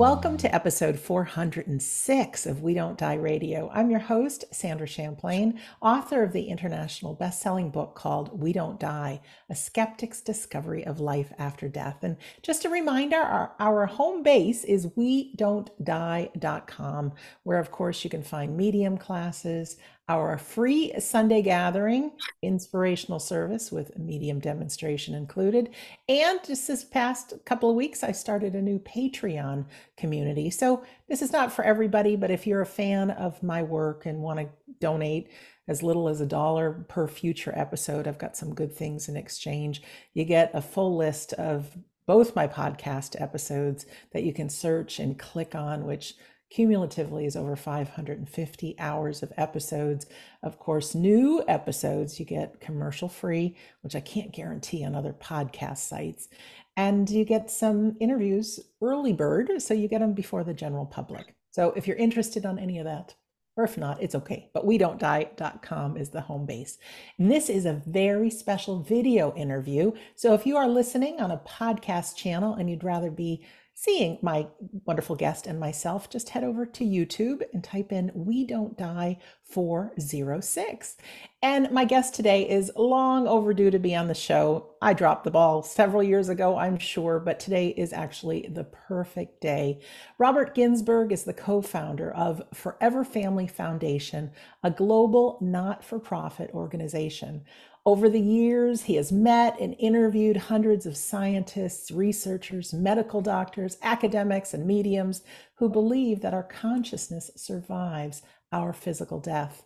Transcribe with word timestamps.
Welcome 0.00 0.38
to 0.38 0.54
episode 0.54 0.98
406 0.98 2.46
of 2.46 2.62
We 2.62 2.72
Don't 2.72 2.96
Die 2.96 3.14
Radio. 3.16 3.70
I'm 3.70 3.90
your 3.90 4.00
host, 4.00 4.46
Sandra 4.50 4.86
Champlain, 4.86 5.60
author 5.82 6.22
of 6.22 6.32
the 6.32 6.44
international 6.44 7.12
best-selling 7.12 7.68
book 7.68 7.96
called 7.96 8.40
We 8.40 8.54
Don't 8.54 8.80
Die: 8.80 9.20
A 9.50 9.54
Skeptic's 9.54 10.22
Discovery 10.22 10.86
of 10.86 11.00
Life 11.00 11.34
After 11.38 11.68
Death. 11.68 11.98
And 12.00 12.16
just 12.42 12.64
a 12.64 12.70
reminder, 12.70 13.18
our, 13.18 13.52
our 13.60 13.84
home 13.84 14.22
base 14.22 14.64
is 14.64 14.88
we 14.96 15.34
don't 15.34 15.68
die.com, 15.84 17.12
where 17.42 17.58
of 17.58 17.70
course 17.70 18.02
you 18.02 18.08
can 18.08 18.22
find 18.22 18.56
medium 18.56 18.96
classes, 18.96 19.76
our 20.18 20.38
free 20.38 20.92
Sunday 20.98 21.40
gathering, 21.40 22.10
inspirational 22.42 23.20
service 23.20 23.70
with 23.70 23.94
a 23.94 23.98
medium 24.00 24.40
demonstration 24.40 25.14
included. 25.14 25.70
And 26.08 26.40
just 26.44 26.66
this 26.66 26.84
past 26.84 27.34
couple 27.44 27.70
of 27.70 27.76
weeks, 27.76 28.02
I 28.02 28.10
started 28.10 28.54
a 28.54 28.62
new 28.62 28.80
Patreon 28.80 29.66
community. 29.96 30.50
So 30.50 30.82
this 31.08 31.22
is 31.22 31.32
not 31.32 31.52
for 31.52 31.64
everybody, 31.64 32.16
but 32.16 32.30
if 32.30 32.46
you're 32.46 32.60
a 32.60 32.66
fan 32.66 33.10
of 33.12 33.40
my 33.42 33.62
work 33.62 34.04
and 34.04 34.20
want 34.20 34.40
to 34.40 34.48
donate 34.80 35.30
as 35.68 35.82
little 35.82 36.08
as 36.08 36.20
a 36.20 36.26
dollar 36.26 36.84
per 36.88 37.06
future 37.06 37.52
episode, 37.56 38.08
I've 38.08 38.18
got 38.18 38.36
some 38.36 38.52
good 38.52 38.74
things 38.74 39.08
in 39.08 39.16
exchange. 39.16 39.82
You 40.14 40.24
get 40.24 40.50
a 40.52 40.60
full 40.60 40.96
list 40.96 41.34
of 41.34 41.76
both 42.06 42.34
my 42.34 42.48
podcast 42.48 43.20
episodes 43.20 43.86
that 44.12 44.24
you 44.24 44.32
can 44.32 44.48
search 44.48 44.98
and 44.98 45.16
click 45.16 45.54
on, 45.54 45.84
which 45.84 46.14
cumulatively 46.50 47.24
is 47.24 47.36
over 47.36 47.56
550 47.56 48.74
hours 48.78 49.22
of 49.22 49.32
episodes. 49.36 50.06
Of 50.42 50.58
course, 50.58 50.94
new 50.94 51.42
episodes 51.48 52.18
you 52.18 52.26
get 52.26 52.60
commercial 52.60 53.08
free, 53.08 53.56
which 53.82 53.94
I 53.94 54.00
can't 54.00 54.32
guarantee 54.32 54.84
on 54.84 54.94
other 54.94 55.12
podcast 55.12 55.78
sites. 55.78 56.28
And 56.76 57.08
you 57.08 57.24
get 57.24 57.50
some 57.50 57.96
interviews 58.00 58.60
early 58.82 59.12
bird, 59.12 59.62
so 59.62 59.74
you 59.74 59.88
get 59.88 60.00
them 60.00 60.12
before 60.12 60.44
the 60.44 60.54
general 60.54 60.86
public. 60.86 61.34
So 61.50 61.72
if 61.76 61.86
you're 61.86 61.96
interested 61.96 62.46
on 62.46 62.58
any 62.58 62.78
of 62.78 62.84
that, 62.84 63.14
or 63.56 63.64
if 63.64 63.76
not, 63.76 64.02
it's 64.02 64.14
okay. 64.14 64.48
But 64.54 64.64
we 64.64 64.78
don't 64.78 64.98
die.com 64.98 65.96
is 65.96 66.10
the 66.10 66.20
home 66.20 66.46
base. 66.46 66.78
And 67.18 67.30
this 67.30 67.50
is 67.50 67.66
a 67.66 67.82
very 67.86 68.30
special 68.30 68.82
video 68.82 69.34
interview. 69.34 69.92
So 70.14 70.32
if 70.34 70.46
you 70.46 70.56
are 70.56 70.68
listening 70.68 71.20
on 71.20 71.32
a 71.32 71.38
podcast 71.38 72.16
channel 72.16 72.54
and 72.54 72.70
you'd 72.70 72.84
rather 72.84 73.10
be 73.10 73.44
seeing 73.82 74.18
my 74.20 74.46
wonderful 74.84 75.16
guest 75.16 75.46
and 75.46 75.58
myself, 75.58 76.10
just 76.10 76.28
head 76.28 76.44
over 76.44 76.66
to 76.66 76.84
YouTube 76.84 77.40
and 77.54 77.64
type 77.64 77.90
in 77.90 78.10
We 78.14 78.44
Don't 78.44 78.76
Die 78.76 79.18
406. 79.42 80.96
And 81.42 81.70
my 81.70 81.86
guest 81.86 82.14
today 82.14 82.46
is 82.46 82.70
long 82.76 83.26
overdue 83.26 83.70
to 83.70 83.78
be 83.78 83.96
on 83.96 84.06
the 84.06 84.14
show. 84.14 84.74
I 84.82 84.92
dropped 84.92 85.24
the 85.24 85.30
ball 85.30 85.62
several 85.62 86.02
years 86.02 86.28
ago, 86.28 86.58
I'm 86.58 86.76
sure, 86.76 87.18
but 87.18 87.40
today 87.40 87.68
is 87.68 87.94
actually 87.94 88.50
the 88.52 88.64
perfect 88.64 89.40
day. 89.40 89.80
Robert 90.18 90.54
Ginsberg 90.54 91.10
is 91.10 91.24
the 91.24 91.32
co 91.32 91.62
founder 91.62 92.12
of 92.12 92.42
Forever 92.52 93.02
Family 93.02 93.46
Foundation, 93.46 94.30
a 94.62 94.70
global 94.70 95.38
not 95.40 95.82
for 95.82 95.98
profit 95.98 96.50
organization. 96.52 97.44
Over 97.86 98.10
the 98.10 98.20
years, 98.20 98.82
he 98.82 98.96
has 98.96 99.10
met 99.10 99.58
and 99.58 99.74
interviewed 99.78 100.36
hundreds 100.36 100.84
of 100.84 100.98
scientists, 100.98 101.90
researchers, 101.90 102.74
medical 102.74 103.22
doctors, 103.22 103.78
academics, 103.82 104.52
and 104.52 104.66
mediums 104.66 105.22
who 105.54 105.70
believe 105.70 106.20
that 106.20 106.34
our 106.34 106.42
consciousness 106.42 107.30
survives 107.36 108.20
our 108.52 108.74
physical 108.74 109.18
death. 109.18 109.62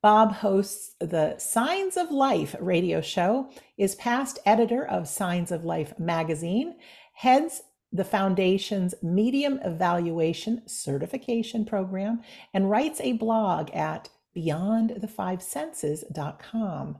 Bob 0.00 0.32
hosts 0.32 0.94
the 1.00 1.36
Signs 1.38 1.98
of 1.98 2.10
Life 2.10 2.56
radio 2.58 3.02
show, 3.02 3.50
is 3.76 3.94
past 3.96 4.38
editor 4.46 4.86
of 4.86 5.08
Signs 5.08 5.52
of 5.52 5.64
Life 5.64 5.98
magazine, 5.98 6.76
heads 7.12 7.60
the 7.92 8.04
foundation's 8.04 8.94
medium 9.02 9.60
evaluation 9.64 10.62
certification 10.66 11.66
program, 11.66 12.22
and 12.54 12.70
writes 12.70 13.00
a 13.02 13.12
blog 13.12 13.70
at 13.72 14.08
beyondthefivesenses.com. 14.36 16.98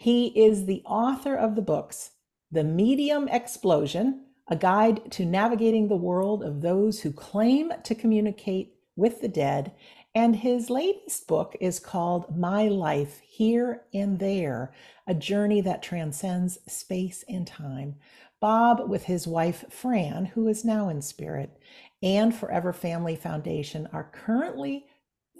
He 0.00 0.28
is 0.28 0.64
the 0.64 0.80
author 0.86 1.36
of 1.36 1.56
the 1.56 1.60
books 1.60 2.12
The 2.50 2.64
Medium 2.64 3.28
Explosion, 3.28 4.24
a 4.48 4.56
guide 4.56 5.12
to 5.12 5.26
navigating 5.26 5.88
the 5.88 5.94
world 5.94 6.42
of 6.42 6.62
those 6.62 7.02
who 7.02 7.12
claim 7.12 7.70
to 7.84 7.94
communicate 7.94 8.76
with 8.96 9.20
the 9.20 9.28
dead. 9.28 9.72
And 10.14 10.36
his 10.36 10.70
latest 10.70 11.28
book 11.28 11.54
is 11.60 11.78
called 11.78 12.34
My 12.34 12.66
Life 12.66 13.20
Here 13.20 13.82
and 13.92 14.18
There, 14.18 14.72
a 15.06 15.12
journey 15.12 15.60
that 15.60 15.82
transcends 15.82 16.60
space 16.66 17.22
and 17.28 17.46
time. 17.46 17.96
Bob, 18.40 18.88
with 18.88 19.04
his 19.04 19.26
wife 19.26 19.66
Phran, 19.68 20.28
who 20.28 20.48
is 20.48 20.64
now 20.64 20.88
in 20.88 21.02
spirit, 21.02 21.58
and 22.02 22.34
Forever 22.34 22.72
Family 22.72 23.16
Foundation 23.16 23.86
are 23.92 24.10
currently 24.14 24.86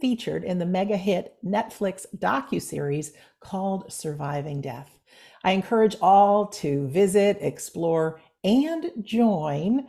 featured 0.00 0.44
in 0.44 0.58
the 0.58 0.66
mega 0.66 0.96
hit 0.96 1.36
Netflix 1.44 2.06
docu-series 2.16 3.12
called 3.40 3.92
Surviving 3.92 4.60
Death. 4.60 4.98
I 5.44 5.52
encourage 5.52 5.96
all 6.00 6.46
to 6.46 6.88
visit, 6.88 7.38
explore, 7.40 8.20
and 8.44 8.90
join 9.02 9.88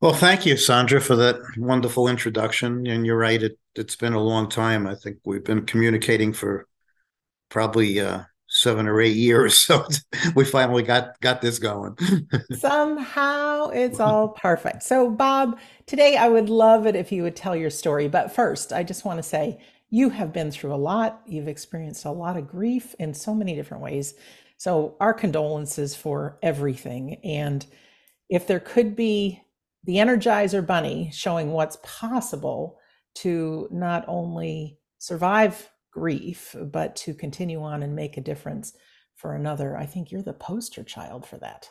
Well, 0.01 0.15
thank 0.15 0.47
you, 0.47 0.57
Sandra, 0.57 1.01
for 1.01 1.17
that 1.17 1.37
wonderful 1.57 2.09
introduction. 2.09 2.87
And 2.87 3.07
you're 3.07 3.17
right; 3.17 3.43
it, 3.43 3.59
has 3.77 3.97
been 3.97 4.13
a 4.13 4.21
long 4.21 4.49
time. 4.49 4.87
I 4.87 4.95
think 4.95 5.19
we've 5.25 5.45
been 5.45 5.67
communicating 5.67 6.33
for 6.33 6.67
probably 7.49 8.01
uh, 8.01 8.23
seven 8.49 8.87
or 8.87 9.01
eight 9.01 9.17
years, 9.17 9.59
so 9.59 9.87
we 10.35 10.45
finally 10.45 10.83
got 10.83 11.21
got 11.21 11.41
this 11.41 11.59
going. 11.59 11.97
Somehow, 12.53 13.69
it's 13.69 14.01
all 14.01 14.29
perfect. 14.29 14.83
So, 14.83 15.11
Bob, 15.11 15.59
today 15.87 16.17
I 16.17 16.29
would 16.29 16.49
love 16.49 16.87
it 16.87 16.97
if 16.97 17.11
you 17.11 17.23
would 17.23 17.37
tell 17.37 17.57
your 17.57 17.71
story. 17.71 18.09
But 18.09 18.33
first, 18.33 18.73
I 18.73 18.83
just 18.83 19.05
want 19.05 19.19
to 19.19 19.23
say 19.23 19.61
you 19.91 20.11
have 20.11 20.33
been 20.33 20.51
through 20.51 20.75
a 20.75 20.77
lot. 20.77 21.23
You've 21.27 21.49
experienced 21.49 22.05
a 22.05 22.11
lot 22.11 22.37
of 22.37 22.49
grief 22.49 22.95
in 22.99 23.15
so 23.15 23.35
many 23.35 23.55
different 23.55 23.83
ways. 23.83 24.15
So, 24.59 24.97
our 25.01 25.15
condolences 25.15 25.97
for 25.97 26.39
everything. 26.43 27.17
And 27.25 27.65
if 28.29 28.47
there 28.47 28.61
could 28.61 28.97
be 28.97 29.43
the 29.85 29.97
Energizer 29.97 30.65
Bunny 30.67 31.11
showing 31.13 31.53
what's 31.53 31.79
possible 31.83 32.79
to 33.17 33.69
not 33.71 34.05
only 34.07 34.79
survive 34.99 35.71
grief, 35.91 36.55
but 36.71 36.97
to 36.97 37.15
continue 37.15 37.63
on 37.63 37.83
and 37.83 37.95
make 37.95 38.17
a 38.17 38.23
difference 38.23 38.73
for 39.17 39.35
another. 39.35 39.77
I 39.77 39.87
think 39.87 40.11
you're 40.11 40.23
the 40.23 40.33
poster 40.33 40.83
child 40.83 41.27
for 41.27 41.37
that. 41.39 41.71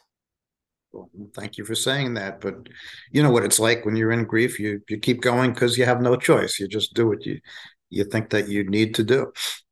Well, 0.94 1.10
thank 1.36 1.58
you 1.58 1.66
for 1.66 1.76
saying 1.76 2.16
that. 2.16 2.42
But 2.42 2.68
you 3.12 3.24
know 3.24 3.32
what 3.32 3.46
it's 3.46 3.60
like 3.60 3.86
when 3.86 3.96
you're 3.96 4.12
in 4.12 4.26
grief, 4.26 4.60
you 4.60 4.82
you 4.90 4.98
keep 4.98 5.22
going 5.22 5.54
because 5.54 5.78
you 5.78 5.86
have 5.86 6.02
no 6.02 6.16
choice. 6.16 6.60
You 6.60 6.68
just 6.68 6.94
do 6.94 7.08
what 7.08 7.26
you 7.26 7.40
you 7.90 8.04
think 8.04 8.30
that 8.32 8.50
you 8.50 8.64
need 8.64 8.94
to 8.96 9.04
do. 9.04 9.32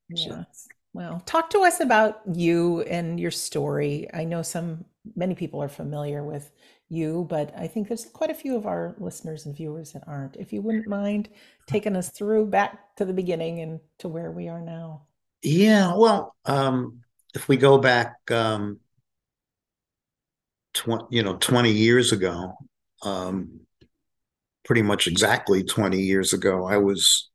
Yes. 0.09 0.25
So. 0.25 0.45
Well, 0.94 1.21
talk 1.25 1.50
to 1.51 1.59
us 1.59 1.81
about 1.81 2.21
you 2.33 2.81
and 2.81 3.19
your 3.19 3.31
story. 3.31 4.07
I 4.13 4.23
know 4.23 4.41
some 4.41 4.85
many 5.16 5.35
people 5.35 5.61
are 5.61 5.69
familiar 5.69 6.23
with 6.23 6.51
you, 6.89 7.25
but 7.29 7.53
I 7.57 7.67
think 7.67 7.88
there's 7.88 8.05
quite 8.05 8.31
a 8.31 8.35
few 8.35 8.55
of 8.55 8.66
our 8.66 8.95
listeners 8.97 9.45
and 9.45 9.55
viewers 9.55 9.94
that 9.94 10.03
aren't. 10.07 10.35
If 10.35 10.51
you 10.51 10.61
wouldn't 10.61 10.88
mind 10.88 11.29
taking 11.67 11.95
us 11.95 12.09
through 12.09 12.47
back 12.47 12.95
to 12.97 13.05
the 13.05 13.13
beginning 13.13 13.59
and 13.59 13.79
to 14.00 14.07
where 14.07 14.31
we 14.31 14.47
are 14.47 14.61
now. 14.61 15.03
Yeah, 15.41 15.94
well, 15.95 16.35
um, 16.45 17.01
if 17.33 17.47
we 17.47 17.57
go 17.57 17.77
back, 17.77 18.16
um, 18.31 18.79
tw- 20.74 21.07
you 21.09 21.24
know, 21.24 21.38
20 21.38 21.71
years 21.71 22.12
ago, 22.12 22.53
um, 23.03 23.62
pretty 24.65 24.81
much 24.81 25.07
exactly 25.07 25.63
20 25.63 26.00
years 26.01 26.33
ago, 26.33 26.65
I 26.65 26.77
was 26.77 27.30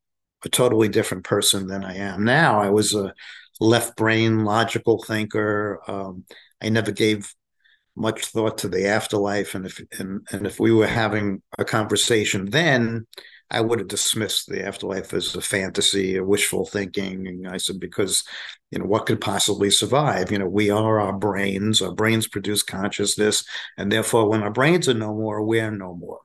a 0.44 0.48
totally 0.48 0.88
different 0.88 1.24
person 1.24 1.66
than 1.66 1.84
I 1.84 1.96
am 1.96 2.24
now. 2.24 2.60
I 2.60 2.70
was 2.70 2.94
a 2.94 3.14
left 3.60 3.96
brain 3.96 4.44
logical 4.44 5.02
thinker. 5.02 5.80
Um, 5.88 6.24
I 6.62 6.68
never 6.68 6.92
gave 6.92 7.32
much 7.96 8.26
thought 8.26 8.58
to 8.58 8.68
the 8.68 8.86
afterlife 8.86 9.54
and 9.54 9.66
if 9.66 9.80
and, 9.98 10.26
and 10.32 10.46
if 10.46 10.58
we 10.58 10.72
were 10.72 10.86
having 10.86 11.42
a 11.58 11.64
conversation 11.64 12.50
then 12.50 13.06
I 13.50 13.60
would 13.60 13.78
have 13.78 13.88
dismissed 13.88 14.48
the 14.48 14.64
afterlife 14.64 15.12
as 15.12 15.34
a 15.36 15.40
fantasy, 15.40 16.16
a 16.16 16.24
wishful 16.24 16.66
thinking. 16.66 17.28
And 17.28 17.46
I 17.46 17.58
said, 17.58 17.78
because, 17.78 18.24
you 18.70 18.78
know, 18.78 18.86
what 18.86 19.06
could 19.06 19.20
possibly 19.20 19.70
survive? 19.70 20.32
You 20.32 20.38
know, 20.38 20.48
we 20.48 20.70
are 20.70 20.98
our 20.98 21.12
brains, 21.12 21.82
our 21.82 21.92
brains 21.92 22.26
produce 22.26 22.62
consciousness. 22.62 23.44
And 23.76 23.92
therefore, 23.92 24.28
when 24.28 24.42
our 24.42 24.50
brains 24.50 24.88
are 24.88 24.94
no 24.94 25.14
more, 25.14 25.42
we're 25.44 25.70
no 25.70 25.94
more. 25.94 26.20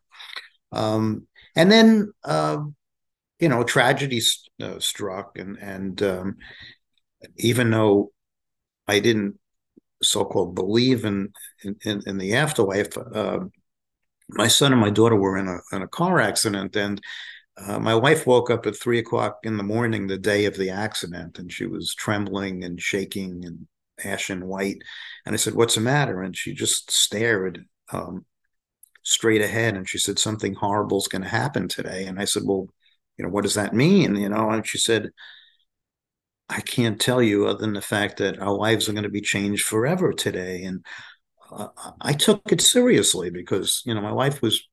Um, 0.72 1.28
and 1.56 1.72
then, 1.72 2.14
uh, 2.24 2.64
you 3.40 3.50
know, 3.50 3.64
tragedy 3.64 4.22
uh, 4.62 4.80
struck. 4.80 5.38
And, 5.38 5.58
and 5.58 6.02
um, 6.02 6.38
even 7.38 7.70
though 7.70 8.12
I 8.88 9.00
didn't 9.00 9.40
so-called 10.02 10.56
believe 10.56 11.06
in 11.06 11.34
in, 11.64 12.02
in 12.06 12.18
the 12.18 12.36
afterlife. 12.36 12.98
Uh, 12.98 13.40
my 14.30 14.48
son 14.48 14.72
and 14.72 14.82
my 14.82 14.90
daughter 14.90 15.16
were 15.16 15.38
in 15.38 15.48
a 15.48 15.60
in 15.76 15.82
a 15.82 15.88
car 15.88 16.20
accident, 16.20 16.76
and 16.76 17.02
uh, 17.58 17.80
my 17.80 17.96
wife 17.96 18.26
woke 18.28 18.50
up 18.50 18.66
at 18.66 18.76
three 18.76 19.00
o'clock 19.00 19.40
in 19.44 19.58
the 19.58 19.64
morning 19.64 20.08
the 20.08 20.18
day 20.18 20.46
of 20.46 20.56
the 20.56 20.70
accident, 20.70 21.40
and 21.40 21.52
she 21.52 21.66
was 21.66 21.96
trembling 21.96 22.64
and 22.64 22.82
shaking 22.82 23.44
and 23.46 23.68
ashen 24.04 24.48
white. 24.48 24.82
And 25.26 25.34
I 25.34 25.38
said, 25.38 25.56
"What's 25.56 25.76
the 25.76 25.82
matter?" 25.82 26.22
And 26.22 26.36
she 26.38 26.54
just 26.54 26.92
stared 26.92 27.66
um, 27.92 28.26
straight 29.04 29.42
ahead, 29.42 29.76
and 29.76 29.90
she 29.90 29.98
said, 29.98 30.20
"Something 30.20 30.54
horrible 30.54 31.00
is 31.00 31.08
going 31.08 31.24
to 31.24 31.28
happen 31.28 31.68
today." 31.68 32.06
And 32.06 32.20
I 32.20 32.26
said, 32.26 32.44
"Well, 32.46 32.70
you 33.18 33.26
know, 33.26 33.32
what 33.32 33.44
does 33.44 33.56
that 33.56 33.74
mean?" 33.74 34.16
You 34.16 34.30
know, 34.30 34.50
and 34.52 34.66
she 34.66 34.78
said. 34.78 35.12
I 36.50 36.62
can't 36.62 37.00
tell 37.00 37.22
you 37.22 37.48
other 37.48 37.60
than 37.60 37.74
the 37.74 37.82
fact 37.82 38.18
that 38.18 38.40
our 38.40 38.54
lives 38.54 38.90
are 38.90 38.94
going 38.94 39.04
to 39.04 39.10
be 39.10 39.22
changed 39.22 39.66
forever 39.66 40.14
today. 40.14 40.64
And 40.64 40.84
uh, 41.52 41.68
I 42.02 42.14
took 42.14 42.42
it 42.52 42.62
seriously 42.62 43.30
because, 43.30 43.82
you 43.86 43.94
know, 43.94 44.02
my 44.02 44.12
wife 44.12 44.42
was 44.42 44.68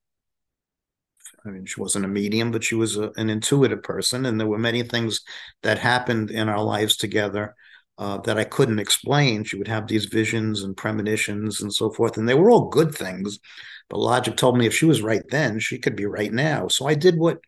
I 1.45 1.51
mean, 1.51 1.65
she 1.65 1.81
wasn't 1.81 2.05
a 2.05 2.09
medium, 2.09 2.51
but 2.51 2.65
she 2.65 2.75
was 2.75 2.97
a, 2.97 3.13
an 3.17 3.31
intuitive 3.31 3.83
person. 3.83 4.27
And 4.27 4.39
there 4.39 4.49
were 4.49 4.59
many 4.59 4.83
things 4.83 5.21
that 5.63 5.79
happened 5.79 6.31
in 6.31 6.49
our 6.49 6.63
lives 6.63 6.97
together 6.97 7.55
uh, 7.99 8.19
that 8.19 8.39
I 8.39 8.45
couldn't 8.45 8.81
explain. 8.81 9.45
She 9.45 9.57
would 9.57 9.69
have 9.69 9.87
these 9.87 10.07
visions 10.07 10.63
and 10.63 10.77
premonitions 10.77 11.61
and 11.61 11.73
so 11.73 11.91
forth. 11.91 12.17
And 12.17 12.29
they 12.29 12.35
were 12.35 12.51
all 12.51 12.69
good 12.69 12.95
things. 12.95 13.39
But 13.89 13.99
logic 14.01 14.37
told 14.37 14.59
me 14.59 14.67
if 14.67 14.75
she 14.75 14.87
was 14.87 15.03
right 15.03 15.23
then, 15.31 15.61
she 15.61 15.79
could 15.79 15.95
be 15.95 16.07
right 16.07 16.33
now. 16.33 16.67
So 16.69 16.87
I 16.87 16.95
did 16.95 17.17
what 17.17 17.39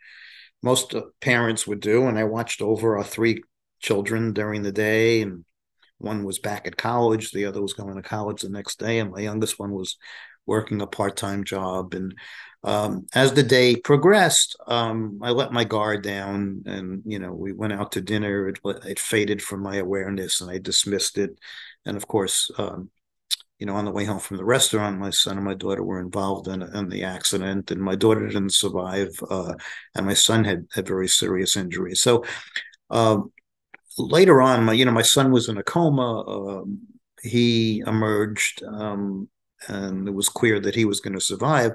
most 0.62 0.94
uh, 0.94 1.02
parents 1.20 1.66
would 1.66 1.80
do. 1.80 2.06
And 2.06 2.18
I 2.18 2.24
watched 2.24 2.62
over 2.62 2.96
our 2.96 3.04
three 3.04 3.42
children 3.78 4.32
during 4.32 4.62
the 4.62 4.72
day. 4.72 5.22
And 5.22 5.44
one 5.98 6.24
was 6.24 6.38
back 6.38 6.66
at 6.66 6.76
college, 6.76 7.32
the 7.32 7.46
other 7.46 7.60
was 7.60 7.72
going 7.72 7.96
to 7.96 8.02
college 8.02 8.42
the 8.42 8.48
next 8.48 8.78
day. 8.78 8.98
And 8.98 9.10
my 9.10 9.20
youngest 9.20 9.58
one 9.58 9.72
was 9.72 9.96
working 10.46 10.80
a 10.80 10.86
part 10.86 11.16
time 11.16 11.44
job. 11.44 11.94
And 11.94 12.14
um, 12.64 13.06
as 13.14 13.32
the 13.32 13.42
day 13.42 13.76
progressed, 13.76 14.56
um, 14.66 15.20
I 15.22 15.30
let 15.30 15.52
my 15.52 15.62
guard 15.62 16.02
down, 16.02 16.64
and 16.66 17.02
you 17.06 17.20
know, 17.20 17.32
we 17.32 17.52
went 17.52 17.72
out 17.72 17.92
to 17.92 18.00
dinner. 18.00 18.48
It, 18.48 18.58
it 18.64 18.98
faded 18.98 19.40
from 19.40 19.62
my 19.62 19.76
awareness, 19.76 20.40
and 20.40 20.50
I 20.50 20.58
dismissed 20.58 21.18
it. 21.18 21.38
And 21.86 21.96
of 21.96 22.08
course, 22.08 22.50
um, 22.58 22.90
you 23.60 23.66
know, 23.66 23.76
on 23.76 23.84
the 23.84 23.92
way 23.92 24.04
home 24.04 24.18
from 24.18 24.38
the 24.38 24.44
restaurant, 24.44 24.98
my 24.98 25.10
son 25.10 25.36
and 25.36 25.44
my 25.44 25.54
daughter 25.54 25.84
were 25.84 26.00
involved 26.00 26.48
in, 26.48 26.62
in 26.62 26.88
the 26.88 27.04
accident, 27.04 27.70
and 27.70 27.80
my 27.80 27.94
daughter 27.94 28.26
didn't 28.26 28.54
survive, 28.54 29.08
uh, 29.30 29.54
and 29.94 30.06
my 30.06 30.14
son 30.14 30.44
had 30.44 30.66
had 30.74 30.88
very 30.88 31.08
serious 31.08 31.56
injuries. 31.56 32.00
So 32.00 32.24
um, 32.90 33.30
later 33.98 34.40
on, 34.40 34.64
my 34.64 34.72
you 34.72 34.84
know, 34.84 34.92
my 34.92 35.02
son 35.02 35.30
was 35.32 35.48
in 35.48 35.58
a 35.58 35.62
coma. 35.62 36.24
Um, 36.26 36.80
he 37.22 37.80
emerged, 37.86 38.62
um, 38.62 39.28
and 39.68 40.06
it 40.06 40.14
was 40.14 40.28
clear 40.28 40.60
that 40.60 40.74
he 40.74 40.84
was 40.84 41.00
going 41.00 41.14
to 41.14 41.20
survive 41.20 41.72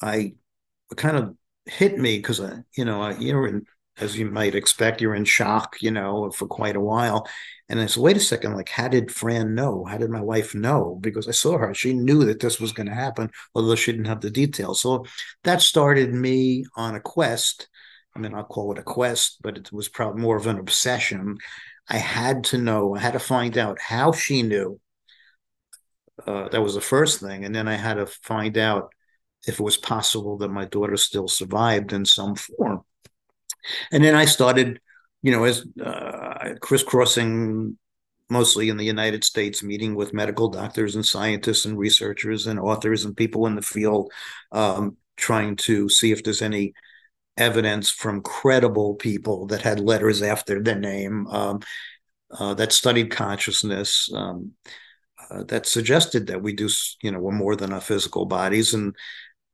I 0.00 0.34
kind 0.96 1.16
of 1.16 1.36
hit 1.66 1.98
me 1.98 2.18
because 2.18 2.40
I, 2.40 2.58
you 2.76 2.84
know, 2.84 3.00
I, 3.02 3.16
you're 3.16 3.48
in, 3.48 3.66
as 3.98 4.18
you 4.18 4.26
might 4.26 4.54
expect, 4.54 5.00
you're 5.00 5.14
in 5.14 5.24
shock, 5.24 5.76
you 5.80 5.90
know, 5.90 6.30
for 6.30 6.46
quite 6.46 6.76
a 6.76 6.80
while. 6.80 7.26
And 7.68 7.80
I 7.80 7.86
said, 7.86 8.02
wait 8.02 8.16
a 8.16 8.20
second, 8.20 8.54
like, 8.54 8.68
how 8.68 8.88
did 8.88 9.08
Phran 9.08 9.54
know? 9.54 9.84
How 9.84 9.96
did 9.96 10.10
my 10.10 10.20
wife 10.20 10.54
know? 10.54 10.98
Because 11.00 11.28
I 11.28 11.30
saw 11.30 11.56
her. 11.58 11.72
She 11.74 11.94
knew 11.94 12.24
that 12.24 12.40
this 12.40 12.60
was 12.60 12.72
going 12.72 12.88
to 12.88 12.94
happen, 12.94 13.30
although 13.54 13.76
she 13.76 13.92
didn't 13.92 14.06
have 14.06 14.20
the 14.20 14.30
details. 14.30 14.80
So 14.80 15.06
that 15.44 15.62
started 15.62 16.12
me 16.12 16.66
on 16.76 16.96
a 16.96 17.00
quest. 17.00 17.68
I 18.14 18.20
mean, 18.20 18.34
I'll 18.34 18.44
call 18.44 18.72
it 18.72 18.78
a 18.78 18.82
quest, 18.82 19.38
but 19.42 19.56
it 19.56 19.72
was 19.72 19.88
probably 19.88 20.22
more 20.22 20.36
of 20.36 20.46
an 20.46 20.58
obsession. 20.58 21.38
I 21.88 21.96
had 21.96 22.44
to 22.44 22.58
know, 22.58 22.94
I 22.94 23.00
had 23.00 23.14
to 23.14 23.18
find 23.18 23.58
out 23.58 23.80
how 23.80 24.12
she 24.12 24.42
knew. 24.42 24.80
Uh, 26.26 26.48
that 26.48 26.62
was 26.62 26.74
the 26.74 26.80
first 26.80 27.20
thing. 27.20 27.44
And 27.44 27.54
then 27.54 27.66
I 27.66 27.74
had 27.74 27.94
to 27.94 28.06
find 28.06 28.56
out 28.56 28.92
if 29.46 29.58
it 29.58 29.62
was 29.62 29.76
possible 29.76 30.38
that 30.38 30.48
my 30.48 30.64
daughter 30.64 30.96
still 30.96 31.28
survived 31.28 31.92
in 31.92 32.04
some 32.04 32.36
form. 32.36 32.82
And 33.90 34.04
then 34.04 34.14
I 34.14 34.24
started, 34.26 34.80
you 35.22 35.32
know, 35.32 35.44
as 35.44 35.66
uh, 35.82 36.54
crisscrossing 36.60 37.76
mostly 38.30 38.68
in 38.68 38.76
the 38.76 38.84
United 38.84 39.24
States, 39.24 39.62
meeting 39.62 39.94
with 39.94 40.14
medical 40.14 40.48
doctors 40.48 40.94
and 40.94 41.04
scientists 41.04 41.64
and 41.64 41.78
researchers 41.78 42.46
and 42.46 42.58
authors 42.58 43.04
and 43.04 43.16
people 43.16 43.46
in 43.46 43.54
the 43.54 43.62
field, 43.62 44.12
um, 44.52 44.96
trying 45.16 45.56
to 45.56 45.88
see 45.88 46.12
if 46.12 46.24
there's 46.24 46.42
any 46.42 46.72
evidence 47.36 47.90
from 47.90 48.22
credible 48.22 48.94
people 48.94 49.46
that 49.46 49.62
had 49.62 49.80
letters 49.80 50.22
after 50.22 50.62
their 50.62 50.78
name 50.78 51.26
um, 51.28 51.60
uh, 52.30 52.54
that 52.54 52.72
studied 52.72 53.10
consciousness. 53.10 54.10
Um, 54.12 54.52
uh, 55.30 55.44
that 55.44 55.66
suggested 55.66 56.26
that 56.26 56.42
we 56.42 56.52
do, 56.52 56.68
you 57.02 57.10
know, 57.10 57.18
we're 57.18 57.32
more 57.32 57.56
than 57.56 57.72
our 57.72 57.80
physical 57.80 58.26
bodies, 58.26 58.74
and 58.74 58.94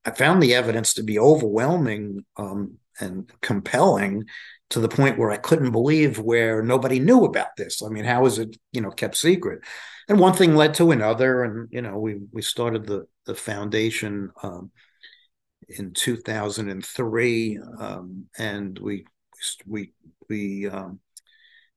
I 0.05 0.11
found 0.11 0.43
the 0.43 0.55
evidence 0.55 0.95
to 0.95 1.03
be 1.03 1.19
overwhelming 1.19 2.25
um, 2.37 2.79
and 3.01 3.31
compelling 3.41 4.25
to 4.71 4.81
the 4.81 4.89
point 4.89 5.19
where 5.19 5.31
I 5.31 5.37
couldn't 5.37 5.73
believe 5.73 6.19
where 6.19 6.63
nobody 6.63 6.99
knew 6.99 7.25
about 7.25 7.57
this. 7.57 7.83
I 7.83 7.89
mean, 7.89 8.05
how 8.05 8.25
is 8.27 8.39
it, 8.39 8.57
you 8.73 8.81
know, 8.81 8.91
kept 8.91 9.17
secret? 9.17 9.61
And 10.09 10.19
one 10.19 10.33
thing 10.33 10.57
led 10.57 10.75
to 10.75 10.91
another, 10.91 11.45
and 11.45 11.69
you 11.71 11.83
know, 11.83 11.99
we 11.99 12.21
we 12.33 12.43
started 12.43 12.87
the 12.87 13.07
the 13.27 13.35
foundation 13.35 14.31
um, 14.43 14.71
in 15.69 15.93
2003, 15.93 17.59
um, 17.79 18.27
and 18.39 18.79
we 18.79 19.05
we 19.67 19.93
we 20.29 20.69
um, 20.69 21.01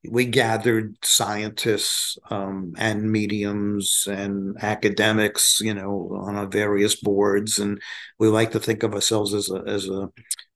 we 0.09 0.25
gathered 0.25 0.97
scientists 1.03 2.17
um, 2.29 2.73
and 2.77 3.09
mediums 3.09 4.07
and 4.09 4.57
academics, 4.61 5.59
you 5.61 5.73
know, 5.73 6.19
on 6.21 6.35
our 6.35 6.47
various 6.47 6.95
boards, 6.95 7.59
and 7.59 7.81
we 8.19 8.27
like 8.27 8.51
to 8.51 8.59
think 8.59 8.83
of 8.83 8.93
ourselves 8.93 9.33
as 9.33 9.49
a 9.49 9.63
as 9.67 9.87
a, 9.87 10.09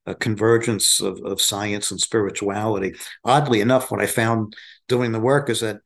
a 0.05 0.15
convergence 0.15 0.99
of, 1.01 1.19
of 1.23 1.41
science 1.41 1.91
and 1.91 2.01
spirituality. 2.01 2.95
Oddly 3.23 3.61
enough, 3.61 3.91
what 3.91 4.01
I 4.01 4.07
found 4.07 4.55
doing 4.87 5.11
the 5.11 5.19
work 5.19 5.49
is 5.49 5.61
that 5.61 5.81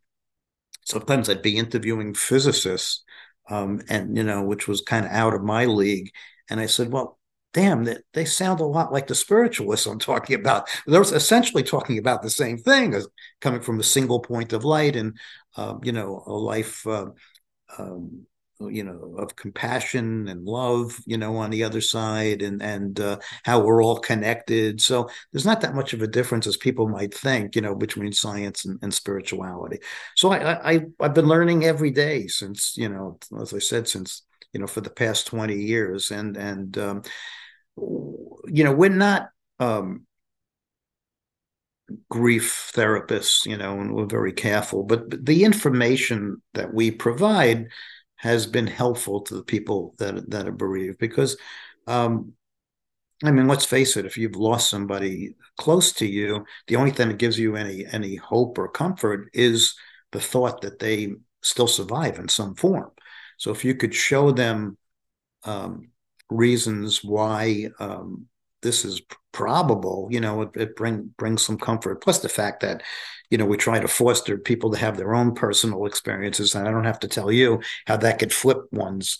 sometimes 0.86 1.30
I'd 1.30 1.42
be 1.42 1.58
interviewing 1.58 2.14
physicists, 2.16 3.04
um, 3.50 3.82
and 3.90 4.18
you 4.18 4.24
know, 4.24 4.44
which 4.44 4.68
was 4.68 4.82
kind 4.82 5.06
of 5.06 5.12
out 5.12 5.34
of 5.36 5.44
my 5.44 5.66
league, 5.66 6.12
and 6.50 6.60
I 6.60 6.66
said, 6.66 6.92
well 6.92 7.20
damn, 7.53 7.83
they, 7.83 7.98
they 8.13 8.25
sound 8.25 8.59
a 8.59 8.65
lot 8.65 8.94
like 8.94 9.07
the 9.07 9.15
spiritualists 9.15 9.86
I'm 9.86 10.00
talking 10.00 10.39
about. 10.39 10.69
They're 10.88 11.01
essentially 11.01 11.63
talking 11.63 11.98
about 11.98 12.21
the 12.21 12.30
same 12.30 12.57
thing 12.57 12.94
as 12.94 13.07
coming 13.42 13.62
from 13.62 13.80
a 13.80 13.83
single 13.83 14.19
point 14.19 14.53
of 14.53 14.63
light 14.63 14.95
and, 14.95 15.18
uh, 15.57 15.75
you 15.83 15.92
know, 15.92 16.24
a 16.25 16.31
life, 16.31 16.86
uh, 16.88 17.07
um, 17.77 18.25
you 18.59 18.83
know, 18.83 19.16
of 19.18 19.35
compassion 19.35 20.28
and 20.28 20.45
love, 20.45 20.95
you 21.07 21.18
know, 21.18 21.37
on 21.37 21.49
the 21.49 21.64
other 21.64 21.81
side 21.81 22.44
and, 22.44 22.61
and 22.61 22.99
uh, 22.99 23.18
how 23.44 23.59
we're 23.59 23.83
all 23.83 23.97
connected. 23.97 24.80
So 24.80 25.09
there's 25.31 25.47
not 25.47 25.61
that 25.61 25.73
much 25.73 25.94
of 25.94 26.02
a 26.04 26.07
difference 26.07 26.45
as 26.45 26.57
people 26.57 26.87
might 26.87 27.14
think, 27.14 27.56
you 27.56 27.61
know, 27.64 27.73
between 27.73 28.14
science 28.14 28.66
and, 28.66 28.78
and 28.83 28.94
spirituality. 28.94 29.80
So 30.16 30.31
I, 30.31 30.73
I, 30.73 30.81
I've 30.99 31.16
been 31.16 31.28
learning 31.28 31.66
every 31.66 31.90
day 31.90 32.28
since, 32.28 32.78
you 32.78 32.87
know, 32.87 33.18
as 33.42 33.54
I 33.54 33.59
said, 33.59 33.87
since 33.87 34.23
you 34.54 34.59
know 34.59 34.68
for 34.68 34.81
the 34.81 34.90
past 34.90 35.28
20 35.28 35.56
years 35.56 36.11
and 36.11 36.37
and 36.37 36.78
um, 36.78 37.02
you 38.47 38.64
know, 38.64 38.73
we're 38.73 38.90
not 38.90 39.30
um, 39.59 40.06
grief 42.09 42.71
therapists, 42.76 43.45
you 43.45 43.57
know, 43.57 43.80
and 43.80 43.94
we're 43.94 44.06
very 44.06 44.33
careful, 44.33 44.83
but 44.83 45.26
the 45.26 45.44
information 45.44 46.42
that 46.54 46.73
we 46.73 46.92
provide 46.92 47.68
has 48.16 48.45
been 48.45 48.68
helpful 48.68 49.21
to 49.21 49.35
the 49.35 49.44
people 49.44 49.95
that 49.97 50.30
that 50.30 50.47
are 50.47 50.52
bereaved 50.52 51.00
because 51.00 51.38
um, 51.88 52.33
I 53.23 53.31
mean, 53.31 53.47
let's 53.47 53.66
face 53.66 53.97
it, 53.97 54.06
if 54.06 54.18
you've 54.18 54.35
lost 54.35 54.69
somebody 54.69 55.35
close 55.57 55.94
to 55.94 56.07
you, 56.07 56.45
the 56.68 56.76
only 56.76 56.92
thing 56.92 57.09
that 57.09 57.18
gives 57.18 57.38
you 57.38 57.56
any 57.56 57.85
any 57.85 58.16
hope 58.16 58.57
or 58.57 58.68
comfort 58.68 59.30
is 59.33 59.76
the 60.11 60.19
thought 60.19 60.61
that 60.61 60.80
they 60.80 61.14
still 61.42 61.68
survive 61.68 62.19
in 62.19 62.28
some 62.30 62.56
form. 62.56 62.92
So 63.38 63.52
if 63.52 63.64
you 63.66 63.76
could 63.76 63.94
show 63.94 64.31
them 64.31 64.78
um, 65.44 65.91
reasons 66.31 67.04
why 67.04 67.69
um, 67.80 68.26
this 68.61 68.85
is 68.85 69.02
probable, 69.31 70.07
you 70.11 70.19
know, 70.19 70.44
it, 70.44 70.50
it 70.56 70.76
bring 70.76 71.14
brings 71.18 71.45
some 71.45 71.57
comfort. 71.57 72.02
Plus 72.02 72.19
the 72.19 72.30
fact 72.30 72.61
that, 72.61 72.83
you 73.30 73.38
know, 73.38 73.45
we 73.45 73.57
try 73.57 73.80
to 73.80 73.88
foster 73.88 74.38
people 74.38 74.71
to 74.71 74.78
have 74.78 74.97
their 74.97 75.14
own 75.14 75.35
personal 75.35 75.85
experiences, 75.85 76.56
and 76.56 76.68
I 76.68 76.71
don't 76.71 76.85
have 76.85 77.00
to 77.02 77.07
tell 77.07 77.31
you 77.31 77.61
how 77.85 77.97
that 77.97 78.19
could 78.19 78.33
flip 78.33 78.59
one's 78.71 79.19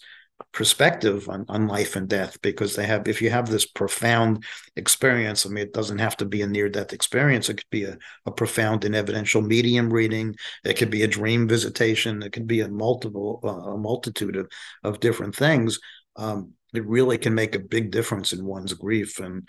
perspective 0.52 1.30
on, 1.30 1.46
on 1.50 1.68
life 1.68 1.96
and 1.96 2.10
death 2.10 2.42
because 2.42 2.76
they 2.76 2.86
have 2.86 3.08
if 3.08 3.22
you 3.22 3.30
have 3.30 3.48
this 3.48 3.66
profound 3.66 4.44
experience 4.76 5.46
i 5.46 5.50
mean 5.50 5.64
it 5.64 5.74
doesn't 5.74 6.00
have 6.00 6.18
to 6.18 6.26
be 6.26 6.42
a 6.42 6.48
near 6.48 6.68
death 6.68 6.94
experience. 6.94 7.48
It 7.48 7.58
could 7.58 7.70
be 7.70 7.84
a, 7.84 7.98
a 8.26 8.32
profound 8.32 8.84
and 8.84 8.96
evidential 8.96 9.42
medium 9.42 9.92
reading. 9.92 10.36
It 10.64 10.78
could 10.78 10.90
be 10.90 11.04
a 11.04 11.08
dream 11.08 11.48
visitation. 11.48 12.24
It 12.24 12.32
could 12.34 12.48
be 12.48 12.62
a 12.62 12.68
multiple 12.68 13.40
uh, 13.44 13.74
a 13.74 13.78
multitude 13.78 14.36
of, 14.36 14.50
of 14.84 15.00
different 15.00 15.36
things. 15.36 15.80
Um, 16.16 16.54
it 16.74 16.86
really 16.86 17.18
can 17.18 17.36
make 17.36 17.56
a 17.56 17.60
big 17.60 17.92
difference 17.92 18.34
in 18.34 18.46
one's 18.46 18.74
grief. 18.74 19.20
And 19.20 19.48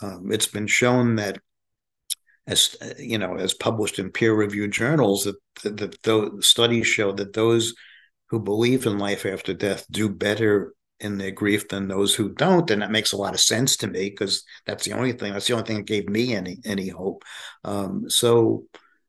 um, 0.00 0.30
it's 0.32 0.46
been 0.46 0.66
shown 0.66 1.16
that, 1.16 1.40
as 2.46 2.76
you 2.98 3.18
know, 3.18 3.36
as 3.36 3.54
published 3.54 3.98
in 3.98 4.10
peer-reviewed 4.10 4.72
journals, 4.72 5.24
that 5.24 5.76
that, 5.76 6.02
those 6.02 6.46
studies 6.46 6.86
show 6.86 7.12
that 7.12 7.32
those 7.32 7.74
who 8.30 8.40
believe 8.40 8.86
in 8.86 8.98
life 8.98 9.26
after 9.26 9.54
death 9.54 9.86
do 9.90 10.08
better 10.08 10.74
in 11.00 11.16
their 11.16 11.30
grief 11.30 11.68
than 11.68 11.88
those 11.88 12.14
who 12.14 12.28
don't, 12.30 12.70
and 12.70 12.82
that 12.82 12.90
makes 12.90 13.12
a 13.12 13.16
lot 13.16 13.34
of 13.34 13.40
sense 13.40 13.76
to 13.76 13.86
me 13.86 14.10
because 14.10 14.44
that's 14.66 14.84
the 14.84 14.92
only 14.92 15.12
thing. 15.12 15.32
That's 15.32 15.46
the 15.46 15.54
only 15.54 15.66
thing 15.66 15.76
that 15.78 15.86
gave 15.86 16.08
me 16.08 16.34
any 16.34 16.58
any 16.64 16.88
hope. 16.88 17.24
Um, 17.64 18.10
so 18.10 18.64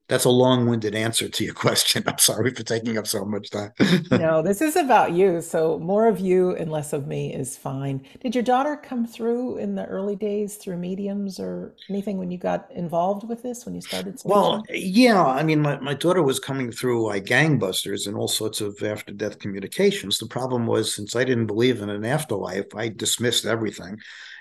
that's 0.09 0.25
a 0.25 0.29
long-winded 0.29 0.95
answer 0.95 1.29
to 1.29 1.43
your 1.45 1.53
question. 1.65 2.03
I'm 2.07 2.17
sorry 2.17 2.53
for 2.53 2.63
taking 2.63 2.97
up 2.97 3.07
so 3.07 3.23
much 3.23 3.51
time. 3.51 3.71
no, 4.11 4.41
this 4.41 4.61
is 4.61 4.75
about 4.75 5.13
you. 5.13 5.39
So 5.41 5.79
more 5.79 6.07
of 6.07 6.19
you 6.19 6.55
and 6.55 6.69
less 6.69 6.91
of 6.91 7.07
me 7.07 7.33
is 7.33 7.55
fine. 7.55 8.05
Did 8.19 8.35
your 8.35 8.43
daughter 8.43 8.75
come 8.75 9.05
through 9.05 9.57
in 9.57 9.75
the 9.75 9.85
early 9.85 10.15
days 10.15 10.55
through 10.55 10.77
mediums 10.77 11.39
or 11.39 11.75
anything 11.89 12.17
when 12.17 12.31
you 12.31 12.37
got 12.37 12.69
involved 12.71 13.29
with 13.29 13.43
this 13.43 13.65
when 13.65 13.75
you 13.75 13.81
started? 13.81 14.19
Well, 14.25 14.63
yeah. 14.69 15.23
I 15.23 15.43
mean, 15.43 15.61
my, 15.61 15.79
my 15.79 15.93
daughter 15.93 16.23
was 16.23 16.39
coming 16.39 16.71
through 16.71 17.05
like 17.05 17.25
gangbusters 17.25 18.07
and 18.07 18.17
all 18.17 18.27
sorts 18.27 18.59
of 18.59 18.81
after 18.83 19.13
death 19.13 19.39
communications. 19.39 20.17
The 20.17 20.27
problem 20.27 20.65
was 20.65 20.93
since 20.93 21.15
I 21.15 21.23
didn't 21.23 21.47
believe 21.47 21.81
in 21.81 21.89
an 21.89 22.03
afterlife, 22.03 22.75
I 22.75 22.89
dismissed 22.89 23.45
everything 23.45 23.99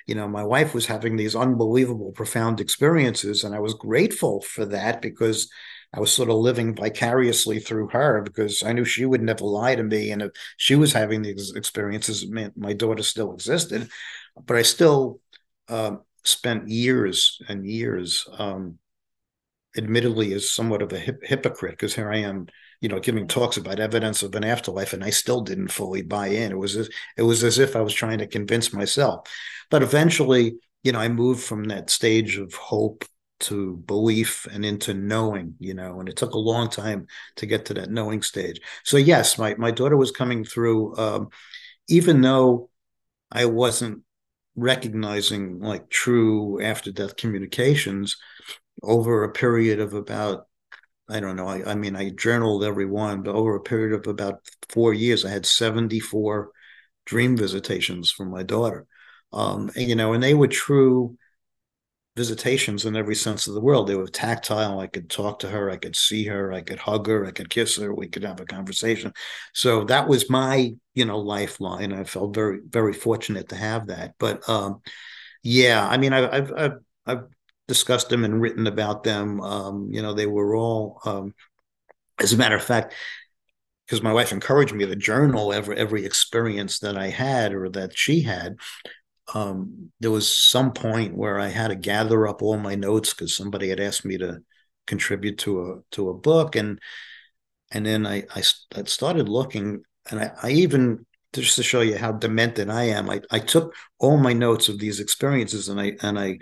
you 0.08 0.14
know, 0.14 0.26
my 0.26 0.42
wife 0.42 0.72
was 0.72 0.86
having 0.86 1.16
these 1.16 1.36
unbelievable, 1.36 2.12
profound 2.12 2.60
experiences, 2.60 3.44
and 3.44 3.54
I 3.54 3.60
was 3.60 3.74
grateful 3.74 4.40
for 4.40 4.64
that 4.64 5.02
because 5.02 5.50
I 5.92 6.00
was 6.00 6.10
sort 6.10 6.30
of 6.30 6.36
living 6.36 6.74
vicariously 6.74 7.60
through 7.60 7.88
her 7.88 8.22
because 8.22 8.62
I 8.62 8.72
knew 8.72 8.86
she 8.86 9.04
would 9.04 9.20
never 9.20 9.44
lie 9.44 9.74
to 9.74 9.82
me, 9.82 10.10
and 10.10 10.22
if 10.22 10.30
she 10.56 10.76
was 10.76 10.94
having 10.94 11.20
these 11.20 11.52
experiences, 11.54 12.26
my 12.56 12.72
daughter 12.72 13.02
still 13.02 13.34
existed. 13.34 13.90
But 14.42 14.56
I 14.56 14.62
still 14.62 15.20
uh, 15.68 15.96
spent 16.24 16.68
years 16.68 17.38
and 17.46 17.66
years, 17.66 18.26
um, 18.38 18.78
admittedly, 19.76 20.32
as 20.32 20.50
somewhat 20.50 20.80
of 20.80 20.90
a 20.94 20.98
hip- 20.98 21.22
hypocrite 21.22 21.72
because 21.72 21.94
here 21.94 22.10
I 22.10 22.20
am 22.20 22.46
you 22.80 22.88
know, 22.88 23.00
giving 23.00 23.26
talks 23.26 23.56
about 23.56 23.80
evidence 23.80 24.22
of 24.22 24.34
an 24.34 24.44
afterlife, 24.44 24.92
and 24.92 25.02
I 25.02 25.10
still 25.10 25.40
didn't 25.40 25.68
fully 25.68 26.02
buy 26.02 26.28
in. 26.28 26.52
It 26.52 26.58
was 26.58 26.76
as, 26.76 26.88
it 27.16 27.22
was 27.22 27.42
as 27.42 27.58
if 27.58 27.74
I 27.74 27.80
was 27.80 27.94
trying 27.94 28.18
to 28.18 28.26
convince 28.26 28.72
myself. 28.72 29.28
But 29.70 29.82
eventually, 29.82 30.56
you 30.82 30.92
know, 30.92 31.00
I 31.00 31.08
moved 31.08 31.42
from 31.42 31.64
that 31.64 31.90
stage 31.90 32.38
of 32.38 32.54
hope 32.54 33.04
to 33.40 33.76
belief 33.86 34.46
and 34.50 34.64
into 34.64 34.94
knowing, 34.94 35.54
you 35.58 35.74
know, 35.74 36.00
and 36.00 36.08
it 36.08 36.16
took 36.16 36.34
a 36.34 36.38
long 36.38 36.68
time 36.68 37.06
to 37.36 37.46
get 37.46 37.66
to 37.66 37.74
that 37.74 37.90
knowing 37.90 38.22
stage. 38.22 38.60
So 38.84 38.96
yes, 38.96 39.38
my 39.38 39.54
my 39.56 39.70
daughter 39.70 39.96
was 39.96 40.10
coming 40.10 40.44
through, 40.44 40.96
um, 40.96 41.28
even 41.88 42.20
though 42.20 42.70
I 43.30 43.44
wasn't 43.44 44.02
recognizing 44.56 45.60
like 45.60 45.88
true 45.88 46.60
after 46.60 46.90
death 46.90 47.16
communications 47.16 48.16
over 48.82 49.22
a 49.22 49.32
period 49.32 49.78
of 49.78 49.94
about 49.94 50.47
I 51.08 51.20
don't 51.20 51.36
know. 51.36 51.48
I, 51.48 51.72
I 51.72 51.74
mean, 51.74 51.96
I 51.96 52.10
journaled 52.10 52.64
every 52.64 52.86
one, 52.86 53.22
but 53.22 53.34
over 53.34 53.56
a 53.56 53.60
period 53.60 53.94
of 53.98 54.06
about 54.06 54.40
four 54.68 54.92
years, 54.92 55.24
I 55.24 55.30
had 55.30 55.46
74 55.46 56.50
dream 57.06 57.36
visitations 57.36 58.10
from 58.10 58.30
my 58.30 58.42
daughter. 58.42 58.86
Um, 59.32 59.70
and, 59.76 59.88
you 59.88 59.94
know, 59.94 60.12
and 60.12 60.22
they 60.22 60.34
were 60.34 60.48
true 60.48 61.16
visitations 62.16 62.84
in 62.84 62.96
every 62.96 63.14
sense 63.14 63.46
of 63.46 63.54
the 63.54 63.60
word. 63.60 63.86
They 63.86 63.94
were 63.94 64.08
tactile. 64.08 64.80
I 64.80 64.88
could 64.88 65.08
talk 65.08 65.38
to 65.40 65.48
her. 65.48 65.70
I 65.70 65.76
could 65.76 65.94
see 65.94 66.24
her. 66.26 66.52
I 66.52 66.62
could 66.62 66.78
hug 66.80 67.06
her. 67.06 67.24
I 67.24 67.30
could 67.30 67.48
kiss 67.48 67.76
her. 67.76 67.94
We 67.94 68.08
could 68.08 68.24
have 68.24 68.40
a 68.40 68.44
conversation. 68.44 69.12
So 69.54 69.84
that 69.84 70.08
was 70.08 70.28
my, 70.28 70.74
you 70.94 71.04
know, 71.04 71.18
lifeline. 71.18 71.92
I 71.92 72.02
felt 72.04 72.34
very, 72.34 72.58
very 72.68 72.92
fortunate 72.92 73.50
to 73.50 73.56
have 73.56 73.86
that. 73.86 74.14
But 74.18 74.48
um, 74.48 74.80
yeah, 75.42 75.86
I 75.86 75.98
mean, 75.98 76.12
I, 76.12 76.28
I've, 76.36 76.52
I've, 76.52 76.78
I've 77.06 77.24
discussed 77.68 78.08
them 78.08 78.24
and 78.24 78.40
written 78.40 78.66
about 78.66 79.04
them. 79.04 79.40
Um, 79.40 79.88
you 79.92 80.02
know, 80.02 80.14
they 80.14 80.26
were 80.26 80.56
all, 80.56 81.00
um, 81.04 81.34
as 82.18 82.32
a 82.32 82.36
matter 82.36 82.56
of 82.56 82.64
fact, 82.64 82.94
because 83.86 84.02
my 84.02 84.12
wife 84.12 84.32
encouraged 84.32 84.74
me 84.74 84.84
to 84.84 84.96
journal 84.96 85.52
every 85.52 85.76
every 85.76 86.04
experience 86.04 86.80
that 86.80 86.98
I 86.98 87.08
had 87.08 87.54
or 87.54 87.68
that 87.70 87.96
she 87.96 88.22
had. 88.22 88.56
Um, 89.34 89.92
there 90.00 90.10
was 90.10 90.34
some 90.34 90.72
point 90.72 91.16
where 91.16 91.38
I 91.38 91.48
had 91.48 91.68
to 91.68 91.76
gather 91.76 92.26
up 92.26 92.42
all 92.42 92.56
my 92.56 92.74
notes 92.74 93.12
because 93.12 93.36
somebody 93.36 93.68
had 93.68 93.80
asked 93.80 94.04
me 94.04 94.18
to 94.18 94.42
contribute 94.86 95.38
to 95.38 95.62
a 95.62 95.80
to 95.92 96.08
a 96.08 96.14
book, 96.14 96.56
and 96.56 96.80
and 97.70 97.86
then 97.86 98.06
I 98.06 98.24
I, 98.34 98.42
I 98.74 98.82
started 98.84 99.28
looking, 99.28 99.82
and 100.10 100.20
I, 100.20 100.32
I 100.42 100.50
even 100.50 101.06
just 101.34 101.56
to 101.56 101.62
show 101.62 101.82
you 101.82 101.96
how 101.96 102.12
demented 102.12 102.70
I 102.70 102.84
am, 102.84 103.10
I, 103.10 103.20
I 103.30 103.38
took 103.38 103.74
all 103.98 104.16
my 104.16 104.32
notes 104.32 104.68
of 104.68 104.78
these 104.78 104.98
experiences 104.98 105.68
and 105.68 105.78
I 105.80 105.92
and 106.00 106.18
I 106.18 106.38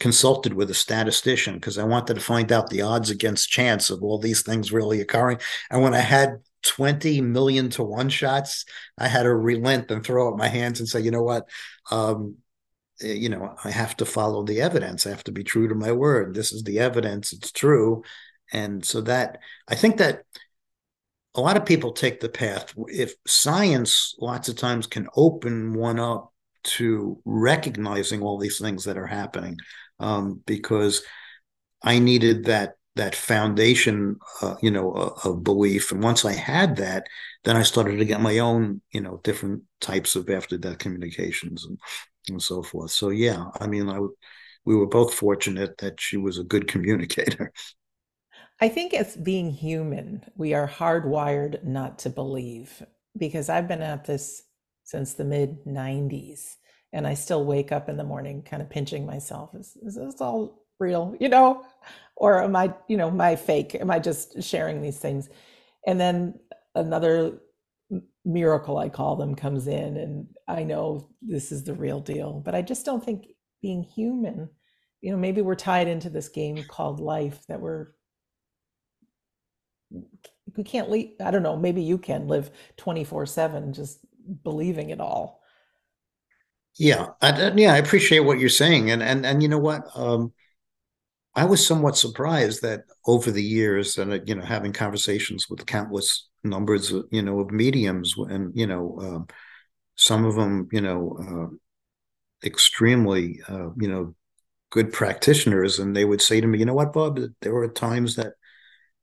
consulted 0.00 0.54
with 0.54 0.70
a 0.70 0.74
statistician 0.74 1.54
because 1.54 1.78
I 1.78 1.84
wanted 1.84 2.14
to 2.14 2.20
find 2.20 2.52
out 2.52 2.70
the 2.70 2.82
odds 2.82 3.10
against 3.10 3.50
chance 3.50 3.90
of 3.90 4.02
all 4.02 4.18
these 4.18 4.42
things 4.42 4.72
really 4.72 5.00
occurring. 5.00 5.38
And 5.70 5.82
when 5.82 5.94
I 5.94 6.00
had 6.00 6.38
20 6.62 7.20
million 7.20 7.70
to 7.70 7.82
one 7.82 8.08
shots, 8.08 8.64
I 8.96 9.08
had 9.08 9.24
to 9.24 9.34
relent 9.34 9.90
and 9.90 10.04
throw 10.04 10.30
up 10.30 10.38
my 10.38 10.48
hands 10.48 10.80
and 10.80 10.88
say, 10.88 11.00
you 11.00 11.10
know 11.10 11.22
what? 11.22 11.48
Um, 11.90 12.36
eh, 13.02 13.12
you 13.12 13.28
know, 13.28 13.54
I 13.64 13.70
have 13.70 13.96
to 13.98 14.04
follow 14.04 14.44
the 14.44 14.60
evidence. 14.60 15.06
I 15.06 15.10
have 15.10 15.24
to 15.24 15.32
be 15.32 15.44
true 15.44 15.68
to 15.68 15.74
my 15.74 15.92
word. 15.92 16.34
This 16.34 16.52
is 16.52 16.62
the 16.62 16.78
evidence. 16.78 17.32
It's 17.32 17.50
true. 17.50 18.02
And 18.52 18.84
so 18.84 19.00
that 19.02 19.38
I 19.66 19.74
think 19.74 19.98
that 19.98 20.22
a 21.34 21.40
lot 21.40 21.56
of 21.56 21.66
people 21.66 21.92
take 21.92 22.20
the 22.20 22.28
path. 22.28 22.72
If 22.88 23.14
science 23.26 24.14
lots 24.20 24.48
of 24.48 24.56
times 24.56 24.86
can 24.86 25.08
open 25.14 25.74
one 25.74 25.98
up 25.98 26.32
to 26.64 27.20
recognizing 27.24 28.22
all 28.22 28.38
these 28.38 28.58
things 28.58 28.84
that 28.84 28.98
are 28.98 29.06
happening 29.06 29.56
um, 30.00 30.42
because 30.46 31.02
I 31.82 31.98
needed 31.98 32.44
that 32.44 32.74
that 32.96 33.14
foundation, 33.14 34.18
uh, 34.42 34.56
you 34.60 34.72
know, 34.72 34.90
of, 34.90 35.24
of 35.24 35.44
belief. 35.44 35.92
And 35.92 36.02
once 36.02 36.24
I 36.24 36.32
had 36.32 36.76
that, 36.76 37.06
then 37.44 37.56
I 37.56 37.62
started 37.62 37.98
to 37.98 38.04
get 38.04 38.20
my 38.20 38.40
own, 38.40 38.80
you 38.92 39.00
know, 39.00 39.20
different 39.22 39.62
types 39.80 40.16
of 40.16 40.28
after 40.28 40.58
death 40.58 40.78
communications 40.78 41.64
and, 41.64 41.78
and 42.28 42.42
so 42.42 42.60
forth. 42.60 42.90
So 42.90 43.10
yeah, 43.10 43.44
I 43.60 43.68
mean, 43.68 43.88
I 43.88 44.00
we 44.64 44.76
were 44.76 44.86
both 44.86 45.14
fortunate 45.14 45.78
that 45.78 46.00
she 46.00 46.16
was 46.16 46.38
a 46.38 46.44
good 46.44 46.68
communicator. 46.72 47.52
I 48.60 48.68
think 48.68 48.92
as 48.92 49.16
being 49.16 49.52
human, 49.52 50.24
we 50.36 50.52
are 50.52 50.68
hardwired 50.68 51.62
not 51.64 52.00
to 52.00 52.10
believe 52.10 52.82
because 53.16 53.48
I've 53.48 53.68
been 53.68 53.82
at 53.82 54.04
this 54.04 54.42
since 54.82 55.14
the 55.14 55.24
mid 55.24 55.64
90s 55.64 56.56
and 56.92 57.06
I 57.06 57.14
still 57.14 57.44
wake 57.44 57.72
up 57.72 57.88
in 57.88 57.96
the 57.96 58.04
morning 58.04 58.42
kind 58.42 58.62
of 58.62 58.70
pinching 58.70 59.06
myself. 59.06 59.54
Is, 59.54 59.76
is 59.82 59.96
this 59.96 60.20
all 60.20 60.64
real? 60.78 61.14
You 61.20 61.28
know, 61.28 61.64
or 62.16 62.42
am 62.42 62.56
I, 62.56 62.74
you 62.88 62.96
know, 62.96 63.10
my 63.10 63.36
fake? 63.36 63.74
Am 63.74 63.90
I 63.90 63.98
just 63.98 64.42
sharing 64.42 64.82
these 64.82 64.98
things? 64.98 65.28
And 65.86 66.00
then 66.00 66.40
another 66.74 67.40
miracle, 68.24 68.78
I 68.78 68.88
call 68.88 69.16
them, 69.16 69.34
comes 69.34 69.66
in, 69.66 69.96
and 69.96 70.26
I 70.46 70.64
know 70.64 71.08
this 71.22 71.52
is 71.52 71.64
the 71.64 71.74
real 71.74 72.00
deal. 72.00 72.42
But 72.44 72.54
I 72.54 72.62
just 72.62 72.84
don't 72.84 73.04
think 73.04 73.26
being 73.62 73.82
human, 73.82 74.48
you 75.00 75.12
know, 75.12 75.18
maybe 75.18 75.42
we're 75.42 75.54
tied 75.54 75.88
into 75.88 76.10
this 76.10 76.28
game 76.28 76.64
called 76.64 77.00
life 77.00 77.46
that 77.48 77.60
we're 77.60 77.88
we 80.56 80.64
can't 80.64 80.90
leave. 80.90 81.12
I 81.20 81.30
don't 81.30 81.42
know. 81.42 81.56
Maybe 81.56 81.82
you 81.82 81.98
can 81.98 82.28
live 82.28 82.50
twenty 82.76 83.04
four 83.04 83.24
seven 83.24 83.72
just 83.72 84.00
believing 84.42 84.90
it 84.90 85.00
all 85.00 85.40
yeah, 86.78 87.06
I, 87.20 87.52
yeah, 87.56 87.74
I 87.74 87.78
appreciate 87.78 88.20
what 88.20 88.38
you're 88.38 88.48
saying, 88.48 88.90
and 88.90 89.02
and 89.02 89.26
and 89.26 89.42
you 89.42 89.48
know 89.48 89.58
what, 89.58 89.82
um, 89.94 90.32
I 91.34 91.44
was 91.44 91.66
somewhat 91.66 91.96
surprised 91.96 92.62
that 92.62 92.82
over 93.06 93.30
the 93.30 93.42
years, 93.42 93.98
and 93.98 94.12
uh, 94.12 94.18
you 94.26 94.34
know, 94.34 94.44
having 94.44 94.72
conversations 94.72 95.48
with 95.48 95.66
countless 95.66 96.28
numbers, 96.44 96.92
of, 96.92 97.06
you 97.10 97.22
know, 97.22 97.40
of 97.40 97.50
mediums, 97.50 98.14
and 98.16 98.56
you 98.56 98.66
know, 98.66 98.98
uh, 99.28 99.32
some 99.96 100.24
of 100.24 100.36
them, 100.36 100.68
you 100.72 100.80
know, 100.80 101.50
uh, 101.52 102.46
extremely, 102.46 103.40
uh, 103.48 103.70
you 103.76 103.88
know, 103.88 104.14
good 104.70 104.92
practitioners, 104.92 105.78
and 105.78 105.96
they 105.96 106.04
would 106.04 106.22
say 106.22 106.40
to 106.40 106.46
me, 106.46 106.58
you 106.58 106.64
know 106.64 106.74
what, 106.74 106.92
Bob, 106.92 107.18
there 107.40 107.54
were 107.54 107.68
times 107.68 108.16
that 108.16 108.34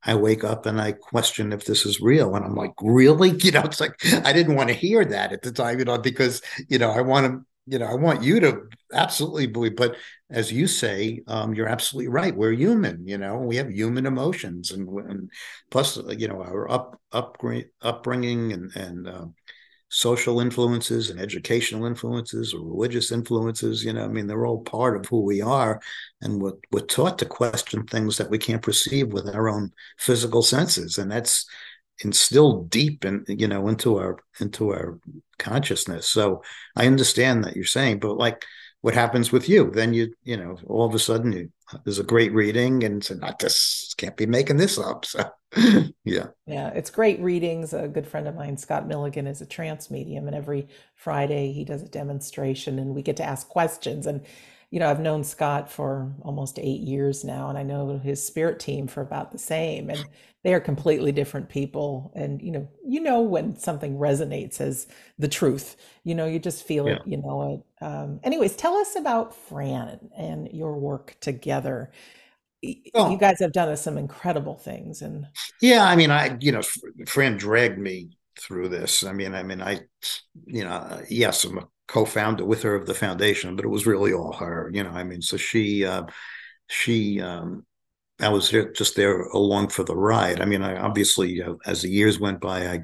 I 0.04 0.16
wake 0.16 0.44
up 0.44 0.66
and 0.66 0.80
I 0.80 0.92
question 0.94 1.52
if 1.52 1.66
this 1.66 1.86
is 1.86 2.00
real. 2.00 2.36
And 2.36 2.46
I'm 2.46 2.56
like, 2.56 2.74
really? 2.82 3.32
You 3.44 3.52
know, 3.52 3.64
it's 3.64 3.82
like 3.82 3.96
I 4.26 4.34
didn't 4.34 4.56
want 4.56 4.70
to 4.70 4.76
hear 4.76 5.04
that 5.04 5.34
at 5.34 5.42
the 5.42 5.52
time, 5.52 5.80
you 5.80 5.86
know, 5.86 5.98
because, 5.98 6.42
you 6.70 6.78
know, 6.78 6.92
I 6.92 7.02
want 7.02 7.26
to 7.28 7.46
you 7.68 7.80
know, 7.80 7.86
I 7.86 7.96
want 7.96 8.24
you 8.24 8.40
to 8.42 8.62
absolutely 8.94 9.48
believe, 9.48 9.76
but 9.76 9.96
as 10.30 10.52
you 10.52 10.68
say, 10.68 11.22
um, 11.28 11.54
you're 11.54 11.68
absolutely 11.68 12.10
right. 12.10 12.36
We're 12.36 12.52
human, 12.52 13.08
you 13.08 13.18
know, 13.18 13.38
we 13.38 13.56
have 13.56 13.70
human 13.70 14.06
emotions, 14.06 14.72
and, 14.72 14.88
and 15.10 15.32
plus, 15.72 15.98
you 16.18 16.28
know, 16.28 16.42
our 16.42 16.70
up, 16.70 17.00
up 17.12 17.38
upbringing 17.82 18.54
and 18.54 18.76
and 18.76 19.08
uh, 19.08 19.26
social 19.90 20.42
influences 20.42 21.10
and 21.10 21.20
educational 21.20 21.86
influences 21.86 22.54
or 22.54 22.62
religious 22.62 23.12
influences. 23.12 23.84
You 23.84 23.94
know, 23.94 24.04
I 24.04 24.08
mean, 24.10 24.28
they're 24.28 24.46
all 24.46 24.62
part 24.62 24.98
of 24.98 25.06
who 25.08 25.22
we 25.22 25.42
are, 25.42 25.82
and 26.22 26.42
we're 26.42 26.54
we're 26.72 26.82
taught 26.82 27.18
to 27.20 27.26
question 27.26 27.86
things 27.86 28.18
that 28.18 28.30
we 28.30 28.38
can't 28.38 28.62
perceive 28.62 29.12
with 29.14 29.28
our 29.34 29.50
own 29.50 29.72
physical 29.98 30.42
senses, 30.44 30.98
and 30.98 31.12
that's 31.12 31.48
instilled 32.04 32.70
deep 32.70 33.06
in 33.06 33.24
you 33.28 33.48
know 33.48 33.68
into 33.68 33.98
our 33.98 34.18
into 34.40 34.72
our 34.72 35.00
consciousness 35.38 36.08
so 36.08 36.42
i 36.76 36.86
understand 36.88 37.44
that 37.44 37.56
you're 37.56 37.66
saying 37.66 38.00
but 38.00 38.18
like 38.18 38.44
what 38.82 38.94
happens 38.94 39.32
with 39.32 39.48
you 39.48 39.72
then 39.72 39.94
you 39.94 40.14
you 40.24 40.36
know 40.36 40.58
all 40.68 40.86
of 40.86 40.94
a 40.94 41.00
sudden 41.00 41.32
you, 41.32 41.50
there's 41.84 42.00
a 42.00 42.04
great 42.04 42.34
reading 42.34 42.84
and 42.84 42.98
it's 42.98 43.12
not 43.12 43.40
this 43.40 43.86
can't 43.98 44.18
be 44.18 44.26
making 44.26 44.58
this 44.58 44.78
up. 44.78 45.06
So 45.56 45.86
yeah. 46.04 46.28
Yeah, 46.46 46.68
it's 46.72 46.90
great 46.90 47.22
readings. 47.22 47.72
A 47.72 47.88
good 47.88 48.06
friend 48.06 48.28
of 48.28 48.36
mine, 48.36 48.58
Scott 48.58 48.90
Milligan, 48.90 49.26
is 49.26 49.40
a 49.40 49.46
trance 49.46 49.90
medium, 49.90 50.28
and 50.28 50.36
every 50.36 50.68
Friday 50.96 51.54
he 51.54 51.64
does 51.64 51.82
a 51.82 51.88
demonstration, 51.88 52.78
and 52.78 52.94
we 52.94 53.02
get 53.02 53.16
to 53.18 53.24
ask 53.24 53.48
questions. 53.48 54.06
And 54.06 54.26
you 54.76 54.82
know, 54.82 54.92
I've 54.92 55.00
known 55.02 55.24
Scott 55.24 55.72
for 55.72 56.14
almost 56.24 56.60
eight 56.60 56.82
years 56.82 57.24
now, 57.24 57.50
and 57.50 57.58
I 57.58 57.64
know 57.64 57.98
his 57.98 58.26
spirit 58.26 58.60
team 58.60 58.88
for 58.88 59.02
about 59.02 59.32
the 59.32 59.40
same. 59.40 59.90
And 59.90 60.08
they 60.44 60.54
are 60.54 60.60
completely 60.60 61.14
different 61.14 61.50
people. 61.50 62.12
And 62.16 62.42
you 62.42 62.52
know, 62.52 62.68
you 62.86 63.00
know 63.02 63.22
when 63.22 63.58
something 63.58 63.98
resonates 63.98 64.62
as 64.62 64.88
the 65.20 65.30
truth. 65.30 65.78
You 66.04 66.16
know, 66.16 66.28
you 66.28 66.40
just 66.40 66.66
feel 66.68 66.88
Yeah. 66.88 66.94
it. 66.94 67.04
You 67.06 67.18
know 67.18 67.56
it. 67.82 67.86
Um, 67.86 68.20
anyways, 68.24 68.58
tell 68.58 68.76
us 68.76 68.98
about 68.98 69.34
Phran 69.50 70.10
and 70.18 70.50
your 70.54 70.78
work 70.78 71.18
together. 71.22 71.92
Y- 72.64 72.82
You 73.06 73.18
guys 73.18 73.40
have 73.42 73.54
done 73.54 73.76
some 73.78 73.98
incredible 73.98 74.56
things, 74.58 75.02
and 75.02 75.28
yeah, 75.62 75.84
I 75.84 75.96
mean, 75.96 76.12
I, 76.12 76.38
you 76.40 76.52
know, 76.52 76.62
Phran 77.06 77.38
dragged 77.38 77.80
me 77.80 78.10
through 78.40 78.70
this. 78.70 79.04
I 79.04 79.14
mean, 79.14 79.34
I 79.34 79.44
mean, 79.44 79.62
I, 79.62 79.82
you 80.46 80.64
know, 80.64 81.02
yes, 81.10 81.44
I'm 81.46 81.58
a 81.60 81.68
co-founder 81.88 82.46
with 82.46 82.64
her 82.64 82.76
of 82.76 82.86
the 82.86 82.94
foundation, 82.94 83.56
but 83.56 83.66
it 83.66 83.70
was 83.70 83.86
really 83.86 84.14
all 84.14 84.34
her, 84.34 84.70
you 84.74 84.84
know, 84.84 84.90
I 84.90 85.04
mean, 85.04 85.22
so 85.22 85.38
she, 85.38 85.86
uh, 85.86 86.04
she, 86.68 87.22
um, 87.22 87.66
I 88.20 88.30
was 88.30 88.50
just 88.50 88.96
there 88.96 89.22
along 89.22 89.70
for 89.70 89.84
the 89.84 89.96
ride. 89.96 90.42
I 90.42 90.46
mean, 90.46 90.62
I 90.62 90.78
obviously, 90.78 91.42
uh, 91.42 91.56
as 91.66 91.82
the 91.82 91.90
years 91.90 92.20
went 92.20 92.40
by, 92.40 92.68
I 92.68 92.84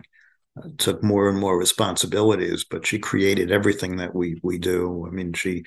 took 0.78 1.04
more 1.04 1.30
and 1.30 1.40
more 1.40 1.58
responsibilities, 1.58 2.66
but 2.70 2.86
she 2.86 3.00
created 3.00 3.52
everything 3.52 3.98
that 3.98 4.14
we 4.14 4.40
we 4.44 4.58
do. 4.58 5.06
I 5.08 5.12
mean, 5.12 5.34
she, 5.34 5.64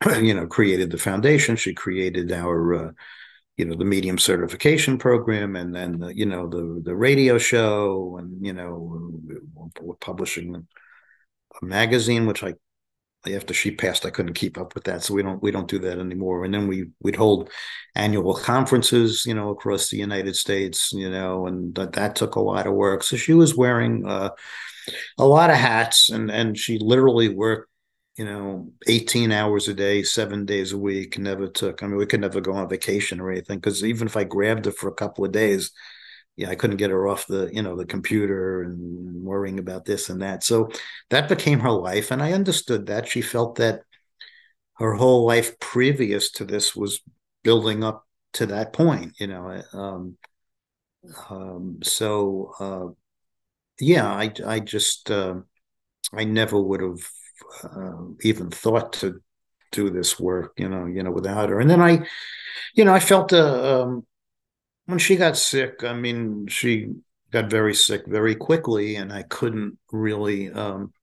you 0.20 0.34
know, 0.34 0.46
created 0.46 0.90
the 0.90 0.98
foundation. 0.98 1.56
She 1.56 1.74
created 1.74 2.32
our, 2.32 2.74
uh, 2.88 2.92
you 3.56 3.66
know, 3.66 3.76
the 3.76 3.84
medium 3.84 4.18
certification 4.18 4.98
program, 4.98 5.56
and 5.56 5.74
then 5.74 5.98
the, 5.98 6.16
you 6.16 6.26
know 6.26 6.48
the 6.48 6.80
the 6.84 6.96
radio 6.96 7.38
show, 7.38 8.16
and 8.18 8.44
you 8.44 8.52
know, 8.54 9.12
we're 9.80 9.94
publishing 9.96 10.66
a 11.62 11.64
magazine, 11.64 12.26
which 12.26 12.42
I 12.42 12.54
after 13.26 13.52
she 13.52 13.72
passed, 13.72 14.06
I 14.06 14.10
couldn't 14.10 14.34
keep 14.34 14.56
up 14.58 14.74
with 14.74 14.84
that, 14.84 15.02
so 15.02 15.14
we 15.14 15.22
don't 15.22 15.42
we 15.42 15.50
don't 15.50 15.68
do 15.68 15.78
that 15.80 15.98
anymore. 15.98 16.44
And 16.44 16.54
then 16.54 16.68
we 16.68 16.90
we'd 17.02 17.16
hold 17.16 17.50
annual 17.94 18.34
conferences, 18.34 19.24
you 19.26 19.34
know, 19.34 19.50
across 19.50 19.88
the 19.88 19.96
United 19.96 20.36
States, 20.36 20.92
you 20.92 21.10
know, 21.10 21.46
and 21.46 21.74
that 21.74 21.92
that 21.94 22.16
took 22.16 22.36
a 22.36 22.40
lot 22.40 22.66
of 22.66 22.74
work. 22.74 23.02
So 23.02 23.16
she 23.16 23.34
was 23.34 23.56
wearing 23.56 24.06
uh, 24.06 24.30
a 25.18 25.26
lot 25.26 25.50
of 25.50 25.56
hats, 25.56 26.10
and 26.10 26.30
and 26.30 26.56
she 26.56 26.78
literally 26.78 27.28
worked, 27.28 27.70
you 28.16 28.24
know, 28.24 28.70
eighteen 28.86 29.32
hours 29.32 29.68
a 29.68 29.74
day, 29.74 30.02
seven 30.02 30.44
days 30.44 30.72
a 30.72 30.78
week. 30.78 31.18
Never 31.18 31.48
took. 31.48 31.82
I 31.82 31.86
mean, 31.86 31.96
we 31.96 32.06
could 32.06 32.20
never 32.20 32.40
go 32.40 32.52
on 32.52 32.68
vacation 32.68 33.20
or 33.20 33.30
anything 33.30 33.58
because 33.58 33.84
even 33.84 34.06
if 34.06 34.16
I 34.16 34.24
grabbed 34.24 34.66
her 34.66 34.72
for 34.72 34.88
a 34.88 34.94
couple 34.94 35.24
of 35.24 35.32
days, 35.32 35.72
yeah, 36.38 36.48
I 36.48 36.54
couldn't 36.54 36.76
get 36.76 36.92
her 36.92 37.08
off 37.08 37.26
the, 37.26 37.50
you 37.52 37.62
know, 37.62 37.76
the 37.76 37.84
computer 37.84 38.62
and 38.62 39.24
worrying 39.24 39.58
about 39.58 39.84
this 39.84 40.08
and 40.08 40.22
that. 40.22 40.44
So 40.44 40.70
that 41.10 41.28
became 41.28 41.58
her 41.58 41.72
life. 41.72 42.12
And 42.12 42.22
I 42.22 42.32
understood 42.32 42.86
that. 42.86 43.08
She 43.08 43.22
felt 43.22 43.56
that 43.56 43.82
her 44.74 44.94
whole 44.94 45.26
life 45.26 45.58
previous 45.58 46.30
to 46.32 46.44
this 46.44 46.76
was 46.76 47.00
building 47.42 47.82
up 47.82 48.06
to 48.34 48.46
that 48.46 48.72
point, 48.72 49.14
you 49.18 49.26
know. 49.26 49.60
Um, 49.72 50.16
um, 51.28 51.80
so 51.82 52.52
uh, 52.60 52.94
yeah, 53.80 54.06
I 54.06 54.32
I 54.46 54.60
just 54.60 55.10
uh, 55.10 55.40
I 56.12 56.22
never 56.22 56.60
would 56.62 56.82
have 56.82 57.00
uh, 57.64 58.04
even 58.22 58.50
thought 58.50 58.92
to 58.94 59.20
do 59.72 59.90
this 59.90 60.20
work, 60.20 60.52
you 60.56 60.68
know, 60.68 60.86
you 60.86 61.02
know, 61.02 61.10
without 61.10 61.48
her. 61.48 61.58
And 61.58 61.68
then 61.68 61.82
I, 61.82 62.06
you 62.74 62.84
know, 62.84 62.94
I 62.94 63.00
felt 63.00 63.32
uh, 63.32 63.82
um, 63.82 64.06
when 64.88 64.98
she 64.98 65.16
got 65.16 65.36
sick, 65.36 65.84
I 65.84 65.92
mean, 65.92 66.46
she 66.46 66.94
got 67.30 67.50
very 67.50 67.74
sick 67.74 68.06
very 68.06 68.34
quickly, 68.34 68.96
and 68.96 69.12
I 69.12 69.22
couldn't 69.22 69.76
really. 69.92 70.50
Um, 70.50 70.94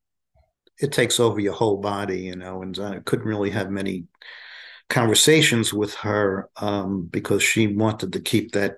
it 0.79 0.91
takes 0.91 1.19
over 1.19 1.39
your 1.39 1.53
whole 1.53 1.77
body, 1.77 2.21
you 2.21 2.35
know, 2.35 2.63
and 2.63 2.77
I 2.79 2.99
couldn't 3.05 3.27
really 3.27 3.51
have 3.51 3.69
many 3.69 4.05
conversations 4.89 5.71
with 5.71 5.93
her 5.95 6.49
um, 6.57 7.03
because 7.03 7.43
she 7.43 7.67
wanted 7.67 8.13
to 8.13 8.21
keep 8.21 8.53
that 8.53 8.77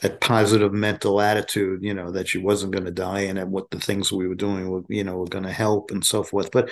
that 0.00 0.20
positive 0.20 0.74
mental 0.74 1.22
attitude, 1.22 1.82
you 1.82 1.94
know, 1.94 2.10
that 2.10 2.28
she 2.28 2.36
wasn't 2.36 2.72
going 2.72 2.84
to 2.84 2.90
die 2.90 3.20
and 3.20 3.38
that 3.38 3.48
what 3.48 3.70
the 3.70 3.80
things 3.80 4.12
we 4.12 4.28
were 4.28 4.34
doing 4.34 4.68
were, 4.68 4.82
you 4.90 5.04
know, 5.04 5.16
were 5.16 5.24
going 5.24 5.44
to 5.44 5.52
help 5.52 5.90
and 5.90 6.04
so 6.04 6.22
forth. 6.22 6.50
But 6.50 6.70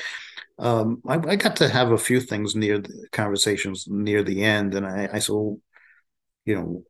um, 0.59 1.01
I, 1.09 1.15
I, 1.15 1.37
got 1.37 1.57
to 1.57 1.71
have 1.71 1.91
a 1.91 1.97
few 1.97 2.21
things 2.21 2.55
near 2.55 2.79
the 2.81 3.09
conversations 3.13 3.87
near 3.89 4.23
the 4.23 4.45
end, 4.45 4.75
and 4.75 4.85
I, 4.87 5.09
I 5.11 5.19
said, 5.21 5.33
well, 5.33 5.59
you 6.45 6.57
know, 6.57 6.85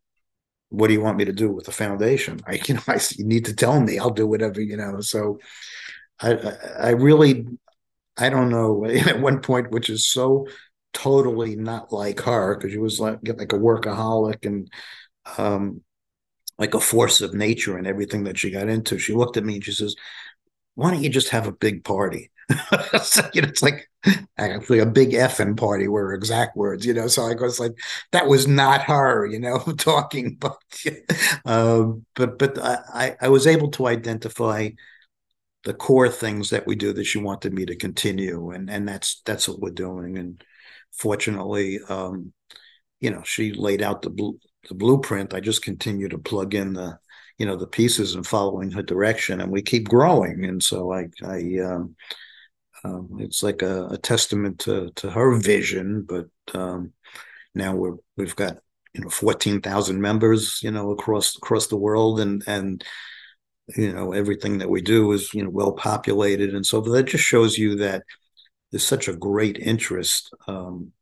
what 0.78 0.88
do 0.88 0.94
you 0.94 1.00
want 1.00 1.16
me 1.18 1.24
to 1.24 1.32
do 1.32 1.50
with 1.50 1.66
the 1.66 1.72
foundation? 1.72 2.40
I, 2.46 2.60
you 2.68 2.74
know, 2.74 2.82
I 2.88 3.00
you 3.16 3.24
need 3.24 3.46
to 3.46 3.54
tell 3.54 3.80
me. 3.80 3.98
I'll 3.98 4.10
do 4.10 4.26
whatever, 4.26 4.60
you 4.60 4.76
know. 4.76 5.00
So 5.00 5.38
I, 6.20 6.34
I 6.80 6.90
really, 6.90 7.46
I 8.18 8.30
don't 8.30 8.50
know. 8.50 8.84
At 8.86 9.20
one 9.20 9.40
point, 9.40 9.70
which 9.72 9.90
is 9.90 10.06
so 10.08 10.48
totally 10.92 11.56
not 11.56 11.92
like 11.92 12.20
her, 12.22 12.56
because 12.56 12.72
she 12.72 12.78
was 12.78 13.00
like 13.00 13.18
like 13.24 13.52
a 13.52 13.58
workaholic 13.58 14.46
and 14.46 14.70
um, 15.38 15.82
like 16.58 16.74
a 16.74 16.80
force 16.80 17.20
of 17.20 17.34
nature 17.34 17.76
and 17.78 17.86
everything 17.86 18.24
that 18.24 18.38
she 18.38 18.50
got 18.50 18.68
into. 18.68 18.98
She 18.98 19.14
looked 19.14 19.36
at 19.36 19.44
me 19.44 19.56
and 19.56 19.64
she 19.64 19.72
says, 19.72 19.96
"Why 20.76 20.90
don't 20.92 21.02
you 21.02 21.10
just 21.10 21.30
have 21.30 21.46
a 21.48 21.52
big 21.52 21.84
party?" 21.84 22.30
you 23.32 23.42
know, 23.42 23.48
it's 23.48 23.62
like 23.62 23.88
actually 24.38 24.78
a 24.78 24.86
big 24.86 25.10
effing 25.10 25.56
party 25.56 25.88
were 25.88 26.12
exact 26.12 26.56
words, 26.56 26.84
you 26.84 26.92
know. 26.94 27.06
So 27.06 27.24
I 27.24 27.34
was 27.34 27.58
like, 27.58 27.72
that 28.12 28.26
was 28.26 28.46
not 28.46 28.82
her, 28.82 29.26
you 29.26 29.38
know, 29.38 29.58
talking, 29.78 30.36
but 30.36 30.56
um, 31.44 32.04
but 32.14 32.38
but 32.38 32.58
I 32.60 33.16
I 33.20 33.28
was 33.28 33.46
able 33.46 33.70
to 33.72 33.86
identify 33.86 34.70
the 35.64 35.74
core 35.74 36.08
things 36.08 36.50
that 36.50 36.66
we 36.66 36.74
do 36.76 36.92
that 36.92 37.04
she 37.04 37.18
wanted 37.18 37.54
me 37.54 37.64
to 37.66 37.76
continue, 37.76 38.50
and 38.50 38.70
and 38.70 38.86
that's 38.88 39.22
that's 39.24 39.48
what 39.48 39.60
we're 39.60 39.70
doing. 39.70 40.18
And 40.18 40.42
fortunately, 40.92 41.80
um, 41.88 42.32
you 43.00 43.10
know, 43.10 43.22
she 43.24 43.52
laid 43.52 43.82
out 43.82 44.02
the 44.02 44.10
blue, 44.10 44.38
the 44.68 44.74
blueprint. 44.74 45.34
I 45.34 45.40
just 45.40 45.62
continue 45.62 46.08
to 46.08 46.18
plug 46.18 46.54
in 46.54 46.74
the 46.74 46.98
you 47.38 47.46
know 47.46 47.56
the 47.56 47.66
pieces 47.66 48.14
and 48.14 48.26
following 48.26 48.70
her 48.72 48.82
direction, 48.82 49.40
and 49.40 49.50
we 49.52 49.62
keep 49.62 49.88
growing. 49.88 50.44
And 50.44 50.62
so 50.62 50.92
I 50.92 51.08
I 51.24 51.58
um, 51.64 51.96
um, 52.84 53.16
it's 53.18 53.42
like 53.42 53.62
a, 53.62 53.86
a, 53.86 53.98
testament 53.98 54.60
to 54.60 54.90
to 54.96 55.10
her 55.10 55.36
vision. 55.38 56.02
But 56.02 56.28
um, 56.54 56.92
now 57.54 57.74
we're 57.74 57.96
we've 58.16 58.36
got 58.36 58.58
you 58.92 59.02
know 59.02 59.08
fourteen 59.08 59.60
thousand 59.60 60.00
members 60.00 60.60
you 60.62 60.70
know 60.70 60.90
across 60.90 61.36
across 61.36 61.66
the 61.68 61.76
world, 61.76 62.20
and 62.20 62.44
and 62.46 62.84
you 63.76 63.92
know 63.92 64.12
everything 64.12 64.58
that 64.58 64.70
we 64.70 64.82
do 64.82 65.10
is 65.12 65.32
you 65.32 65.42
know 65.42 65.50
well 65.50 65.72
populated, 65.72 66.54
and 66.54 66.66
so 66.66 66.80
that 66.80 67.04
just 67.04 67.24
shows 67.24 67.56
you 67.56 67.76
that 67.76 68.02
there's 68.70 68.86
such 68.86 69.08
a 69.08 69.16
great 69.16 69.58
interest 69.58 70.34
um, 70.46 70.92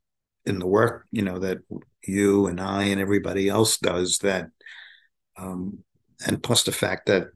in 0.45 0.59
the 0.59 0.67
work 0.67 1.05
you 1.11 1.21
know 1.21 1.39
that 1.39 1.57
you 2.05 2.47
and 2.47 2.59
I 2.59 2.83
and 2.85 3.01
everybody 3.01 3.49
else 3.49 3.77
does 3.77 4.19
that. 4.19 4.49
Um, 5.37 5.79
and 6.25 6.41
plus 6.41 6.63
the 6.63 6.71
fact 6.71 7.07
that 7.07 7.27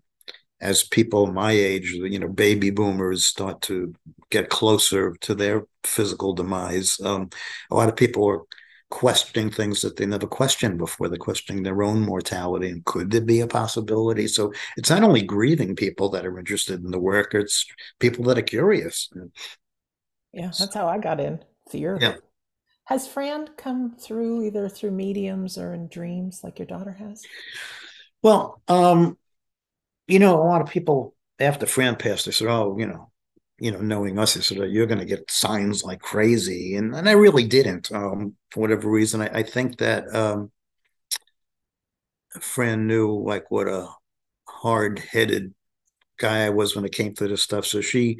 as 0.59 0.83
people 0.83 1.27
my 1.27 1.51
age, 1.51 1.91
you 1.91 2.19
know, 2.19 2.27
baby 2.27 2.69
boomers 2.69 3.25
start 3.25 3.61
to 3.63 3.93
get 4.29 4.49
closer 4.49 5.15
to 5.21 5.35
their 5.35 5.63
physical 5.83 6.33
demise, 6.33 6.99
um, 7.01 7.29
a 7.69 7.75
lot 7.75 7.89
of 7.89 7.95
people 7.95 8.27
are 8.27 8.41
questioning 8.89 9.51
things 9.51 9.81
that 9.81 9.97
they 9.97 10.05
never 10.05 10.27
questioned 10.27 10.77
before. 10.77 11.09
They're 11.09 11.17
questioning 11.17 11.63
their 11.63 11.83
own 11.83 11.99
mortality 12.01 12.69
and 12.69 12.85
could 12.85 13.11
there 13.11 13.21
be 13.21 13.41
a 13.41 13.47
possibility? 13.47 14.27
So 14.27 14.53
it's 14.77 14.89
not 14.89 15.03
only 15.03 15.21
grieving 15.21 15.75
people 15.75 16.09
that 16.09 16.25
are 16.25 16.39
interested 16.39 16.83
in 16.83 16.91
the 16.91 16.99
work, 16.99 17.33
it's 17.33 17.65
people 17.99 18.25
that 18.25 18.37
are 18.37 18.43
curious. 18.43 19.09
Yeah, 20.33 20.51
that's 20.57 20.73
how 20.73 20.87
I 20.87 20.97
got 20.97 21.19
in 21.19 21.43
fear. 21.69 21.97
Yeah. 21.99 22.15
Has 22.85 23.05
Phran 23.07 23.49
come 23.57 23.97
through 23.99 24.45
either 24.45 24.69
through 24.69 24.91
mediums 24.91 25.57
or 25.57 25.73
in 25.73 25.89
dreams 25.89 26.39
like 26.41 26.57
your 26.57 26.67
daughter 26.67 26.93
has? 26.93 27.21
Well, 28.21 28.61
um, 28.69 29.17
you 30.07 30.19
know, 30.19 30.41
a 30.41 30.45
lot 30.45 30.61
of 30.61 30.69
people 30.69 31.15
after 31.39 31.65
Phran 31.65 31.99
passed, 31.99 32.25
they 32.25 32.31
said, 32.31 32.47
"Oh, 32.47 32.77
you 32.77 32.87
know, 32.87 33.11
you 33.59 33.71
know, 33.71 33.79
knowing 33.79 34.17
us, 34.19 34.33
they 34.33 34.41
said 34.41 34.57
you're 34.71 34.87
going 34.87 34.99
to 34.99 35.05
get 35.05 35.29
signs 35.29 35.83
like 35.83 35.99
crazy," 35.99 36.75
and 36.75 36.95
and 36.95 37.07
I 37.09 37.13
really 37.13 37.45
didn't. 37.47 37.91
Um, 37.91 38.35
for 38.51 38.61
whatever 38.61 38.89
reason, 38.89 39.21
I, 39.21 39.39
I 39.39 39.43
think 39.43 39.77
that 39.79 40.13
um, 40.15 40.51
Phran 42.39 42.85
knew 42.85 43.23
like 43.23 43.51
what 43.51 43.67
a 43.67 43.89
hard-headed 44.47 45.53
guy 46.17 46.45
I 46.45 46.49
was 46.49 46.75
when 46.75 46.85
it 46.85 46.93
came 46.93 47.13
to 47.15 47.27
this 47.27 47.43
stuff, 47.43 47.65
so 47.65 47.81
she, 47.81 48.19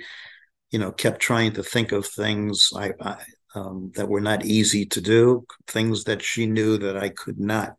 you 0.72 0.80
know, 0.80 0.92
kept 0.92 1.22
trying 1.22 1.54
to 1.54 1.64
think 1.64 1.92
of 1.92 2.06
things 2.06 2.70
I, 2.76 2.94
I 3.02 3.18
um, 3.56 3.92
that 3.96 4.10
were 4.10 4.22
not 4.22 4.46
easy 4.46 4.86
to 4.88 5.02
do, 5.02 5.46
things 5.68 6.04
that 6.06 6.22
she 6.22 6.46
knew 6.46 6.78
that 6.78 6.98
I 6.98 7.10
could 7.10 7.40
not 7.40 7.78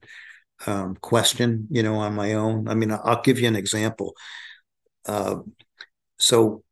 um, 0.67 0.97
question, 0.97 1.67
you 1.71 1.83
know, 1.83 1.95
on 1.97 2.15
my 2.15 2.35
own. 2.35 2.69
I 2.69 2.75
mean, 2.75 2.91
I'll 2.91 3.23
give 3.23 3.39
you 3.39 3.49
an 3.49 3.57
example. 3.57 4.15
Uh, 5.07 5.37
so, 6.19 6.65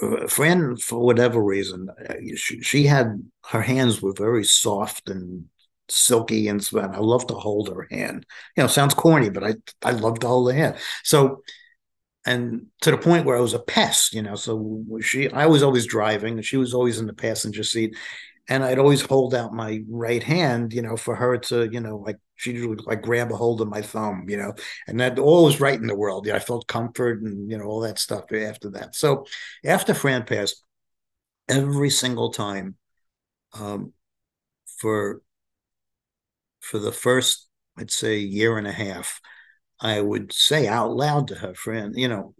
uh, 0.00 0.26
Phran, 0.26 0.80
for 0.80 0.98
whatever 0.98 1.42
reason, 1.42 1.88
she, 2.36 2.60
she, 2.60 2.84
had 2.84 3.22
her 3.46 3.62
hands 3.62 4.02
were 4.02 4.12
very 4.12 4.44
soft 4.44 5.08
and 5.08 5.46
silky 5.88 6.48
and 6.48 6.66
I 6.74 6.98
love 6.98 7.26
to 7.28 7.34
hold 7.34 7.68
her 7.68 7.86
hand. 7.90 8.26
You 8.56 8.62
know, 8.62 8.66
sounds 8.66 8.94
corny, 8.94 9.30
but 9.30 9.44
I 9.44 9.54
I 9.82 9.92
love 9.92 10.20
to 10.20 10.28
hold 10.28 10.50
her 10.50 10.56
hand. 10.56 10.76
So 11.04 11.42
and 12.24 12.66
to 12.82 12.90
the 12.90 12.98
point 12.98 13.26
where 13.26 13.36
I 13.36 13.40
was 13.40 13.54
a 13.54 13.58
pest, 13.58 14.14
you 14.14 14.22
know. 14.22 14.34
So 14.36 14.84
she, 15.00 15.30
I 15.30 15.46
was 15.46 15.62
always 15.62 15.86
driving, 15.86 16.34
and 16.34 16.44
she 16.44 16.56
was 16.56 16.74
always 16.74 16.98
in 16.98 17.06
the 17.06 17.12
passenger 17.12 17.64
seat, 17.64 17.96
and 18.48 18.64
I'd 18.64 18.78
always 18.78 19.02
hold 19.02 19.34
out 19.34 19.52
my 19.52 19.82
right 19.88 20.22
hand, 20.22 20.72
you 20.72 20.82
know, 20.82 20.96
for 20.96 21.16
her 21.16 21.38
to, 21.38 21.68
you 21.70 21.80
know, 21.80 21.96
like 21.96 22.18
she 22.42 22.66
would 22.66 22.84
like 22.86 23.02
grab 23.02 23.30
a 23.32 23.36
hold 23.36 23.60
of 23.60 23.68
my 23.68 23.80
thumb, 23.82 24.26
you 24.28 24.36
know, 24.36 24.54
and 24.86 24.98
that 25.00 25.18
all 25.18 25.44
was 25.44 25.60
right 25.60 25.78
in 25.78 25.86
the 25.86 25.96
world. 25.96 26.26
Yeah, 26.26 26.36
I 26.36 26.40
felt 26.40 26.66
comfort 26.66 27.22
and 27.22 27.50
you 27.50 27.56
know 27.58 27.64
all 27.64 27.80
that 27.80 27.98
stuff 27.98 28.32
after 28.32 28.70
that. 28.70 28.94
So 28.94 29.26
after 29.64 29.94
Phran 29.94 30.26
passed, 30.26 30.62
every 31.48 31.90
single 31.90 32.30
time, 32.32 32.76
um, 33.54 33.92
for 34.78 35.22
for 36.60 36.78
the 36.78 36.92
first, 36.92 37.48
I'd 37.78 37.90
say, 37.90 38.18
year 38.18 38.58
and 38.58 38.66
a 38.66 38.72
half, 38.72 39.20
I 39.80 40.00
would 40.00 40.32
say 40.32 40.68
out 40.68 40.94
loud 40.94 41.28
to 41.28 41.34
her 41.36 41.54
friend, 41.54 41.94
you 41.96 42.08
know, 42.08 42.34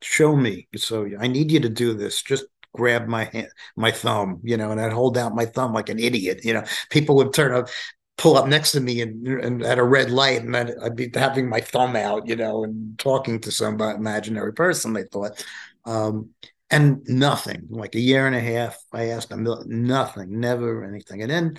show 0.00 0.36
me. 0.36 0.68
So 0.76 1.08
I 1.18 1.26
need 1.28 1.50
you 1.50 1.60
to 1.60 1.68
do 1.68 1.94
this. 1.94 2.22
Just 2.22 2.44
grab 2.74 3.06
my 3.06 3.24
hand, 3.24 3.48
my 3.76 3.90
thumb, 3.90 4.40
you 4.42 4.56
know, 4.56 4.70
and 4.70 4.80
I'd 4.80 4.92
hold 4.92 5.18
out 5.18 5.34
my 5.34 5.44
thumb 5.44 5.72
like 5.72 5.88
an 5.88 5.98
idiot. 5.98 6.44
You 6.44 6.54
know, 6.54 6.64
people 6.90 7.16
would 7.16 7.34
turn 7.34 7.52
up, 7.52 7.68
pull 8.16 8.36
up 8.36 8.46
next 8.46 8.72
to 8.72 8.80
me 8.80 9.00
and, 9.00 9.26
and 9.26 9.62
at 9.62 9.78
a 9.78 9.84
red 9.84 10.10
light, 10.10 10.42
and 10.42 10.56
I'd, 10.56 10.72
I'd, 10.78 10.96
be 10.96 11.10
having 11.14 11.48
my 11.48 11.60
thumb 11.60 11.96
out, 11.96 12.28
you 12.28 12.36
know, 12.36 12.64
and 12.64 12.98
talking 12.98 13.40
to 13.40 13.50
some 13.50 13.80
imaginary 13.80 14.52
person. 14.52 14.92
They 14.92 15.04
thought, 15.04 15.44
um, 15.84 16.30
and 16.70 17.02
nothing. 17.08 17.66
Like 17.70 17.94
a 17.94 18.00
year 18.00 18.26
and 18.26 18.36
a 18.36 18.40
half, 18.40 18.78
I 18.92 19.08
asked 19.10 19.30
them 19.30 19.46
nothing, 19.66 20.40
never 20.40 20.84
anything. 20.84 21.22
And 21.22 21.56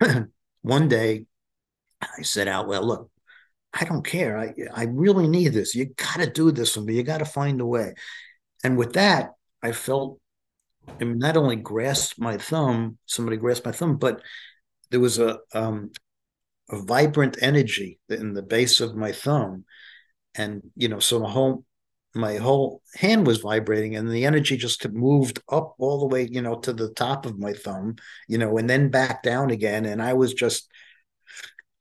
then 0.00 0.30
one 0.62 0.88
day, 0.88 1.26
I 2.02 2.22
said 2.22 2.48
out 2.48 2.68
well, 2.68 2.82
look, 2.82 3.10
I 3.72 3.84
don't 3.84 4.04
care. 4.04 4.38
I 4.38 4.54
I 4.74 4.84
really 4.84 5.28
need 5.28 5.48
this. 5.48 5.74
You 5.74 5.86
got 5.86 6.16
to 6.18 6.30
do 6.30 6.50
this 6.52 6.74
for 6.74 6.80
me. 6.80 6.94
You 6.94 7.02
got 7.02 7.18
to 7.18 7.24
find 7.24 7.60
a 7.60 7.66
way. 7.66 7.94
And 8.64 8.76
with 8.76 8.94
that, 8.94 9.32
I 9.62 9.72
felt 9.72 10.20
I 10.88 11.04
mean, 11.04 11.18
not 11.18 11.36
only 11.36 11.56
grasped 11.56 12.18
my 12.18 12.36
thumb, 12.36 12.98
somebody 13.06 13.36
grasped 13.36 13.66
my 13.66 13.72
thumb, 13.72 13.96
but 13.96 14.22
there 14.90 15.00
was 15.00 15.18
a 15.18 15.38
um, 15.52 15.90
a 16.70 16.82
vibrant 16.82 17.36
energy 17.40 17.98
in 18.08 18.34
the 18.34 18.42
base 18.42 18.80
of 18.80 18.96
my 18.96 19.12
thumb, 19.12 19.64
and 20.34 20.62
you 20.76 20.88
know, 20.88 20.98
so 20.98 21.20
my 21.20 21.30
whole 21.30 21.64
my 22.14 22.36
whole 22.36 22.82
hand 22.94 23.26
was 23.26 23.38
vibrating, 23.38 23.96
and 23.96 24.10
the 24.10 24.24
energy 24.24 24.56
just 24.56 24.88
moved 24.88 25.40
up 25.50 25.74
all 25.78 26.00
the 26.00 26.06
way, 26.06 26.28
you 26.30 26.42
know, 26.42 26.56
to 26.60 26.72
the 26.72 26.90
top 26.90 27.26
of 27.26 27.38
my 27.38 27.52
thumb, 27.52 27.96
you 28.28 28.38
know, 28.38 28.56
and 28.58 28.68
then 28.68 28.88
back 28.88 29.22
down 29.22 29.50
again, 29.50 29.84
and 29.84 30.02
I 30.02 30.14
was 30.14 30.34
just 30.34 30.68